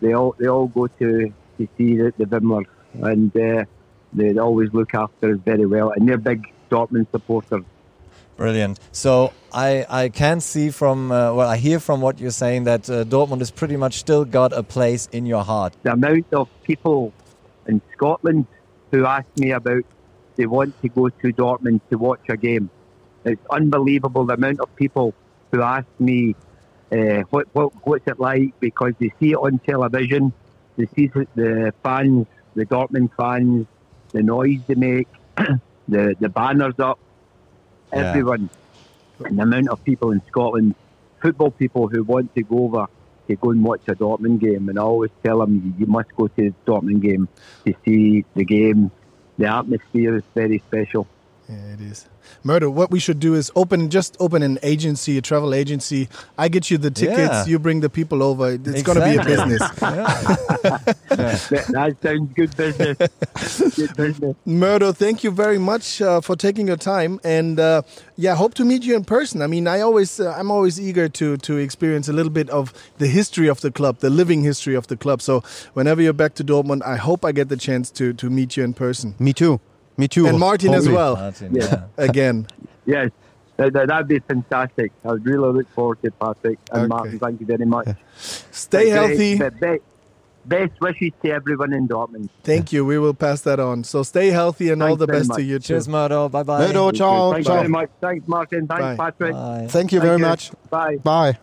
they 0.00 0.12
all 0.12 0.34
they 0.38 0.48
all 0.48 0.68
go 0.68 0.86
to 0.86 1.32
to 1.58 1.68
see 1.76 1.96
the, 1.96 2.12
the 2.18 2.64
and 3.02 3.36
uh, 3.36 3.64
they 4.12 4.38
always 4.38 4.72
look 4.72 4.94
after 4.94 5.32
us 5.34 5.38
very 5.44 5.66
well. 5.66 5.90
And 5.90 6.08
they're 6.08 6.18
big 6.18 6.46
Dortmund 6.70 7.10
supporters. 7.10 7.64
Brilliant. 8.40 8.80
So 8.90 9.34
I, 9.52 9.84
I 9.86 10.08
can 10.08 10.40
see 10.40 10.70
from, 10.70 11.12
uh, 11.12 11.34
well, 11.34 11.46
I 11.46 11.58
hear 11.58 11.78
from 11.78 12.00
what 12.00 12.18
you're 12.18 12.30
saying 12.30 12.64
that 12.64 12.88
uh, 12.88 13.04
Dortmund 13.04 13.40
has 13.40 13.50
pretty 13.50 13.76
much 13.76 13.98
still 13.98 14.24
got 14.24 14.54
a 14.54 14.62
place 14.62 15.10
in 15.12 15.26
your 15.26 15.44
heart. 15.44 15.74
The 15.82 15.92
amount 15.92 16.32
of 16.32 16.48
people 16.62 17.12
in 17.66 17.82
Scotland 17.92 18.46
who 18.92 19.04
ask 19.04 19.26
me 19.36 19.50
about 19.50 19.84
they 20.36 20.46
want 20.46 20.80
to 20.80 20.88
go 20.88 21.10
to 21.10 21.32
Dortmund 21.34 21.82
to 21.90 21.98
watch 21.98 22.30
a 22.30 22.36
game. 22.38 22.70
It's 23.26 23.44
unbelievable 23.50 24.24
the 24.24 24.32
amount 24.34 24.60
of 24.60 24.74
people 24.74 25.12
who 25.52 25.60
ask 25.60 25.86
me 25.98 26.34
uh, 26.90 27.24
what, 27.28 27.46
what 27.52 27.74
what's 27.86 28.06
it 28.06 28.18
like 28.18 28.58
because 28.58 28.94
they 28.98 29.12
see 29.20 29.32
it 29.32 29.36
on 29.36 29.58
television, 29.58 30.32
they 30.78 30.86
see 30.96 31.08
the- 31.08 31.74
fans, 31.82 32.26
the 32.54 32.64
Dortmund 32.64 33.10
fans, 33.18 33.66
the 34.12 34.22
noise 34.22 34.60
they 34.66 34.76
make, 34.76 35.08
the 35.36 36.16
the 36.18 36.30
banners 36.30 36.78
up. 36.78 36.98
Everyone, 37.92 38.50
and 39.24 39.38
the 39.38 39.42
amount 39.42 39.68
of 39.68 39.82
people 39.84 40.10
in 40.12 40.22
Scotland, 40.28 40.74
football 41.20 41.50
people 41.50 41.88
who 41.88 42.02
want 42.02 42.34
to 42.34 42.42
go 42.42 42.64
over 42.64 42.86
to 43.28 43.36
go 43.36 43.50
and 43.50 43.62
watch 43.62 43.82
a 43.88 43.94
Dortmund 43.94 44.40
game, 44.40 44.68
and 44.68 44.78
I 44.78 44.82
always 44.82 45.10
tell 45.22 45.38
them 45.40 45.74
you 45.78 45.86
must 45.86 46.14
go 46.16 46.28
to 46.28 46.34
the 46.36 46.54
Dortmund 46.66 47.02
game 47.02 47.28
to 47.66 47.74
see 47.84 48.24
the 48.34 48.44
game. 48.44 48.90
The 49.38 49.46
atmosphere 49.46 50.16
is 50.16 50.24
very 50.34 50.62
special. 50.68 51.06
Yeah, 51.50 51.74
it 51.74 51.80
is. 51.80 52.06
Murder, 52.44 52.70
what 52.70 52.92
we 52.92 53.00
should 53.00 53.18
do 53.18 53.34
is 53.34 53.50
open 53.56 53.90
just 53.90 54.16
open 54.20 54.40
an 54.44 54.58
agency, 54.62 55.18
a 55.18 55.20
travel 55.20 55.52
agency. 55.52 56.08
I 56.38 56.46
get 56.48 56.70
you 56.70 56.78
the 56.78 56.90
tickets, 56.92 57.18
Yeah. 57.18 57.46
you 57.46 57.58
bring 57.58 57.80
the 57.80 57.90
people 57.90 58.22
over. 58.22 58.52
It's 58.52 58.82
going 58.82 58.98
to 58.98 59.04
be 59.04 59.16
a 59.16 59.20
Exactly. 59.20 59.58
business. 59.58 60.96
That, 61.10 61.66
that 61.72 61.96
sounds 62.02 62.32
good 62.34 62.56
business. 62.56 62.96
good 63.76 63.96
business. 63.96 64.36
Murdo, 64.46 64.92
thank 64.92 65.24
you 65.24 65.30
very 65.32 65.58
much 65.58 66.00
uh, 66.00 66.20
for 66.20 66.36
taking 66.36 66.68
your 66.68 66.76
time, 66.76 67.18
and 67.24 67.58
uh, 67.58 67.82
yeah, 68.16 68.36
hope 68.36 68.54
to 68.54 68.64
meet 68.64 68.84
you 68.84 68.94
in 68.94 69.04
person. 69.04 69.42
I 69.42 69.46
mean, 69.48 69.66
I 69.66 69.80
always, 69.80 70.20
uh, 70.20 70.32
I'm 70.38 70.50
always 70.52 70.80
eager 70.80 71.08
to 71.08 71.36
to 71.38 71.56
experience 71.58 72.08
a 72.08 72.12
little 72.12 72.30
bit 72.32 72.48
of 72.50 72.72
the 72.98 73.08
history 73.08 73.48
of 73.48 73.60
the 73.60 73.70
club, 73.72 73.98
the 73.98 74.10
living 74.10 74.42
history 74.44 74.76
of 74.76 74.86
the 74.86 74.96
club. 74.96 75.20
So 75.20 75.42
whenever 75.74 76.00
you're 76.00 76.12
back 76.12 76.34
to 76.34 76.44
Dortmund, 76.44 76.82
I 76.86 76.96
hope 76.96 77.24
I 77.24 77.32
get 77.32 77.48
the 77.48 77.56
chance 77.56 77.90
to 77.92 78.12
to 78.14 78.30
meet 78.30 78.56
you 78.56 78.62
in 78.64 78.72
person. 78.72 79.14
Me 79.18 79.32
too. 79.32 79.60
Me 80.00 80.08
too. 80.08 80.26
And 80.26 80.38
Martin 80.38 80.72
as 80.74 80.88
well, 80.88 81.14
Martin, 81.16 81.54
Yeah. 81.54 81.66
ja. 81.70 81.80
again. 82.08 82.46
Yes, 82.86 83.10
that, 83.58 83.72
that, 83.74 83.86
that'd 83.88 84.08
be 84.08 84.18
fantastic. 84.20 84.90
I 85.04 85.08
would 85.12 85.24
really 85.24 85.52
look 85.52 85.68
forward 85.70 86.00
to 86.02 86.08
it, 86.08 86.18
Patrick 86.18 86.58
and 86.72 86.80
Okay. 86.82 86.88
Martin. 86.88 87.18
Thank 87.20 87.40
you 87.40 87.46
very 87.46 87.66
much. 87.66 87.86
Stay 88.50 88.90
Great. 88.90 88.98
healthy. 88.98 89.38
Be- 89.38 89.66
be- 89.76 89.84
Best 90.46 90.72
wishes 90.80 91.12
to 91.22 91.30
everyone 91.30 91.74
in 91.74 91.86
Dortmund. 91.86 92.30
Thank 92.42 92.72
you. 92.72 92.84
We 92.86 92.98
will 92.98 93.12
pass 93.12 93.42
that 93.42 93.60
on. 93.60 93.84
So 93.84 94.02
stay 94.02 94.28
healthy 94.30 94.70
and 94.70 94.82
all 94.82 94.96
the 94.96 95.06
best 95.06 95.28
much. 95.28 95.36
to 95.36 95.42
you 95.42 95.58
too. 95.58 95.74
Cheers, 95.74 95.86
Murdo. 95.86 96.30
Bye 96.30 96.42
bye. 96.44 96.66
Murdo, 96.66 96.90
ciao, 96.92 97.32
Thanks 97.32 97.46
ciao. 97.46 97.56
very 97.56 97.68
much. 97.68 97.90
Thanks, 98.00 98.26
Martin. 98.26 98.66
Thanks, 98.66 98.82
Bye. 98.82 98.96
Patrick. 98.96 99.32
Bye. 99.34 99.66
Thank 99.68 99.92
you 99.92 100.00
very 100.00 100.18
Thank 100.18 100.22
much. 100.30 100.50
Bye. 100.70 100.96
Bye. 100.96 101.38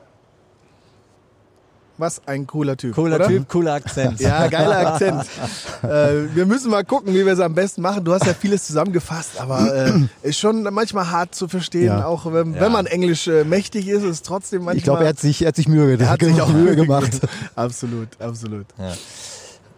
Was 2.00 2.22
ein 2.28 2.46
cooler 2.46 2.78
Typ. 2.78 2.94
Cooler 2.94 3.16
oder? 3.16 3.28
Typ, 3.28 3.48
cooler 3.50 3.74
Akzent. 3.74 4.20
Ja, 4.20 4.48
geiler 4.48 4.88
Akzent. 4.94 5.24
äh, 5.84 6.36
wir 6.36 6.46
müssen 6.46 6.70
mal 6.70 6.84
gucken, 6.84 7.14
wie 7.14 7.26
wir 7.26 7.34
es 7.34 7.40
am 7.40 7.56
besten 7.56 7.82
machen. 7.82 8.04
Du 8.06 8.14
hast 8.14 8.26
ja 8.26 8.34
vieles 8.36 8.68
zusammengefasst, 8.68 9.40
aber 9.40 9.74
äh, 9.88 9.94
ist 10.22 10.38
schon 10.40 10.62
manchmal 10.72 11.10
hart 11.10 11.34
zu 11.34 11.48
verstehen, 11.48 11.86
Ja. 11.88 12.06
auch 12.06 12.32
wenn, 12.32 12.54
Ja. 12.54 12.62
wenn 12.62 12.72
man 12.72 12.86
Englisch 12.86 13.28
äh, 13.28 13.44
mächtig 13.44 13.88
ist, 13.88 14.04
ist 14.04 14.10
es 14.10 14.22
trotzdem 14.22 14.60
manchmal. 14.60 14.78
Ich 14.78 14.84
glaube, 14.84 15.04
er 15.04 15.10
hat 15.10 15.20
sich, 15.20 15.42
er 15.42 15.48
hat 15.50 15.56
sich 15.56 15.68
Mühe, 15.68 15.98
er 16.00 16.10
hat 16.10 16.22
sich 16.22 16.40
auch 16.42 16.50
Mühe 16.54 16.76
gemacht. 16.76 17.20
absolut, 17.56 18.10
absolut. 18.20 18.68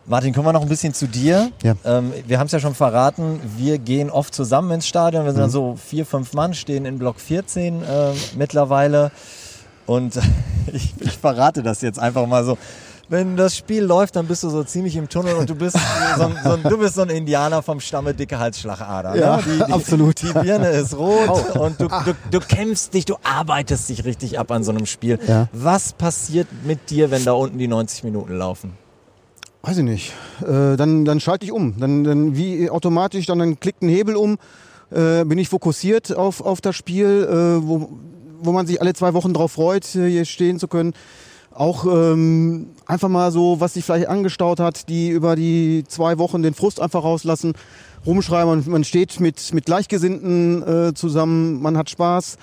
Martin, 0.05 0.34
kommen 0.34 0.47
wir 0.47 0.53
noch 0.53 0.63
ein 0.63 0.69
bisschen 0.69 0.93
zu 0.93 1.08
dir. 1.08 1.51
Ja. 1.62 1.75
Ähm, 1.86 2.12
wir 2.25 2.39
haben 2.39 2.47
es 2.47 2.51
ja 2.51 2.60
schon 2.60 2.73
verraten, 2.73 3.39
wir 3.58 3.77
gehen 3.77 4.10
oft 4.10 4.34
zusammen 4.34 4.71
ins 4.71 4.88
Stadion. 4.88 5.23
Wir 5.23 5.32
sind 5.32 5.38
Mhm. 5.39 5.43
dann 5.43 5.49
so 5.51 5.77
vier, 5.77 6.05
fünf 6.05 6.34
Mann, 6.34 6.53
stehen 6.55 6.86
in 6.86 6.97
Block 6.97 7.19
14 7.19 7.84
äh, 7.84 7.86
mittlerweile. 8.36 9.12
Und 9.89 10.19
ich, 10.71 10.93
ich 10.99 11.17
verrate 11.17 11.63
das 11.63 11.82
jetzt 11.82 11.99
einfach 11.99 12.28
mal 12.28 12.45
so. 12.45 12.58
Wenn 13.12 13.36
das 13.36 13.58
Spiel 13.58 13.84
läuft, 13.84 14.15
dann 14.15 14.28
bist 14.28 14.43
du 14.43 14.52
so 14.52 14.63
ziemlich 14.63 14.95
im 14.95 15.10
Tunnel 15.10 15.34
und 15.34 15.49
du 15.49 15.56
bist 15.56 15.75
so 16.15 16.25
ein, 16.25 16.38
so 16.43 16.52
ein, 16.52 16.62
du 16.62 16.78
bist 16.78 16.93
so 16.93 17.02
ein 17.02 17.10
Indianer 17.10 17.63
vom 17.63 17.80
Stamme 17.80 18.13
dicke 18.13 18.38
Halsschlagader. 18.38 19.15
Ja, 19.15 19.38
ne? 19.38 19.43
die, 19.47 19.65
die, 19.65 19.73
absolut. 19.73 20.21
Die 20.21 20.32
Birne 20.32 20.69
ist 20.69 20.95
rot 20.95 21.56
und 21.56 21.82
du, 21.82 21.88
du, 21.88 22.13
du 22.30 22.39
kämpfst 22.39 22.93
dich, 22.93 23.06
du 23.06 23.15
arbeitest 23.23 23.89
dich 23.89 24.06
richtig 24.06 24.38
ab 24.38 24.52
an 24.52 24.63
so 24.63 24.69
einem 24.69 24.86
Spiel. 24.86 25.17
Ja. 25.28 25.47
Was 25.54 25.93
passiert 25.93 26.47
mit 26.63 26.91
dir, 26.91 27.10
wenn 27.10 27.25
da 27.25 27.32
unten 27.32 27.58
die 27.58 27.67
90 27.67 28.04
Minuten 28.04 28.38
laufen? 28.38 28.73
Weiß 29.63 29.80
ich 29.80 29.84
nicht. 29.84 30.13
Äh, 30.43 30.78
dann, 30.78 31.04
dann 31.04 31.19
schalte 31.19 31.45
ich 31.45 31.52
um. 31.52 31.80
Dann, 31.80 32.04
dann 32.04 32.38
wie 32.38 32.69
automatisch, 32.69 33.25
dann, 33.25 33.39
dann 33.39 33.60
klickt 33.60 33.82
ein 33.82 33.89
Hebel 33.89 34.15
um. 34.15 34.38
Äh, 34.91 35.25
bin 35.25 35.39
ich 35.39 35.49
fokussiert 35.49 36.15
auf, 36.15 36.41
auf 36.41 36.62
das 36.62 36.75
Spiel, 36.75 37.28
äh, 37.28 37.67
wo, 37.67 37.89
wo 38.41 38.52
man 38.52 38.67
sich 38.67 38.82
alle 38.82 38.93
zwei 38.93 39.13
Wochen 39.13 39.34
drauf 39.34 39.54
freut, 39.54 39.95
äh, 39.95 40.10
hier 40.10 40.25
stehen 40.25 40.60
zu 40.60 40.67
können. 40.67 40.93
Auch 41.52 41.86
ähm, 41.86 42.67
einfach 42.86 43.10
mal 43.10 43.32
so, 43.32 43.60
was 43.60 43.73
sich 43.73 43.84
vielleicht 43.84 44.08
angestaut 44.08 44.60
hat, 44.60 44.88
die 44.88 45.10
über 45.10 45.36
die 45.36 45.84
zwei 45.88 46.17
Wochen 46.17 46.41
den 46.41 46.54
Frust 46.54 46.80
einfach 46.80 47.04
rauslassen, 47.04 47.54
rumschreiben. 48.06 48.47
Man, 48.47 48.63
man 48.69 48.84
steht 48.84 49.19
mit, 49.19 49.54
mit 49.54 49.65
Gleichgesinnten 49.65 50.63
äh, 50.63 50.93
zusammen, 50.93 51.62
man 51.62 51.78
hat 51.78 51.89
Spaß. 51.89 52.38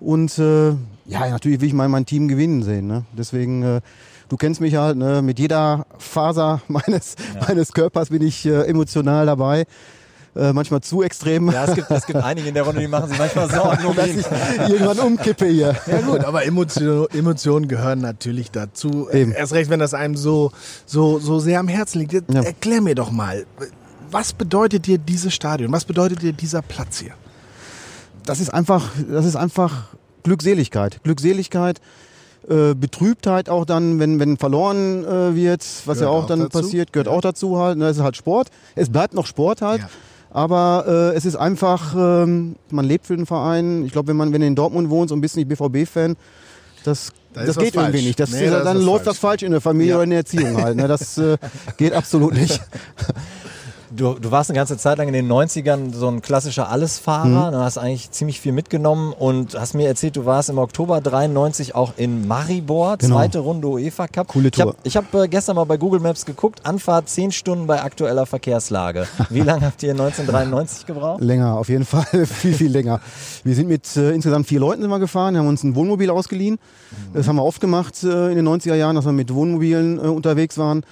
Und 0.00 0.38
äh, 0.38 0.70
ja, 1.06 1.28
natürlich 1.30 1.60
will 1.60 1.68
ich 1.68 1.74
mal 1.74 1.88
mein 1.88 2.06
Team 2.06 2.28
gewinnen 2.28 2.62
sehen. 2.62 2.86
Ne? 2.86 3.04
Deswegen, 3.16 3.62
äh, 3.62 3.80
du 4.28 4.36
kennst 4.36 4.60
mich 4.60 4.76
halt, 4.76 4.96
ne? 4.96 5.22
mit 5.22 5.38
jeder 5.38 5.86
Faser 5.98 6.60
meines, 6.68 7.16
meines 7.46 7.72
Körpers 7.72 8.10
bin 8.10 8.22
ich 8.22 8.44
äh, 8.46 8.62
emotional 8.66 9.26
dabei. 9.26 9.64
Äh, 10.38 10.52
manchmal 10.52 10.80
zu 10.82 11.02
extrem, 11.02 11.50
Ja, 11.50 11.64
es 11.64 11.74
gibt, 11.74 11.90
es 11.90 12.06
gibt 12.06 12.18
einige 12.22 12.48
in 12.48 12.54
der 12.54 12.62
Runde, 12.62 12.80
die 12.80 12.86
machen 12.88 13.08
sich 13.08 13.18
manchmal 13.18 13.50
Sorgen 13.50 13.84
um 13.86 13.96
dass 13.96 14.06
ihn. 14.06 14.20
ich 14.20 14.26
irgendwann 14.70 14.98
umkippe 15.00 15.46
hier. 15.46 15.74
Ja 15.86 16.00
gut, 16.02 16.24
aber 16.24 16.44
Emotion, 16.44 17.08
Emotionen 17.12 17.66
gehören 17.66 18.00
natürlich 18.00 18.50
dazu. 18.52 19.08
Eben. 19.12 19.32
Erst 19.32 19.52
recht, 19.52 19.68
wenn 19.68 19.80
das 19.80 19.94
einem 19.94 20.16
so, 20.16 20.52
so, 20.86 21.18
so 21.18 21.40
sehr 21.40 21.58
am 21.58 21.66
Herzen 21.68 21.98
liegt. 22.00 22.12
Ja. 22.12 22.42
Erklär 22.42 22.80
mir 22.80 22.94
doch 22.94 23.10
mal, 23.10 23.46
was 24.10 24.32
bedeutet 24.32 24.86
dir 24.86 24.98
dieses 24.98 25.34
Stadion? 25.34 25.72
Was 25.72 25.84
bedeutet 25.84 26.22
dir 26.22 26.32
dieser 26.32 26.62
Platz 26.62 26.98
hier? 27.00 27.12
das 28.24 28.40
ist 28.40 28.50
einfach, 28.52 28.90
das 29.10 29.24
ist 29.24 29.36
einfach 29.36 29.84
Glückseligkeit. 30.22 31.00
Glückseligkeit, 31.02 31.80
äh, 32.48 32.74
Betrübtheit 32.74 33.48
auch 33.48 33.64
dann, 33.64 33.98
wenn, 33.98 34.20
wenn 34.20 34.36
verloren 34.36 35.04
äh, 35.04 35.34
wird, 35.34 35.62
was 35.86 35.98
Gehört 35.98 36.00
ja 36.00 36.08
auch, 36.08 36.24
auch 36.24 36.26
dann 36.26 36.40
dazu. 36.40 36.60
passiert, 36.60 36.92
gehört 36.92 37.06
Ja. 37.06 37.12
auch 37.14 37.22
dazu 37.22 37.58
halt. 37.58 37.80
Es 37.80 37.96
ist 37.96 38.02
halt 38.02 38.16
Sport. 38.18 38.48
Es 38.74 38.90
bleibt 38.90 39.14
noch 39.14 39.24
Sport 39.26 39.62
halt. 39.62 39.80
Ja. 39.80 39.88
Aber 40.30 40.84
äh, 41.12 41.16
es 41.16 41.24
ist 41.24 41.36
einfach, 41.36 41.94
ähm, 41.96 42.56
man 42.70 42.84
lebt 42.84 43.06
für 43.06 43.16
den 43.16 43.26
Verein. 43.26 43.84
Ich 43.86 43.92
glaube, 43.92 44.08
wenn 44.08 44.16
man, 44.16 44.32
wenn 44.32 44.40
du 44.40 44.46
in 44.46 44.54
Dortmund 44.54 44.90
wohnst 44.90 45.12
und 45.12 45.20
bist 45.20 45.36
nicht 45.36 45.48
BVB-Fan, 45.48 46.16
das, 46.84 47.10
Da 47.34 47.44
das 47.44 47.56
geht 47.56 47.74
irgendwie 47.74 47.92
falsch. 47.92 48.04
nicht. 48.04 48.20
Das, 48.20 48.30
Nee, 48.30 48.48
da 48.50 48.62
dann 48.62 48.76
läuft 48.78 49.04
falsch. 49.04 49.16
das 49.16 49.18
falsch 49.18 49.42
in 49.42 49.52
der 49.52 49.60
Familie 49.60 49.90
Ja. 49.90 49.94
oder 49.96 50.04
in 50.04 50.10
der 50.10 50.18
Erziehung 50.20 50.62
halt. 50.62 50.76
Ne? 50.76 50.86
Das 50.86 51.16
äh, 51.18 51.36
geht 51.76 51.92
absolut 51.92 52.34
nicht. 52.34 52.60
Du, 53.90 54.14
du 54.14 54.30
warst 54.30 54.50
eine 54.50 54.56
ganze 54.58 54.76
Zeit 54.76 54.98
lang 54.98 55.08
in 55.08 55.14
den 55.14 55.30
90ern 55.32 55.94
so 55.94 56.08
ein 56.08 56.20
klassischer 56.20 56.68
Allesfahrer, 56.68 57.50
du 57.50 57.58
hast 57.58 57.78
eigentlich 57.78 58.10
ziemlich 58.10 58.38
viel 58.40 58.52
mitgenommen 58.52 59.14
und 59.14 59.58
hast 59.58 59.74
mir 59.74 59.88
erzählt, 59.88 60.16
du 60.16 60.26
warst 60.26 60.50
im 60.50 60.58
Oktober 60.58 61.00
93 61.00 61.74
auch 61.74 61.92
in 61.96 62.28
Maribor, 62.28 62.98
Genau. 62.98 63.16
zweite 63.16 63.38
Runde 63.38 63.66
UEFA 63.68 64.06
Cup. 64.08 64.28
Coole 64.28 64.50
Tour. 64.50 64.74
Ich 64.82 64.96
habe 64.96 65.06
hab, 65.12 65.24
äh, 65.24 65.28
gestern 65.28 65.56
mal 65.56 65.64
bei 65.64 65.78
Google 65.78 66.00
Maps 66.00 66.26
geguckt, 66.26 66.66
Anfahrt 66.66 67.08
10 67.08 67.32
Stunden 67.32 67.66
bei 67.66 67.82
aktueller 67.82 68.26
Verkehrslage. 68.26 69.06
Wie 69.30 69.40
lange 69.40 69.64
habt 69.64 69.82
ihr 69.82 69.92
1993 69.92 70.84
gebraucht? 70.84 71.22
Länger, 71.22 71.56
auf 71.56 71.68
jeden 71.70 71.86
Fall. 71.86 72.04
viel, 72.26 72.52
viel 72.54 72.70
länger. 72.70 73.00
Wir 73.42 73.54
sind 73.54 73.68
mit 73.68 73.96
äh, 73.96 74.10
insgesamt 74.10 74.46
vier 74.46 74.60
Leuten 74.60 74.86
wir 74.86 74.98
gefahren, 74.98 75.36
haben 75.36 75.48
uns 75.48 75.64
ein 75.64 75.74
Wohnmobil 75.74 76.10
ausgeliehen. 76.10 76.58
Das 77.14 77.26
haben 77.28 77.36
wir 77.36 77.44
oft 77.44 77.60
gemacht 77.60 78.02
äh, 78.02 78.30
in 78.30 78.36
den 78.36 78.48
90er 78.48 78.74
Jahren, 78.74 78.96
dass 78.96 79.04
wir 79.04 79.12
mit 79.12 79.32
Wohnmobilen 79.32 79.98
äh, 79.98 80.02
unterwegs 80.02 80.58
waren. 80.58 80.82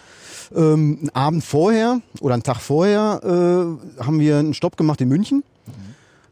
Ähm, 0.55 0.99
einen 1.01 1.11
Abend 1.11 1.45
vorher 1.45 2.01
oder 2.21 2.35
einen 2.35 2.43
Tag 2.43 2.61
vorher 2.61 3.21
äh, 3.23 4.03
haben 4.03 4.21
wir 4.21 4.39
einen 4.39 4.55
Stopp 4.55 4.77
gemacht 4.77 5.01
in 5.01 5.09
München. 5.09 5.43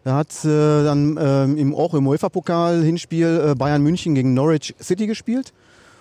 Da 0.05 0.17
hat 0.17 0.45
äh, 0.45 0.85
dann 0.85 1.19
ähm, 1.19 1.57
im, 1.57 1.75
auch 1.75 1.95
im 1.95 2.07
UEFA-Pokal-Hinspiel 2.07 3.53
äh, 3.53 3.55
Bayern 3.55 3.83
München 3.83 4.15
gegen 4.15 4.35
Norwich 4.35 4.75
City 4.81 5.07
gespielt. 5.07 5.55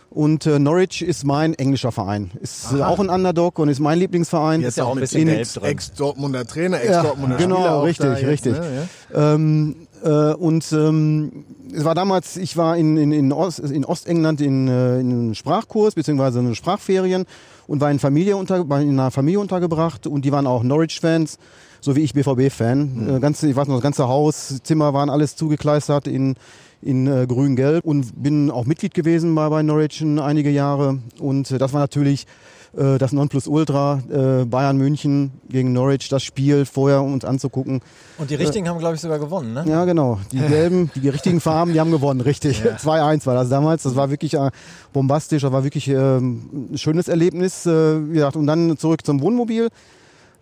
Und 0.10 0.46
äh, 0.46 0.60
Norwich 0.60 1.02
ist 1.02 1.24
mein 1.24 1.56
englischer 1.56 1.92
Verein. 1.92 2.30
Ist 2.40 2.72
äh, 2.72 2.84
auch 2.84 3.00
ein 3.00 3.10
Underdog 3.10 3.58
und 3.58 3.70
ist 3.70 3.80
mein 3.80 3.98
Lieblingsverein. 3.98 4.62
Ist 4.62 4.78
ja 4.78 4.84
auch 4.84 4.90
ein 4.92 4.96
mit 4.96 5.04
bisschen 5.04 5.26
den 5.26 5.36
gelb 5.36 5.54
drin. 5.54 5.64
Ex-Dortmunder 5.64 6.46
Trainer, 6.46 6.84
Ja, 6.84 6.98
Ex-Dortmunder 7.00 7.38
genau, 7.38 7.56
Spieler 7.56 7.76
auch 7.76 7.84
richtig, 7.86 8.10
jetzt, 8.10 8.28
richtig. 8.28 8.54
Ne? 8.54 8.88
Ja. 9.12 9.34
Ähm, 9.34 9.76
äh, 10.04 10.34
und 10.34 10.72
ähm, 10.72 11.46
es 11.74 11.84
war 11.84 11.96
damals, 11.96 12.38
ich 12.38 12.58
war 12.58 12.78
in, 12.78 12.98
in, 12.98 13.12
in, 13.12 13.32
Ost, 13.32 13.60
in 13.60 13.86
Ostengland 13.86 14.42
in, 14.42 14.68
äh, 14.68 15.00
in 15.00 15.12
einem 15.12 15.34
Sprachkurs 15.34 15.96
beziehungsweise 15.96 16.40
in 16.40 16.54
Sprachferien 16.54 17.26
und 17.68 17.82
war 17.82 17.92
in, 17.92 18.00
Familie 18.00 18.38
unter, 18.38 18.68
war 18.70 18.82
in 18.82 18.92
einer 18.92 19.12
Familie 19.12 19.40
untergebracht 19.40 20.08
und 20.08 20.26
die 20.26 20.32
waren 20.32 20.48
auch 20.48 20.64
Norwich-Fans, 20.64 21.38
so 21.82 21.96
wie 21.96 22.02
ich 22.02 22.14
BVB-Fan. 22.14 23.18
Äh, 23.18 23.20
ganze, 23.20 23.50
ich 23.50 23.56
weiß 23.56 23.68
noch, 23.68 23.76
das 23.76 23.84
ganze 23.84 24.08
Haus, 24.08 24.62
Zimmer 24.64 24.94
waren 24.94 25.10
alles 25.10 25.36
zugekleistert 25.36 26.08
in, 26.08 26.36
in 26.82 27.08
äh, 27.08 27.26
grün-gelb 27.28 27.86
und 27.86 28.22
bin 28.22 28.52
auch 28.52 28.66
Mitglied 28.66 28.94
gewesen 28.94 29.34
bei, 29.36 29.50
bei 29.50 29.64
Norwich 29.64 30.02
in 30.02 30.20
einige 30.20 30.50
Jahre 30.50 31.00
und 31.20 31.52
äh, 31.52 31.58
das 31.58 31.74
war 31.74 31.82
natürlich 31.82 32.26
äh, 32.76 32.98
das 32.98 33.12
Nonplusultra, 33.12 34.00
äh, 34.10 34.46
Bayern 34.46 34.78
München 34.78 35.32
gegen 35.50 35.74
Norwich, 35.74 36.10
das 36.10 36.24
Spiel 36.24 36.66
vorher 36.66 37.02
um 37.02 37.14
uns 37.14 37.26
anzugucken. 37.26 37.82
Und 38.18 38.30
die 38.30 38.36
Richtigen 38.36 38.68
haben, 38.68 38.80
glaube 38.80 38.96
ich, 38.96 39.02
sogar 39.02 39.20
gewonnen, 39.20 39.54
ne? 39.54 39.66
Ja, 39.68 39.86
genau. 39.86 40.20
Die 40.32 40.38
gelben, 40.48 40.92
die 40.96 41.10
richtigen 41.10 41.40
Farben, 41.40 41.74
die 41.74 41.80
haben 41.80 41.92
gewonnen, 41.92 42.22
richtig. 42.22 42.64
2-1 42.64 43.26
war 43.26 43.36
das 43.36 43.50
damals. 43.50 43.84
Das 43.84 43.96
war 43.96 44.10
wirklich 44.10 44.34
äh, 44.34 44.50
bombastisch, 44.92 45.44
das 45.44 45.52
war 45.52 45.64
wirklich 45.64 45.88
ähm, 45.88 46.70
ein 46.72 46.78
schönes 46.78 47.08
Erlebnis. 47.08 47.66
Äh, 47.66 48.10
wie 48.10 48.14
gesagt, 48.14 48.36
und 48.36 48.48
dann 48.48 48.78
zurück 48.78 49.06
zum 49.06 49.22
Wohnmobil. 49.22 49.70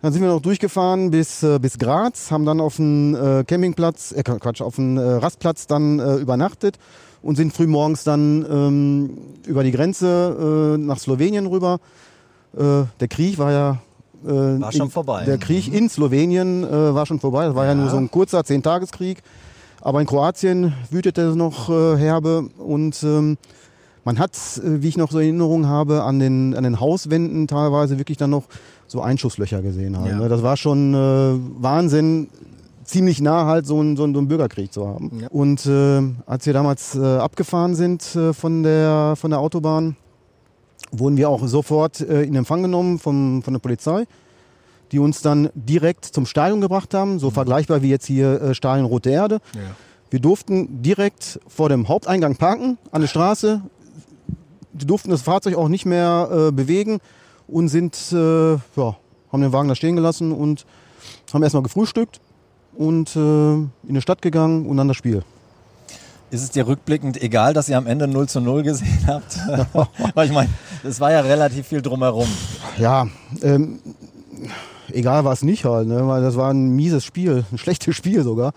Dann 0.02 0.12
sind 0.12 0.20
wir 0.20 0.30
noch 0.30 0.42
durchgefahren 0.42 1.12
bis, 1.12 1.44
äh, 1.44 1.60
bis 1.60 1.78
Graz, 1.78 2.32
haben 2.32 2.44
dann 2.44 2.60
auf 2.60 2.76
dem 2.76 3.14
äh, 3.14 3.44
Campingplatz, 3.44 4.10
äh, 4.10 4.24
Quatsch, 4.24 4.60
auf 4.60 4.74
dem 4.74 4.96
äh, 4.96 5.00
Rastplatz 5.00 5.68
dann 5.68 6.00
äh, 6.00 6.16
übernachtet 6.16 6.76
und 7.22 7.36
sind 7.36 7.52
früh 7.52 7.68
morgens 7.68 8.02
dann 8.02 8.44
ähm, 8.50 9.18
über 9.46 9.62
die 9.62 9.70
Grenze 9.70 10.74
äh, 10.74 10.78
nach 10.78 10.98
Slowenien 10.98 11.46
rüber. 11.46 11.78
Äh, 12.56 12.84
der 13.00 13.08
Krieg 13.08 13.38
war 13.38 13.50
ja 13.52 13.78
äh, 14.24 14.28
War 14.60 14.72
schon 14.72 14.82
in, 14.86 14.90
vorbei. 14.90 15.24
Der 15.24 15.38
Krieg 15.38 15.72
in 15.72 15.88
Slowenien 15.88 16.64
äh, 16.64 16.94
war 16.94 17.06
schon 17.06 17.18
vorbei. 17.20 17.46
Das 17.46 17.54
war 17.54 17.66
ja, 17.66 17.74
nur 17.74 17.88
so 17.90 17.96
ein 17.96 18.10
kurzer 18.10 18.44
Zehntageskrieg. 18.44 19.22
Aber 19.80 20.00
in 20.00 20.06
Kroatien 20.06 20.72
wütete 20.90 21.22
es 21.22 21.34
noch 21.34 21.68
äh, 21.68 21.96
herbe 21.96 22.48
und 22.58 23.02
ähm, 23.02 23.36
man 24.04 24.18
hat, 24.18 24.32
äh, 24.58 24.80
wie 24.82 24.88
ich 24.88 24.96
noch 24.96 25.10
so 25.10 25.18
Erinnerungen 25.18 25.66
habe, 25.68 26.04
an 26.04 26.18
den, 26.20 26.54
an 26.54 26.62
den 26.62 26.78
Hauswänden 26.78 27.48
teilweise 27.48 27.98
wirklich 27.98 28.16
dann 28.18 28.30
noch 28.30 28.44
so 28.86 29.00
Einschusslöcher 29.00 29.60
gesehen. 29.62 29.98
Halt, 29.98 30.12
Ja. 30.12 30.18
ne? 30.18 30.28
Das 30.28 30.42
war 30.44 30.56
schon 30.56 30.94
äh, 30.94 31.62
Wahnsinn. 31.62 32.28
ziemlich 32.84 33.20
nah 33.20 33.46
halt 33.46 33.66
so 33.66 33.80
einen, 33.80 33.96
so 33.96 34.04
einen, 34.04 34.12
so 34.12 34.18
einen 34.20 34.28
Bürgerkrieg 34.28 34.72
zu 34.72 34.86
haben. 34.86 35.20
Ja. 35.20 35.28
Und 35.30 35.66
äh, 35.66 36.02
als 36.26 36.46
wir 36.46 36.52
damals 36.52 36.94
äh, 36.94 37.00
abgefahren 37.00 37.74
sind 37.74 38.14
äh, 38.14 38.32
von, 38.32 38.62
der, 38.62 39.14
von 39.16 39.30
der 39.30 39.40
Autobahn, 39.40 39.96
wurden 40.92 41.16
wir 41.16 41.28
auch 41.28 41.46
sofort 41.46 42.00
äh, 42.00 42.22
in 42.22 42.36
Empfang 42.36 42.62
genommen 42.62 42.98
vom, 42.98 43.42
von 43.42 43.54
der 43.54 43.60
Polizei, 43.60 44.04
die 44.92 44.98
uns 44.98 45.22
dann 45.22 45.50
direkt 45.54 46.04
zum 46.04 46.26
Stadion 46.26 46.60
gebracht 46.60 46.94
haben, 46.94 47.18
so 47.18 47.30
vergleichbar 47.30 47.82
wie 47.82 47.88
jetzt 47.88 48.06
hier 48.06 48.40
äh, 48.40 48.54
Stadion 48.54 48.86
Rote 48.86 49.10
Erde. 49.10 49.40
Ja. 49.54 49.60
Wir 50.10 50.20
durften 50.20 50.82
direkt 50.82 51.40
vor 51.48 51.70
dem 51.70 51.88
Haupteingang 51.88 52.36
parken, 52.36 52.76
an 52.90 53.00
der 53.00 53.08
Straße. 53.08 53.62
Wir 54.74 54.86
durften 54.86 55.10
das 55.10 55.22
Fahrzeug 55.22 55.56
auch 55.56 55.68
nicht 55.68 55.86
mehr 55.86 56.28
äh, 56.30 56.52
bewegen 56.52 56.98
und 57.48 57.68
sind, 57.68 57.96
äh, 58.12 58.52
ja, 58.52 58.96
haben 59.32 59.40
den 59.40 59.52
Wagen 59.52 59.68
da 59.68 59.74
stehen 59.74 59.96
gelassen 59.96 60.32
und 60.32 60.66
haben 61.32 61.42
erstmal 61.42 61.62
gefrühstückt 61.62 62.20
und 62.76 63.16
äh, 63.16 63.54
in 63.54 63.70
die 63.88 64.02
Stadt 64.02 64.20
gegangen 64.20 64.66
und 64.66 64.76
dann 64.76 64.88
das 64.88 64.98
Spiel. 64.98 65.22
Ist 66.30 66.42
es 66.42 66.50
dir 66.50 66.66
rückblickend 66.66 67.20
egal, 67.22 67.52
dass 67.52 67.68
ihr 67.68 67.76
am 67.76 67.86
Ende 67.86 68.08
0 68.08 68.26
zu 68.28 68.40
0 68.40 68.62
gesehen 68.62 69.06
habt? 69.06 69.38
Weil 70.14 70.26
ich 70.26 70.32
meine, 70.32 70.48
es 70.84 71.00
war 71.00 71.12
ja 71.12 71.20
relativ 71.20 71.66
viel 71.66 71.82
drumherum. 71.82 72.28
Ja, 72.78 73.06
ähm, 73.42 73.78
egal 74.92 75.24
war 75.24 75.32
es 75.32 75.42
nicht 75.42 75.64
halt, 75.64 75.88
ne? 75.88 76.06
weil 76.06 76.22
das 76.22 76.36
war 76.36 76.50
ein 76.52 76.70
mieses 76.74 77.04
Spiel, 77.04 77.44
ein 77.52 77.58
schlechtes 77.58 77.96
Spiel 77.96 78.22
sogar. 78.22 78.52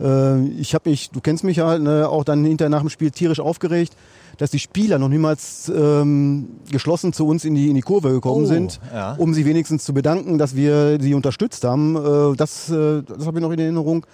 Äh, 0.00 0.46
ich 0.48 0.74
habe 0.74 0.90
mich, 0.90 1.10
du 1.10 1.20
kennst 1.20 1.44
mich 1.44 1.60
halt, 1.60 1.82
ne, 1.82 2.08
auch 2.08 2.24
dann 2.24 2.44
hinterher 2.44 2.70
nach 2.70 2.80
dem 2.80 2.90
Spiel 2.90 3.10
tierisch 3.10 3.40
aufgeregt, 3.40 3.94
dass 4.38 4.50
die 4.50 4.58
Spieler 4.58 4.98
noch 4.98 5.08
niemals 5.08 5.72
ähm, 5.74 6.48
geschlossen 6.70 7.14
zu 7.14 7.26
uns 7.26 7.44
in 7.46 7.54
die, 7.54 7.68
in 7.70 7.74
die 7.74 7.80
Kurve 7.80 8.10
gekommen 8.10 8.44
Oh, 8.44 8.46
sind, 8.46 8.80
ja. 8.92 9.14
um 9.14 9.32
sie 9.32 9.46
wenigstens 9.46 9.84
zu 9.84 9.94
bedanken, 9.94 10.36
dass 10.36 10.54
wir 10.54 10.98
sie 11.00 11.14
unterstützt 11.14 11.64
haben. 11.64 11.96
Äh, 11.96 12.36
das 12.36 12.68
äh, 12.68 13.02
das 13.02 13.26
habe 13.26 13.38
ich 13.38 13.42
noch 13.42 13.50
in 13.52 13.58
Erinnerung. 13.58 14.04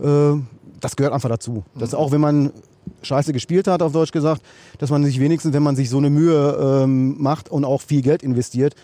Äh, 0.00 0.32
das 0.80 0.96
gehört 0.96 1.14
einfach 1.14 1.28
dazu. 1.28 1.62
Dass 1.78 1.94
auch 1.94 2.10
wenn 2.10 2.20
man 2.20 2.50
scheiße 3.02 3.32
gespielt 3.32 3.66
hat, 3.66 3.82
auf 3.82 3.92
Deutsch 3.92 4.12
gesagt, 4.12 4.42
dass 4.78 4.90
man 4.90 5.04
sich 5.04 5.20
wenigstens, 5.20 5.52
wenn 5.52 5.62
man 5.62 5.76
sich 5.76 5.90
so 5.90 5.98
eine 5.98 6.10
Mühe 6.10 6.82
ähm, 6.84 7.16
macht 7.20 7.48
und 7.50 7.64
auch 7.64 7.80
viel 7.80 8.02
Geld 8.02 8.22
investiert, 8.22 8.74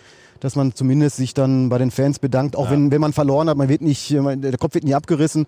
dass 0.40 0.54
man 0.56 0.74
zumindest 0.74 1.16
sich 1.16 1.32
dann 1.34 1.68
bei 1.70 1.78
den 1.78 1.90
Fans 1.90 2.18
bedankt, 2.18 2.56
auch 2.56 2.70
wenn, 2.70 2.90
wenn 2.90 3.00
man 3.00 3.12
verloren 3.12 3.48
hat, 3.48 3.56
man 3.56 3.68
wird 3.68 3.80
nicht, 3.80 4.10
der 4.10 4.58
Kopf 4.58 4.74
wird 4.74 4.84
nie 4.84 4.94
abgerissen, 4.94 5.46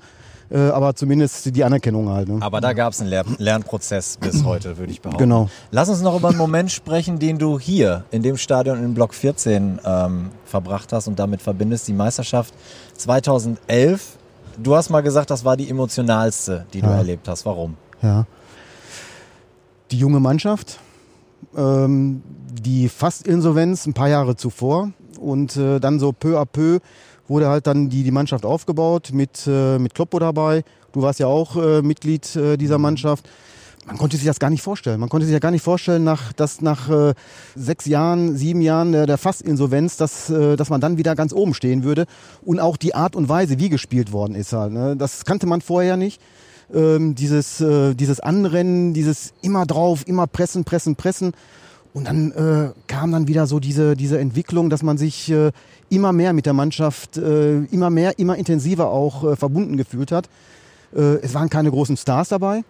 äh, 0.51 0.59
aber 0.59 0.95
zumindest 0.95 1.55
die 1.55 1.63
Anerkennung 1.63 2.09
halt. 2.09 2.27
Ne? 2.29 2.39
Aber 2.41 2.63
da 2.63 2.73
gab 2.73 2.95
es 2.95 3.01
einen 3.03 3.11
Lern 3.11 3.37
Lernprozess 3.37 4.17
bis 4.19 4.45
heute, 4.47 4.79
würde 4.79 4.91
ich 4.91 5.03
behaupten. 5.03 5.23
Genau. 5.23 5.51
Lass 5.71 5.91
uns 5.91 6.01
noch 6.01 6.17
über 6.17 6.29
einen 6.31 6.39
Moment 6.39 6.73
sprechen, 6.73 7.19
den 7.19 7.39
du 7.39 7.59
hier 7.59 8.05
in 8.11 8.23
dem 8.23 8.39
Stadion 8.39 8.83
in 8.83 8.95
Block 8.95 9.13
14 9.13 9.79
ähm, 9.85 10.31
verbracht 10.47 10.91
hast 10.95 11.07
und 11.07 11.19
damit 11.19 11.43
verbindest, 11.43 11.87
die 11.87 11.93
Meisterschaft 11.93 12.55
2011. 12.97 14.17
Du 14.61 14.75
hast 14.75 14.89
mal 14.91 15.03
gesagt, 15.03 15.31
das 15.31 15.45
war 15.45 15.57
die 15.57 15.69
emotionalste, 15.69 16.67
die 16.73 16.81
du 16.81 16.87
Ja. 16.89 16.97
erlebt 16.97 17.29
hast. 17.29 17.45
Warum? 17.47 17.77
Ja. 18.03 18.27
Die 19.91 19.99
junge 19.99 20.21
Mannschaft, 20.21 20.81
ähm, 21.57 22.23
die 22.53 22.89
fast 22.89 23.27
Insolvenz 23.27 23.87
ein 23.87 23.95
paar 23.95 24.09
Jahre 24.09 24.37
zuvor 24.37 24.93
und 25.19 25.57
äh, 25.57 25.81
dann 25.81 25.99
so 25.99 26.13
peu 26.13 26.39
à 26.39 26.45
peu 26.45 26.81
wurde 27.27 27.49
halt 27.49 27.67
dann 27.67 27.89
die, 27.89 28.03
die 28.03 28.11
Mannschaft 28.11 28.45
aufgebaut 28.45 29.11
mit, 29.13 29.47
äh, 29.47 29.79
mit 29.79 29.95
Kloppo 29.95 30.19
dabei. 30.19 30.65
Du 30.93 31.03
warst 31.03 31.21
ja 31.21 31.27
auch 31.27 31.57
äh, 31.57 31.83
Mitglied 31.83 32.35
äh, 32.37 32.57
dieser 32.57 32.79
Mannschaft. 32.79 33.29
Man 33.87 33.97
konnte 33.97 34.17
sich 34.19 34.27
das 34.27 34.39
gar 34.39 34.51
nicht 34.51 34.63
vorstellen. 34.63 35.01
Man 35.01 35.09
konnte 35.09 35.27
sich 35.27 35.33
ja 35.33 35.39
gar 35.39 35.51
nicht 35.51 35.63
vorstellen, 35.63 36.05
nach, 36.05 36.33
dass 36.35 36.61
nach 36.61 36.91
äh, 36.91 37.15
sechs 37.55 37.87
Jahren, 37.87 38.37
sieben 38.37 38.61
Jahren 38.61 38.93
der, 38.93 39.07
der 39.07 39.17
Fastinsolvenz, 39.17 39.97
dass, 39.97 40.29
äh, 40.29 40.57
dass 40.57 40.69
man 40.69 40.81
dann 40.81 40.99
wieder 40.99 41.15
ganz 41.15 41.33
oben 41.33 41.55
stehen 41.55 41.85
würde. 41.85 42.05
Und 42.43 42.61
auch 42.61 42.77
die 42.77 42.95
Art 42.95 43.17
und 43.17 43.31
Weise, 43.31 43.59
wie 43.59 43.71
gespielt 43.71 44.13
worden 44.13 44.35
ist 44.35 44.53
halt. 44.53 44.73
Ne? 44.73 44.97
Das 44.97 45.25
kannte 45.25 45.47
man 45.47 45.63
vorher 45.63 45.97
nicht 45.97 46.21
ähm, 46.75 47.15
dieses, 47.15 47.61
äh, 47.61 47.95
dieses 47.95 48.21
Anrennen, 48.21 48.95
dieses 48.95 49.33
immer 49.43 49.67
drauf, 49.67 50.05
immer 50.07 50.27
pressen, 50.27 50.65
pressen, 50.65 50.97
pressen. 50.97 51.33
Und 51.95 52.07
dann 52.07 52.33
äh, 52.33 52.71
kam 52.87 53.13
dann 53.13 53.29
wieder 53.29 53.47
so 53.47 53.61
diese, 53.61 53.97
diese 53.97 54.19
Entwicklung, 54.19 54.71
dass 54.71 54.83
man 54.83 54.99
sich 54.99 55.31
äh, 55.31 55.51
immer 55.89 56.13
mehr 56.13 56.33
mit 56.33 56.47
der 56.47 56.53
Mannschaft, 56.53 57.17
äh, 57.17 57.65
immer 57.65 57.91
mehr, 57.91 58.19
immer 58.19 58.37
intensiver 58.37 58.91
auch 58.91 59.25
äh, 59.25 59.37
verbunden 59.37 59.77
gefühlt 59.77 60.13
hat. 60.13 60.29
Äh, 60.95 61.17
es 61.23 61.35
waren 61.35 61.51
keine 61.51 61.71
großen 61.71 61.97
Stars 61.97 62.29
dabei. 62.29 62.63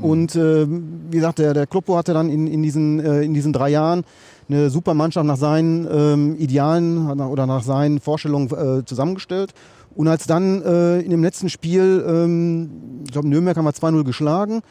Und 0.00 0.34
äh, 0.34 0.66
wie 0.68 1.16
gesagt, 1.16 1.38
der, 1.38 1.54
der 1.54 1.66
Kloppo 1.66 1.96
hatte 1.96 2.14
dann 2.14 2.28
in, 2.28 2.48
in, 2.48 2.62
diesen, 2.62 2.98
äh, 2.98 3.22
in 3.22 3.32
diesen 3.32 3.52
drei 3.52 3.68
Jahren 3.68 4.02
eine 4.48 4.68
super 4.68 4.92
Mannschaft 4.92 5.26
nach 5.26 5.36
seinen 5.36 5.86
ähm, 5.90 6.36
Idealen 6.36 7.20
oder 7.20 7.46
nach 7.46 7.62
seinen 7.62 8.00
Vorstellungen 8.00 8.50
äh, 8.50 8.84
zusammengestellt. 8.84 9.54
Und 9.94 10.08
als 10.08 10.26
dann 10.26 10.62
äh, 10.62 11.00
in 11.00 11.10
dem 11.10 11.22
letzten 11.22 11.48
Spiel, 11.48 12.04
ähm, 12.06 13.02
ich 13.04 13.12
glaube 13.12 13.28
Nürnberg 13.28 13.56
haben 13.56 13.64
wir 13.64 13.72
2-0 13.72 14.04
geschlagen, 14.04 14.62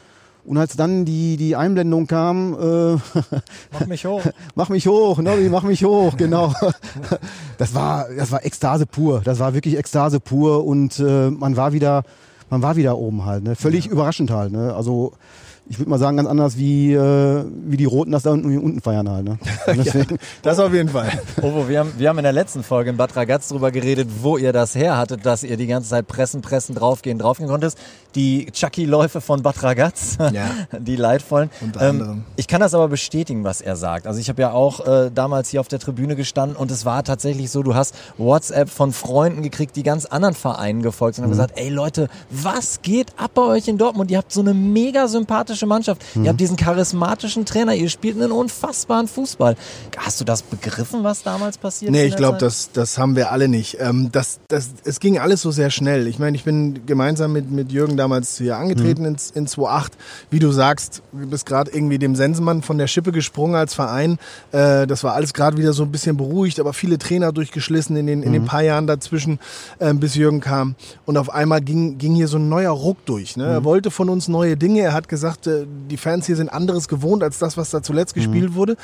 und 0.46 0.58
als 0.58 0.76
dann 0.76 1.06
die, 1.06 1.36
die 1.38 1.56
Einblendung 1.56 2.06
kam, 2.06 2.54
äh, 2.54 2.94
Mach 3.72 3.86
mich 3.86 4.04
hoch. 4.04 4.22
mach 4.54 4.68
mich 4.68 4.86
hoch, 4.86 5.18
Nobby, 5.18 5.48
mach 5.48 5.62
mich 5.62 5.84
hoch, 5.84 6.16
genau. 6.16 6.52
Das 7.56 7.74
war, 7.74 8.08
das 8.14 8.32
war 8.32 8.44
Ekstase 8.44 8.84
pur. 8.84 9.22
Das 9.24 9.38
war 9.38 9.54
wirklich 9.54 9.78
Ekstase 9.78 10.18
pur 10.20 10.66
und 10.66 10.98
äh, 10.98 11.30
man 11.30 11.56
war 11.56 11.72
wieder, 11.72 12.02
man 12.50 12.62
war 12.62 12.76
wieder 12.76 12.98
oben 12.98 13.24
halt. 13.24 13.44
Ne? 13.44 13.54
Völlig 13.54 13.86
überraschend 13.86 14.30
halt. 14.30 14.52
Ne? 14.52 14.74
Also 14.74 15.12
ich 15.66 15.78
würde 15.78 15.90
mal 15.90 15.98
sagen, 15.98 16.16
ganz 16.18 16.28
anders 16.28 16.58
wie, 16.58 16.92
äh, 16.92 17.44
wie 17.64 17.76
die 17.78 17.86
Roten 17.86 18.12
das 18.12 18.22
da 18.24 18.30
unten, 18.32 18.58
unten 18.58 18.80
feiern 18.82 19.08
halt. 19.10 19.24
Ne? 19.24 19.38
Und 19.66 19.78
Deswegen, 19.78 20.18
Das 20.42 20.58
auf 20.58 20.72
jeden 20.74 20.90
Fall. 20.90 21.10
Ovo, 21.40 21.68
wir 21.68 21.80
haben, 21.80 21.92
wir 21.96 22.08
haben 22.10 22.18
in 22.18 22.24
der 22.24 22.32
letzten 22.32 22.62
Folge 22.62 22.90
in 22.90 22.96
Bad 22.98 23.16
Ragaz 23.16 23.48
drüber 23.48 23.70
geredet, 23.70 24.08
wo 24.20 24.36
ihr 24.36 24.52
das 24.52 24.74
her 24.74 24.98
hattet, 24.98 25.24
dass 25.24 25.42
ihr 25.42 25.56
die 25.56 25.66
ganze 25.66 25.88
Zeit 25.88 26.06
pressen, 26.06 26.42
pressen, 26.42 26.74
draufgehen, 26.74 27.18
draufgehen 27.18 27.48
konntest. 27.48 27.78
Die 28.14 28.46
Chucky-Läufe 28.52 29.20
von 29.22 29.42
Bad 29.42 29.62
Ragaz, 29.62 30.18
Ja. 30.32 30.50
die 30.78 30.96
leidvollen. 30.96 31.48
Ähm, 31.60 31.66
Unter 31.66 31.80
anderem. 31.80 32.24
ich 32.36 32.46
kann 32.46 32.60
das 32.60 32.74
aber 32.74 32.88
bestätigen, 32.88 33.42
was 33.44 33.60
er 33.62 33.76
sagt. 33.76 34.06
Also 34.06 34.20
ich 34.20 34.28
habe 34.28 34.42
ja 34.42 34.52
auch 34.52 34.86
äh, 34.86 35.10
damals 35.14 35.48
hier 35.48 35.60
auf 35.60 35.68
der 35.68 35.78
Tribüne 35.78 36.14
gestanden 36.14 36.56
und 36.56 36.70
es 36.70 36.84
war 36.84 37.02
tatsächlich 37.04 37.50
so, 37.50 37.62
du 37.62 37.74
hast 37.74 37.94
WhatsApp 38.18 38.68
von 38.68 38.92
Freunden 38.92 39.42
gekriegt, 39.42 39.76
die 39.76 39.82
ganz 39.82 40.04
anderen 40.04 40.34
Vereinen 40.34 40.82
gefolgt 40.82 41.16
sind 41.16 41.24
und 41.24 41.30
haben 41.30 41.38
gesagt, 41.38 41.58
ey 41.58 41.70
Leute, 41.70 42.08
was 42.30 42.82
geht 42.82 43.12
ab 43.16 43.30
bei 43.34 43.42
euch 43.42 43.66
in 43.66 43.78
Dortmund? 43.78 44.10
Ihr 44.10 44.18
habt 44.18 44.30
so 44.30 44.40
eine 44.42 44.52
mega 44.52 45.08
sympathische 45.08 45.53
Mannschaft. 45.62 46.02
Ihr 46.14 46.28
habt 46.28 46.40
diesen 46.40 46.56
charismatischen 46.56 47.44
Trainer, 47.44 47.74
ihr 47.74 47.88
spielt 47.88 48.16
einen 48.16 48.32
unfassbaren 48.32 49.08
Fußball. 49.08 49.56
Hast 49.96 50.20
du 50.20 50.24
das 50.24 50.42
begriffen, 50.42 51.04
was 51.04 51.22
damals 51.22 51.58
passiert 51.58 51.90
ist 51.90 51.92
Nee, 51.92 52.04
in 52.04 52.08
ich 52.08 52.16
glaube, 52.16 52.38
das, 52.38 52.70
das 52.72 52.98
haben 52.98 53.16
wir 53.16 53.30
alle 53.30 53.48
nicht. 53.48 53.78
Ähm, 53.80 54.10
das, 54.12 54.40
das, 54.48 54.70
es 54.84 55.00
ging 55.00 55.18
alles 55.18 55.42
so 55.42 55.50
sehr 55.50 55.70
schnell. 55.70 56.06
Ich 56.06 56.18
meine, 56.18 56.36
ich 56.36 56.44
bin 56.44 56.86
gemeinsam 56.86 57.32
mit, 57.32 57.50
mit 57.50 57.72
Jürgen 57.72 57.96
damals 57.96 58.38
hier 58.38 58.56
angetreten 58.56 59.04
ins, 59.04 59.30
in 59.30 59.46
2008. 59.46 59.92
Wie 60.30 60.38
du 60.38 60.52
sagst, 60.52 61.02
du 61.12 61.26
bist 61.26 61.46
gerade 61.46 61.70
irgendwie 61.70 61.98
dem 61.98 62.14
Sensenmann 62.16 62.62
von 62.62 62.78
der 62.78 62.86
Schippe 62.86 63.12
gesprungen 63.12 63.54
als 63.54 63.74
Verein. 63.74 64.18
Äh, 64.52 64.86
das 64.86 65.04
war 65.04 65.14
alles 65.14 65.32
gerade 65.32 65.56
wieder 65.56 65.72
so 65.72 65.82
ein 65.84 65.92
bisschen 65.92 66.16
beruhigt, 66.16 66.60
aber 66.60 66.72
viele 66.72 66.98
Trainer 66.98 67.32
durchgeschlissen 67.32 67.96
in 67.96 68.06
den, 68.06 68.22
in 68.22 68.32
den 68.32 68.44
paar 68.44 68.62
Jahren 68.62 68.86
dazwischen, 68.86 69.38
äh, 69.78 69.92
bis 69.94 70.14
Jürgen 70.14 70.40
kam. 70.40 70.74
Und 71.04 71.16
auf 71.16 71.30
einmal 71.30 71.60
ging, 71.60 71.98
ging 71.98 72.14
hier 72.14 72.28
so 72.28 72.38
ein 72.38 72.48
neuer 72.48 72.70
Ruck 72.70 73.04
durch. 73.06 73.36
Ne? 73.36 73.44
Er 73.44 73.64
wollte 73.64 73.90
von 73.90 74.08
uns 74.08 74.28
neue 74.28 74.56
Dinge. 74.56 74.80
Er 74.80 74.92
hat 74.92 75.08
gesagt, 75.08 75.43
die 75.46 75.96
Fans 75.96 76.26
hier 76.26 76.36
sind 76.36 76.48
anderes 76.48 76.88
gewohnt 76.88 77.22
als 77.22 77.38
das, 77.38 77.56
was 77.56 77.70
da 77.70 77.82
zuletzt 77.82 78.14
gespielt 78.14 78.54
wurde. 78.54 78.76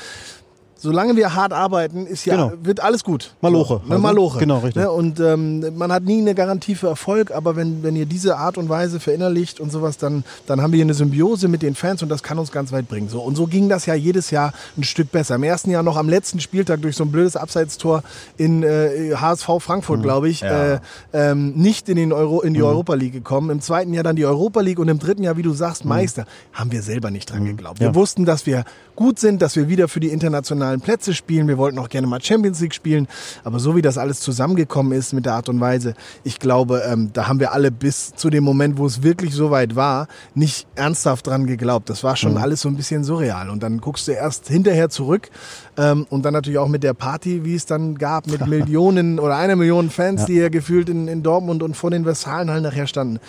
Solange 0.81 1.15
wir 1.15 1.35
hart 1.35 1.53
arbeiten, 1.53 2.07
ist 2.07 2.25
ja, 2.25 2.35
Genau. 2.35 2.51
wird 2.63 2.79
alles 2.79 3.03
gut. 3.03 3.33
Maloche. 3.41 3.75
Ne, 3.85 3.91
Also, 3.91 4.01
Maloche. 4.01 4.39
genau, 4.39 4.57
richtig. 4.59 4.81
Ne, 4.81 4.89
und 4.91 5.19
ähm, 5.19 5.77
man 5.77 5.91
hat 5.91 6.03
nie 6.03 6.19
eine 6.19 6.33
Garantie 6.33 6.73
für 6.73 6.87
Erfolg, 6.87 7.31
aber 7.31 7.55
wenn, 7.55 7.83
wenn 7.83 7.95
ihr 7.95 8.07
diese 8.07 8.37
Art 8.37 8.57
und 8.57 8.67
Weise 8.67 8.99
verinnerlicht 8.99 9.59
und 9.59 9.71
sowas, 9.71 9.97
dann, 9.99 10.23
dann 10.47 10.59
haben 10.61 10.71
wir 10.71 10.77
hier 10.77 10.85
eine 10.85 10.95
Symbiose 10.95 11.47
mit 11.47 11.61
den 11.61 11.75
Fans 11.75 12.01
und 12.01 12.09
das 12.09 12.23
kann 12.23 12.39
uns 12.39 12.51
ganz 12.51 12.71
weit 12.71 12.87
bringen. 12.87 13.09
So, 13.09 13.21
und 13.21 13.35
so 13.35 13.45
ging 13.45 13.69
das 13.69 13.85
ja 13.85 13.93
jedes 13.93 14.31
Jahr 14.31 14.53
ein 14.75 14.83
Stück 14.83 15.11
besser. 15.11 15.35
Im 15.35 15.43
ersten 15.43 15.69
Jahr 15.69 15.83
noch 15.83 15.97
am 15.97 16.09
letzten 16.09 16.39
Spieltag 16.39 16.81
durch 16.81 16.95
so 16.95 17.03
ein 17.03 17.11
blödes 17.11 17.35
Abseitstor 17.35 18.01
in 18.37 18.63
äh, 18.63 19.13
HSV 19.15 19.49
Frankfurt, 19.59 19.99
Mhm. 19.99 20.03
glaube 20.03 20.29
ich, 20.29 20.41
Ja. 20.41 20.73
äh, 20.73 20.79
ähm, 21.13 21.51
nicht 21.53 21.89
in, 21.89 21.95
den 21.97 22.11
Euro, 22.11 22.41
in 22.41 22.53
die 22.55 22.63
Europa 22.63 22.95
League 22.95 23.13
gekommen. 23.13 23.51
Im 23.51 23.61
zweiten 23.61 23.93
Jahr 23.93 24.03
dann 24.03 24.15
die 24.15 24.25
Europa 24.25 24.61
League 24.61 24.79
und 24.79 24.87
im 24.87 24.97
dritten 24.97 25.21
Jahr, 25.21 25.37
wie 25.37 25.43
du 25.43 25.53
sagst, 25.53 25.85
Meister. 25.85 26.25
Haben 26.53 26.71
wir 26.71 26.81
selber 26.81 27.11
nicht 27.11 27.29
dran 27.31 27.45
geglaubt. 27.45 27.79
Wir 27.79 27.89
Mhm. 27.89 27.93
Ja. 27.93 27.99
wussten, 28.01 28.25
dass 28.25 28.45
wir 28.47 28.63
gut 28.95 29.19
sind, 29.19 29.41
dass 29.43 29.55
wir 29.55 29.67
wieder 29.67 29.87
für 29.87 29.99
die 29.99 30.09
internationalen 30.09 30.70
Plätze 30.79 31.13
spielen. 31.13 31.47
Wir 31.47 31.57
wollten 31.57 31.77
auch 31.79 31.89
gerne 31.89 32.07
mal 32.07 32.21
Champions 32.21 32.59
League 32.61 32.73
spielen. 32.73 33.07
Aber 33.43 33.59
so 33.59 33.75
wie 33.75 33.81
das 33.81 33.97
alles 33.97 34.19
zusammengekommen 34.21 34.93
ist 34.93 35.13
mit 35.13 35.25
der 35.25 35.33
Art 35.33 35.49
und 35.49 35.59
Weise, 35.59 35.93
ich 36.23 36.39
glaube, 36.39 36.83
ähm, 36.87 37.09
da 37.13 37.27
haben 37.27 37.39
wir 37.39 37.51
alle 37.51 37.71
bis 37.71 38.13
zu 38.15 38.29
dem 38.29 38.43
Moment, 38.43 38.77
wo 38.77 38.85
es 38.85 39.03
wirklich 39.03 39.33
so 39.33 39.51
weit 39.51 39.75
war, 39.75 40.07
nicht 40.35 40.67
ernsthaft 40.75 41.27
dran 41.27 41.45
geglaubt. 41.47 41.89
Das 41.89 42.03
war 42.03 42.13
Mhm. 42.13 42.17
schon 42.17 42.37
alles 42.37 42.61
so 42.61 42.69
ein 42.69 42.75
bisschen 42.75 43.03
surreal. 43.03 43.49
Und 43.49 43.63
dann 43.63 43.79
guckst 43.81 44.07
du 44.07 44.11
erst 44.13 44.47
hinterher 44.47 44.89
zurück 44.89 45.29
ähm, 45.77 46.05
und 46.09 46.23
dann 46.23 46.33
natürlich 46.33 46.59
auch 46.59 46.67
mit 46.67 46.83
der 46.83 46.93
Party, 46.93 47.43
wie 47.43 47.55
es 47.55 47.65
dann 47.65 47.95
gab, 47.97 48.27
mit 48.27 48.45
Millionen 48.47 49.19
oder 49.19 49.35
einer 49.37 49.55
Million 49.55 49.89
Fans, 49.89 50.25
die 50.25 50.35
ja 50.35 50.49
gefühlt 50.49 50.89
in, 50.89 51.07
in 51.07 51.23
Dortmund 51.23 51.63
und 51.63 51.75
vor 51.75 51.91
den 51.91 52.05
Westfalenhallen 52.05 52.63
nachher 52.63 52.87
standen. 52.87 53.19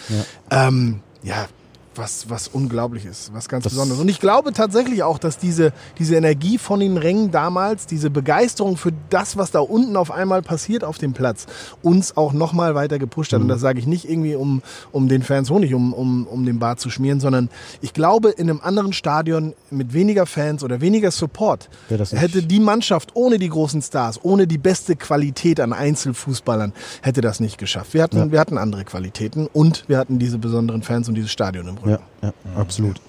Ja. 0.51 0.68
Ähm, 0.68 1.01
ja, 1.22 1.47
was, 1.95 2.30
was 2.30 2.49
unglaublich 2.49 3.05
ist, 3.05 3.32
was 3.34 3.49
ganz 3.49 3.64
Das- 3.64 3.72
Besonderes. 3.72 4.01
Und 4.01 4.09
ich 4.09 4.20
glaube 4.20 4.53
tatsächlich 4.53 5.03
auch, 5.03 5.18
dass 5.18 5.38
diese, 5.38 5.72
diese 5.99 6.16
Energie 6.16 6.59
von 6.59 6.80
den 6.80 6.97
Rängen 6.97 7.30
damals, 7.30 7.86
diese 7.86 8.11
Begeisterung 8.11 8.76
für 8.76 8.93
das, 9.11 9.36
was 9.36 9.51
da 9.51 9.61
unten 9.61 9.97
auf 9.97 10.11
einmal 10.11 10.43
passiert 10.43 10.84
auf 10.84 10.99
dem 10.99 11.12
Platz, 11.12 11.47
uns 11.82 12.16
auch 12.16 12.32
nochmal 12.32 12.74
weiter 12.74 12.99
gepusht 12.99 13.32
hat. 13.32 13.40
Mhm. 13.40 13.45
Und 13.45 13.49
das 13.49 13.61
sage 13.61 13.78
ich 13.78 13.86
nicht 13.86 14.09
irgendwie, 14.09 14.34
um, 14.34 14.62
um 14.93 15.09
den 15.09 15.22
Fans 15.22 15.51
Honig 15.51 15.74
um, 15.74 15.93
um, 15.93 16.26
um 16.26 16.47
den 16.47 16.59
Bart 16.59 16.80
zu 16.80 16.88
schmieren, 16.90 17.20
sondern 17.20 17.49
ich 17.80 17.93
glaube, 17.93 18.30
in 18.30 18.49
einem 18.49 18.61
anderen 18.62 18.93
Stadion 18.93 19.55
mit 19.70 19.93
weniger 19.93 20.26
Fans 20.26 20.62
oder 20.64 20.80
weniger 20.80 21.11
Support 21.11 21.68
hätte 21.88 22.43
die 22.43 22.61
Mannschaft 22.61 23.11
ohne 23.14 23.38
die 23.38 23.49
großen 23.49 23.82
Stars, 23.82 24.18
ohne 24.22 24.47
die 24.47 24.59
beste 24.59 24.97
Qualität 24.97 25.61
an 25.61 25.72
Einzelfußballern, 25.72 26.72
hätte 27.03 27.20
das 27.20 27.40
nicht 27.40 27.59
geschafft. 27.59 27.95
Wir 27.95 28.03
hatten, 28.03 28.16
Ja. 28.16 28.32
wir 28.32 28.40
hatten 28.40 28.59
andere 28.59 28.84
Qualitäten 28.84 29.47
und 29.53 29.84
wir 29.88 29.99
hatten 29.99 30.18
diese 30.18 30.38
besonderen 30.38 30.82
Fans 30.82 31.09
und 31.09 31.14
dieses 31.14 31.30
Stadion 31.30 31.68
im 31.68 31.76
Ja, 31.85 31.99
ja, 32.22 32.33
absolut. 32.57 33.01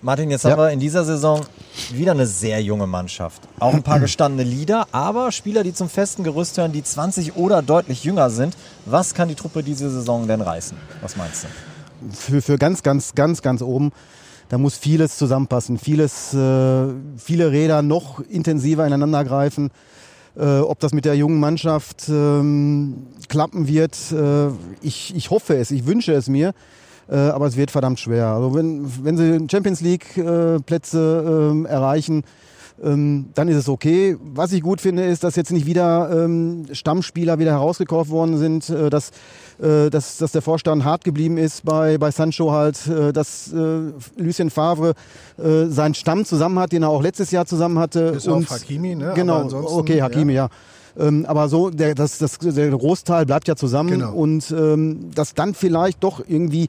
Martin, 0.00 0.30
jetzt 0.30 0.44
Ja. 0.44 0.52
haben 0.52 0.58
wir 0.60 0.70
in 0.70 0.78
dieser 0.78 1.04
Saison 1.04 1.40
wieder 1.92 2.12
eine 2.12 2.26
sehr 2.26 2.62
junge 2.62 2.86
Mannschaft. 2.86 3.42
Auch 3.58 3.74
ein 3.74 3.82
paar 3.82 3.98
gestandene 4.06 4.48
Leader, 4.48 4.86
aber 4.92 5.32
Spieler, 5.32 5.64
die 5.64 5.74
zum 5.74 5.88
festen 5.88 6.22
Gerüst 6.22 6.56
hören, 6.56 6.72
die 6.72 6.84
20 6.84 7.34
oder 7.36 7.62
deutlich 7.62 8.04
jünger 8.04 8.30
sind. 8.30 8.56
Was 8.86 9.14
kann 9.14 9.28
die 9.28 9.34
Truppe 9.34 9.62
diese 9.64 9.90
Saison 9.90 10.28
denn 10.28 10.40
reißen? 10.40 10.76
Was 11.00 11.16
meinst 11.16 11.44
du? 11.44 11.48
Für, 12.14 12.40
für 12.40 12.58
ganz, 12.58 12.84
ganz, 12.84 13.14
ganz, 13.16 13.42
ganz 13.42 13.60
oben, 13.60 13.90
da 14.50 14.56
muss 14.58 14.78
vieles 14.78 15.18
zusammenpassen. 15.18 15.78
Vieles, 15.78 16.32
äh, 16.32 16.86
viele 17.16 17.50
Räder 17.50 17.82
noch 17.82 18.20
intensiver 18.20 18.86
ineinander 18.86 19.24
greifen. 19.24 19.70
Äh, 20.36 20.60
ob 20.60 20.78
das 20.78 20.92
mit 20.92 21.04
der 21.06 21.16
jungen 21.16 21.40
Mannschaft 21.40 22.08
ähm, 22.08 23.08
klappen 23.28 23.66
wird, 23.66 23.96
äh, 24.12 24.48
ich, 24.80 25.12
ich 25.16 25.30
hoffe 25.30 25.56
es, 25.56 25.72
ich 25.72 25.86
wünsche 25.86 26.12
es 26.12 26.28
mir. 26.28 26.54
Äh, 27.08 27.16
aber 27.16 27.46
es 27.46 27.56
wird 27.56 27.70
verdammt 27.70 28.00
schwer. 28.00 28.26
Also 28.26 28.54
wenn, 28.54 28.86
wenn 29.02 29.16
sie 29.16 29.46
Champions 29.50 29.80
League 29.80 30.16
äh, 30.16 30.58
Plätze 30.60 31.50
ähm, 31.50 31.66
erreichen, 31.66 32.24
ähm, 32.82 33.30
dann 33.34 33.48
ist 33.48 33.56
es 33.56 33.68
okay. 33.68 34.16
Was 34.20 34.52
ich 34.52 34.62
gut 34.62 34.80
finde, 34.80 35.04
ist, 35.04 35.24
dass 35.24 35.36
jetzt 35.36 35.50
nicht 35.50 35.66
wieder 35.66 36.10
ähm, 36.12 36.66
Stammspieler 36.70 37.38
wieder 37.38 37.52
herausgekauft 37.52 38.10
worden 38.10 38.36
sind, 38.36 38.68
äh, 38.70 38.90
dass, 38.90 39.10
äh, 39.60 39.90
dass, 39.90 40.18
dass 40.18 40.32
der 40.32 40.42
Vorstand 40.42 40.84
hart 40.84 41.04
geblieben 41.04 41.38
ist 41.38 41.64
bei, 41.64 41.98
bei 41.98 42.10
Sancho 42.10 42.52
halt, 42.52 42.86
äh, 42.86 43.12
dass 43.12 43.52
äh, 43.52 43.80
Lucien 44.16 44.50
Favre 44.50 44.94
äh, 45.38 45.66
seinen 45.66 45.94
Stamm 45.94 46.24
zusammen 46.24 46.58
hat, 46.58 46.72
den 46.72 46.82
er 46.82 46.90
auch 46.90 47.02
letztes 47.02 47.30
Jahr 47.30 47.46
zusammen 47.46 47.78
hatte. 47.78 48.12
Bis 48.12 48.28
auf 48.28 48.48
Hakimi, 48.50 48.94
ne? 48.94 49.12
Genau, 49.14 49.48
okay, 49.52 50.00
Hakimi, 50.02 50.34
ja. 50.34 50.48
Ähm, 50.98 51.24
aber 51.26 51.48
so, 51.48 51.70
der, 51.70 51.94
das, 51.94 52.18
das, 52.18 52.38
der 52.38 52.70
Großteil 52.70 53.26
bleibt 53.26 53.48
ja 53.48 53.56
zusammen 53.56 53.90
Genau. 53.90 54.12
und 54.12 54.50
ähm, 54.50 55.10
dass 55.14 55.34
dann 55.34 55.54
vielleicht 55.54 56.02
doch 56.02 56.22
irgendwie 56.26 56.68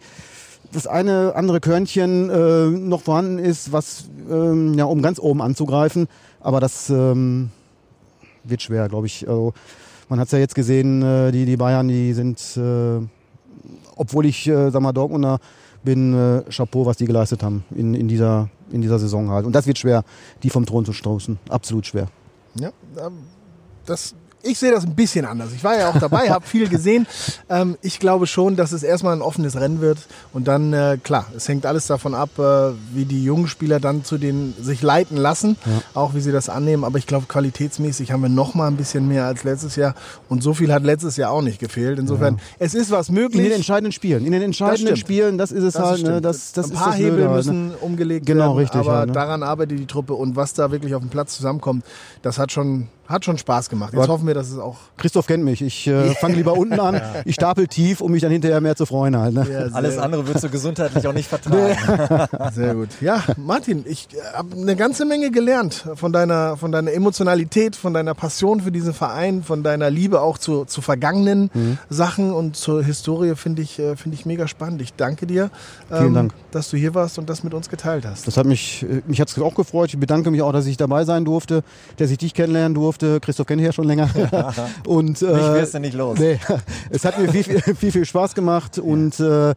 das 0.71 0.85
eine 0.85 1.33
andere 1.35 1.59
Körnchen 1.59 2.29
äh, 2.29 2.67
noch 2.67 3.01
vorhanden 3.01 3.39
ist, 3.39 3.71
was 3.71 4.05
ähm, 4.29 4.75
ja 4.75 4.85
um 4.85 5.01
ganz 5.01 5.19
oben 5.19 5.41
anzugreifen. 5.41 6.07
Aber 6.41 6.59
das 6.59 6.89
ähm, 6.89 7.49
wird 8.43 8.61
schwer, 8.61 8.87
glaube 8.87 9.07
ich. 9.07 9.27
Also, 9.27 9.53
man 10.09 10.19
hat 10.19 10.27
es 10.27 10.31
ja 10.31 10.39
jetzt 10.39 10.55
gesehen, 10.55 11.01
äh, 11.01 11.31
die, 11.31 11.45
die 11.45 11.57
Bayern, 11.57 11.87
die 11.87 12.13
sind, 12.13 12.39
äh, 12.57 12.99
obwohl 13.95 14.25
ich, 14.25 14.47
äh, 14.47 14.69
sag 14.69 14.81
mal, 14.81 14.93
Dortmunder 14.93 15.39
bin, 15.83 16.13
äh, 16.13 16.43
Chapeau, 16.51 16.85
was 16.85 16.97
die 16.97 17.05
geleistet 17.05 17.41
haben 17.43 17.63
in, 17.75 17.93
in, 17.93 18.07
dieser, 18.07 18.49
in 18.71 18.81
dieser 18.81 18.99
Saison 18.99 19.29
halt. 19.29 19.45
Und 19.45 19.53
das 19.53 19.65
wird 19.65 19.77
schwer, 19.77 20.03
die 20.43 20.49
vom 20.49 20.65
Thron 20.65 20.85
zu 20.85 20.93
stoßen. 20.93 21.39
Absolut 21.49 21.85
schwer. 21.85 22.07
Ja, 22.59 22.69
ähm, 22.97 23.13
das, 23.89 24.13
ich 24.41 24.57
sehe 24.57 24.71
das 24.71 24.85
ein 24.85 24.95
bisschen 24.95 25.25
anders. 25.25 25.49
Ich 25.53 25.65
war 25.65 25.77
ja 25.77 25.89
auch 25.89 25.99
dabei, 25.99 26.29
habe 26.29 26.45
viel 26.45 26.69
gesehen. 26.69 27.05
Ähm, 27.49 27.77
ich 27.81 27.99
glaube 27.99 28.25
schon, 28.25 28.55
dass 28.55 28.71
es 28.71 28.83
erstmal 28.83 29.13
ein 29.13 29.21
offenes 29.21 29.57
Rennen 29.59 29.81
wird 29.81 29.97
und 30.31 30.47
dann, 30.47 30.71
äh, 30.71 30.97
klar, 31.03 31.25
es 31.35 31.49
hängt 31.49 31.65
alles 31.65 31.87
davon 31.87 32.13
ab, 32.15 32.29
äh, 32.39 32.71
wie 32.93 33.03
die 33.03 33.21
jungen 33.21 33.49
Spieler 33.49 33.81
dann 33.81 34.05
zu 34.05 34.17
den 34.17 34.53
sich 34.61 34.81
leiten 34.81 35.17
lassen, 35.17 35.57
auch 35.93 36.13
wie 36.13 36.21
sie 36.21 36.31
das 36.31 36.47
annehmen. 36.47 36.85
Aber 36.85 36.97
ich 36.97 37.05
glaube, 37.05 37.25
qualitätsmäßig 37.27 38.13
haben 38.13 38.21
wir 38.21 38.29
noch 38.29 38.53
mal 38.55 38.67
ein 38.67 38.77
bisschen 38.77 39.09
mehr 39.09 39.25
als 39.25 39.43
letztes 39.43 39.75
Jahr 39.75 39.93
und 40.29 40.41
so 40.41 40.53
viel 40.53 40.71
hat 40.71 40.83
letztes 40.83 41.17
Jahr 41.17 41.31
auch 41.31 41.41
nicht 41.41 41.59
gefehlt. 41.59 41.99
Insofern, 41.99 42.39
es 42.59 42.73
ist 42.75 42.91
was 42.91 43.09
In 43.09 43.15
den 43.15 43.23
möglich. 43.25 43.53
entscheidenden 43.53 43.91
Spielen. 43.91 44.25
In 44.25 44.31
den 44.31 44.41
entscheidenden 44.41 44.95
stimmt. 44.95 44.99
Spielen, 44.99 45.37
das 45.37 45.51
ist 45.51 45.63
es 45.65 45.73
Das 45.73 45.83
halt. 45.85 45.97
ist 45.97 46.03
ne, 46.05 46.21
das, 46.21 46.53
das 46.53 46.71
ein 46.71 46.77
paar 46.77 46.87
das 46.91 46.95
Hebel 46.97 47.11
Blöde 47.11 47.29
halt, 47.31 47.45
ne? 47.45 47.51
müssen 47.53 47.75
umgelegt 47.81 48.25
Genau, 48.25 48.45
werden, 48.55 48.57
richtig, 48.59 48.79
aber 48.79 48.93
halt, 48.99 49.07
ne? 49.07 49.13
daran 49.13 49.43
arbeitet 49.43 49.77
die 49.79 49.85
Truppe 49.85 50.13
und 50.13 50.37
was 50.37 50.53
da 50.53 50.71
wirklich 50.71 50.95
auf 50.95 51.01
dem 51.01 51.09
Platz 51.09 51.35
zusammenkommt, 51.35 51.83
das 52.21 52.37
hat 52.39 52.53
schon, 52.53 52.87
hat 53.09 53.25
schon 53.25 53.37
Spaß 53.37 53.69
gemacht. 53.69 53.91
Jetzt 53.93 54.03
Aber- 54.03 54.13
hoffen 54.13 54.27
wir, 54.27 54.33
dass 54.35 54.49
es 54.49 54.57
auch 54.59 54.77
Christoph 54.97 55.27
kennt 55.27 55.43
mich. 55.43 55.61
Ich 55.61 55.87
äh, 55.87 56.13
fange 56.15 56.35
lieber 56.35 56.53
unten 56.53 56.79
an. 56.79 57.01
Ich 57.25 57.35
stapel 57.35 57.67
tief, 57.67 58.01
um 58.01 58.11
mich 58.11 58.21
dann 58.21 58.31
hinterher 58.31 58.61
mehr 58.61 58.75
zu 58.75 58.85
freuen 58.85 59.17
halt. 59.17 59.33
Ne? 59.33 59.45
Ja, 59.51 59.73
Alles 59.75 59.97
andere 59.97 60.25
würdest 60.27 60.45
du 60.45 60.49
gesundheitlich 60.49 61.05
auch 61.07 61.13
nicht 61.13 61.27
vertragen. 61.27 62.27
Sehr 62.53 62.75
gut. 62.75 62.89
Ja, 63.01 63.23
Martin, 63.37 63.83
ich 63.87 64.07
habe 64.33 64.55
eine 64.55 64.75
ganze 64.75 65.05
Menge 65.05 65.31
gelernt 65.31 65.85
von 65.95 66.13
deiner, 66.13 66.55
von 66.57 66.71
deiner 66.71 66.91
Emotionalität, 66.93 67.75
von 67.75 67.93
deiner 67.93 68.13
Passion 68.13 68.61
für 68.61 68.71
diesen 68.71 68.93
Verein, 68.93 69.43
von 69.43 69.63
deiner 69.63 69.89
Liebe 69.89 70.21
auch 70.21 70.37
zu, 70.37 70.65
zu 70.65 70.81
vergangenen 70.81 71.49
Mhm. 71.53 71.77
Sachen 71.89 72.31
und 72.31 72.55
zur 72.55 72.83
Historie 72.83 73.33
finde 73.35 73.61
ich, 73.63 73.79
äh, 73.79 73.95
finde 73.95 74.15
ich 74.15 74.25
mega 74.25 74.47
spannend. 74.47 74.81
Ich 74.81 74.93
danke 74.93 75.25
dir, 75.25 75.49
ähm, 75.91 76.13
Dank. 76.13 76.33
dass 76.51 76.69
du 76.69 76.77
hier 76.77 76.93
warst 76.93 77.17
und 77.17 77.29
das 77.29 77.43
mit 77.43 77.53
uns 77.55 77.69
geteilt 77.69 78.05
hast. 78.05 78.27
Das 78.27 78.37
hat 78.37 78.45
mich, 78.45 78.83
äh, 78.83 79.01
mich 79.07 79.19
hat's 79.19 79.37
auch 79.39 79.55
gefreut. 79.55 79.89
Ich 79.93 79.99
bedanke 79.99 80.29
mich 80.29 80.41
auch, 80.43 80.51
dass 80.53 80.65
ich 80.67 80.77
dabei 80.77 81.05
sein 81.05 81.25
durfte, 81.25 81.63
dass 81.97 82.11
ich 82.11 82.17
dich 82.19 82.33
kennenlernen 82.33 82.75
durfte. 82.75 82.98
Christoph 83.21 83.47
kenne 83.47 83.61
ich 83.61 83.65
ja 83.65 83.71
schon 83.71 83.85
länger. 83.85 84.09
und, 84.87 85.21
äh, 85.21 85.25
Mich 85.25 85.35
wirst 85.35 85.73
du 85.73 85.79
nicht 85.79 85.93
los. 85.95 86.19
Nee, 86.19 86.39
es 86.89 87.05
hat 87.05 87.19
mir 87.19 87.31
viel, 87.31 87.61
viel, 87.61 87.91
viel, 87.91 88.05
Spaß 88.05 88.35
gemacht 88.35 88.77
und 88.77 89.19
äh, 89.19 89.53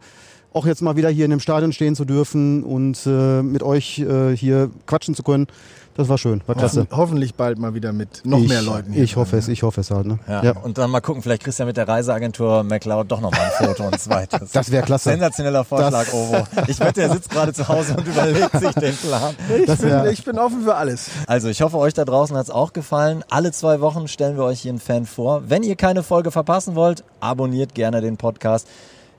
auch 0.53 0.65
jetzt 0.65 0.81
mal 0.81 0.95
wieder 0.95 1.09
hier 1.09 1.25
in 1.25 1.31
dem 1.31 1.39
Stadion 1.39 1.73
stehen 1.73 1.95
zu 1.95 2.05
dürfen 2.05 2.63
und 2.63 3.05
äh, 3.05 3.41
mit 3.41 3.63
euch 3.63 3.99
äh, 3.99 4.35
hier 4.35 4.69
quatschen 4.85 5.15
zu 5.15 5.23
können. 5.23 5.47
Das 5.95 6.09
war 6.09 6.17
schön, 6.17 6.41
war 6.47 6.55
klasse. 6.55 6.81
Hoffen, 6.81 6.97
hoffentlich 6.97 7.35
bald 7.35 7.59
mal 7.59 7.73
wieder 7.75 7.93
mit 7.93 8.25
noch 8.25 8.39
ich, 8.39 8.47
mehr 8.49 8.61
Leuten. 8.63 8.93
hier 8.93 9.03
Ich 9.03 9.15
hoffe 9.15 9.37
es, 9.37 9.47
ich 9.47 9.61
hoffe 9.63 9.81
es 9.81 9.91
halt. 9.91 10.07
Ne? 10.07 10.17
Ja. 10.27 10.57
Und 10.63 10.77
dann 10.79 10.89
mal 10.89 11.01
gucken, 11.01 11.21
vielleicht 11.21 11.43
kriegst 11.43 11.59
du 11.59 11.63
ja 11.63 11.67
mit 11.67 11.77
der 11.77 11.87
Reiseagentur 11.87 12.63
McLeod 12.63 13.11
doch 13.11 13.21
noch 13.21 13.31
mal 13.31 13.39
ein 13.39 13.67
Foto 13.67 13.83
und 13.85 13.93
ein 13.93 13.99
zweites. 13.99 14.51
Das 14.51 14.71
wäre 14.71 14.83
klasse. 14.83 15.09
Sensationeller 15.11 15.63
Vorschlag, 15.63 16.05
Das- 16.05 16.13
Ovo. 16.13 16.37
Ich 16.67 16.79
wette, 16.79 17.01
er 17.03 17.11
sitzt 17.13 17.29
gerade 17.29 17.53
zu 17.53 17.67
Hause 17.67 17.95
und 17.97 18.07
überlegt 18.07 18.51
sich 18.59 18.71
den 18.73 18.95
Plan. 18.95 19.35
Ich, 19.55 19.77
bin, 19.79 20.05
ich 20.11 20.23
bin 20.25 20.39
offen 20.39 20.63
für 20.63 20.75
alles. 20.75 21.09
Also 21.27 21.47
ich 21.49 21.61
hoffe, 21.61 21.77
euch 21.77 21.93
da 21.93 22.05
draußen 22.05 22.35
hat's 22.35 22.49
auch 22.49 22.73
gefallen. 22.73 23.23
Alle 23.29 23.51
zwei 23.51 23.79
Wochen 23.81 24.07
stellen 24.07 24.35
wir 24.35 24.43
euch 24.45 24.61
hier 24.61 24.71
einen 24.71 24.79
Fan 24.79 25.05
vor. 25.05 25.43
Wenn 25.47 25.63
ihr 25.63 25.75
keine 25.75 26.01
Folge 26.03 26.31
verpassen 26.31 26.75
wollt, 26.75 27.03
abonniert 27.19 27.75
gerne 27.75 28.01
den 28.01 28.17
Podcast. 28.17 28.67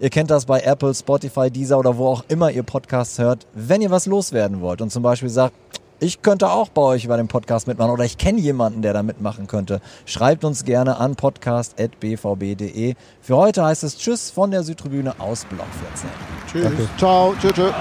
Ihr 0.01 0.11
kennt 0.11 0.29
das 0.31 0.47
bei 0.47 0.61
Apple, 0.61 0.93
Spotify, 0.93 1.53
Deezer 1.53 1.79
oder 1.79 1.97
wo 1.97 2.09
auch 2.09 2.25
immer 2.27 2.51
ihr 2.51 2.64
Podcasts 2.64 3.18
hört. 3.20 3.47
Wenn 3.55 3.81
ihr 3.81 3.93
was 3.93 4.07
loswerden 4.07 4.61
wollt 4.61 4.83
und 4.83 4.91
zum 4.91 5.05
Beispiel 5.05 5.29
sagt, 5.29 5.55
ich 6.01 6.23
könnte 6.23 6.51
auch 6.51 6.69
bei 6.69 6.83
euch 6.83 7.09
bei 7.09 7.17
dem 7.17 7.29
Podcast 7.29 7.67
mitmachen 7.67 7.91
oder 7.91 8.05
ich 8.05 8.19
kenne 8.19 8.41
jemanden, 8.41 8.83
der 8.83 8.93
da 8.93 9.03
mitmachen 9.03 9.47
könnte. 9.47 9.81
Schreibt 10.07 10.45
uns 10.45 10.65
gerne 10.65 10.99
an 10.99 11.17
podcast.bvb.de. 11.17 12.95
Für 13.21 13.37
heute 13.37 13.65
heißt 13.65 13.85
es 13.85 13.97
Tschüss 13.99 14.31
von 14.31 14.51
der 14.51 14.63
Südtribüne 14.63 15.15
aus 15.19 15.45
Block 15.47 15.67
14. 15.93 16.11
Tschüss. 16.51 16.63
Danke. 16.65 16.89
Ciao. 16.99 17.35
Tschüss. 17.41 17.53
tschüss. 17.53 17.73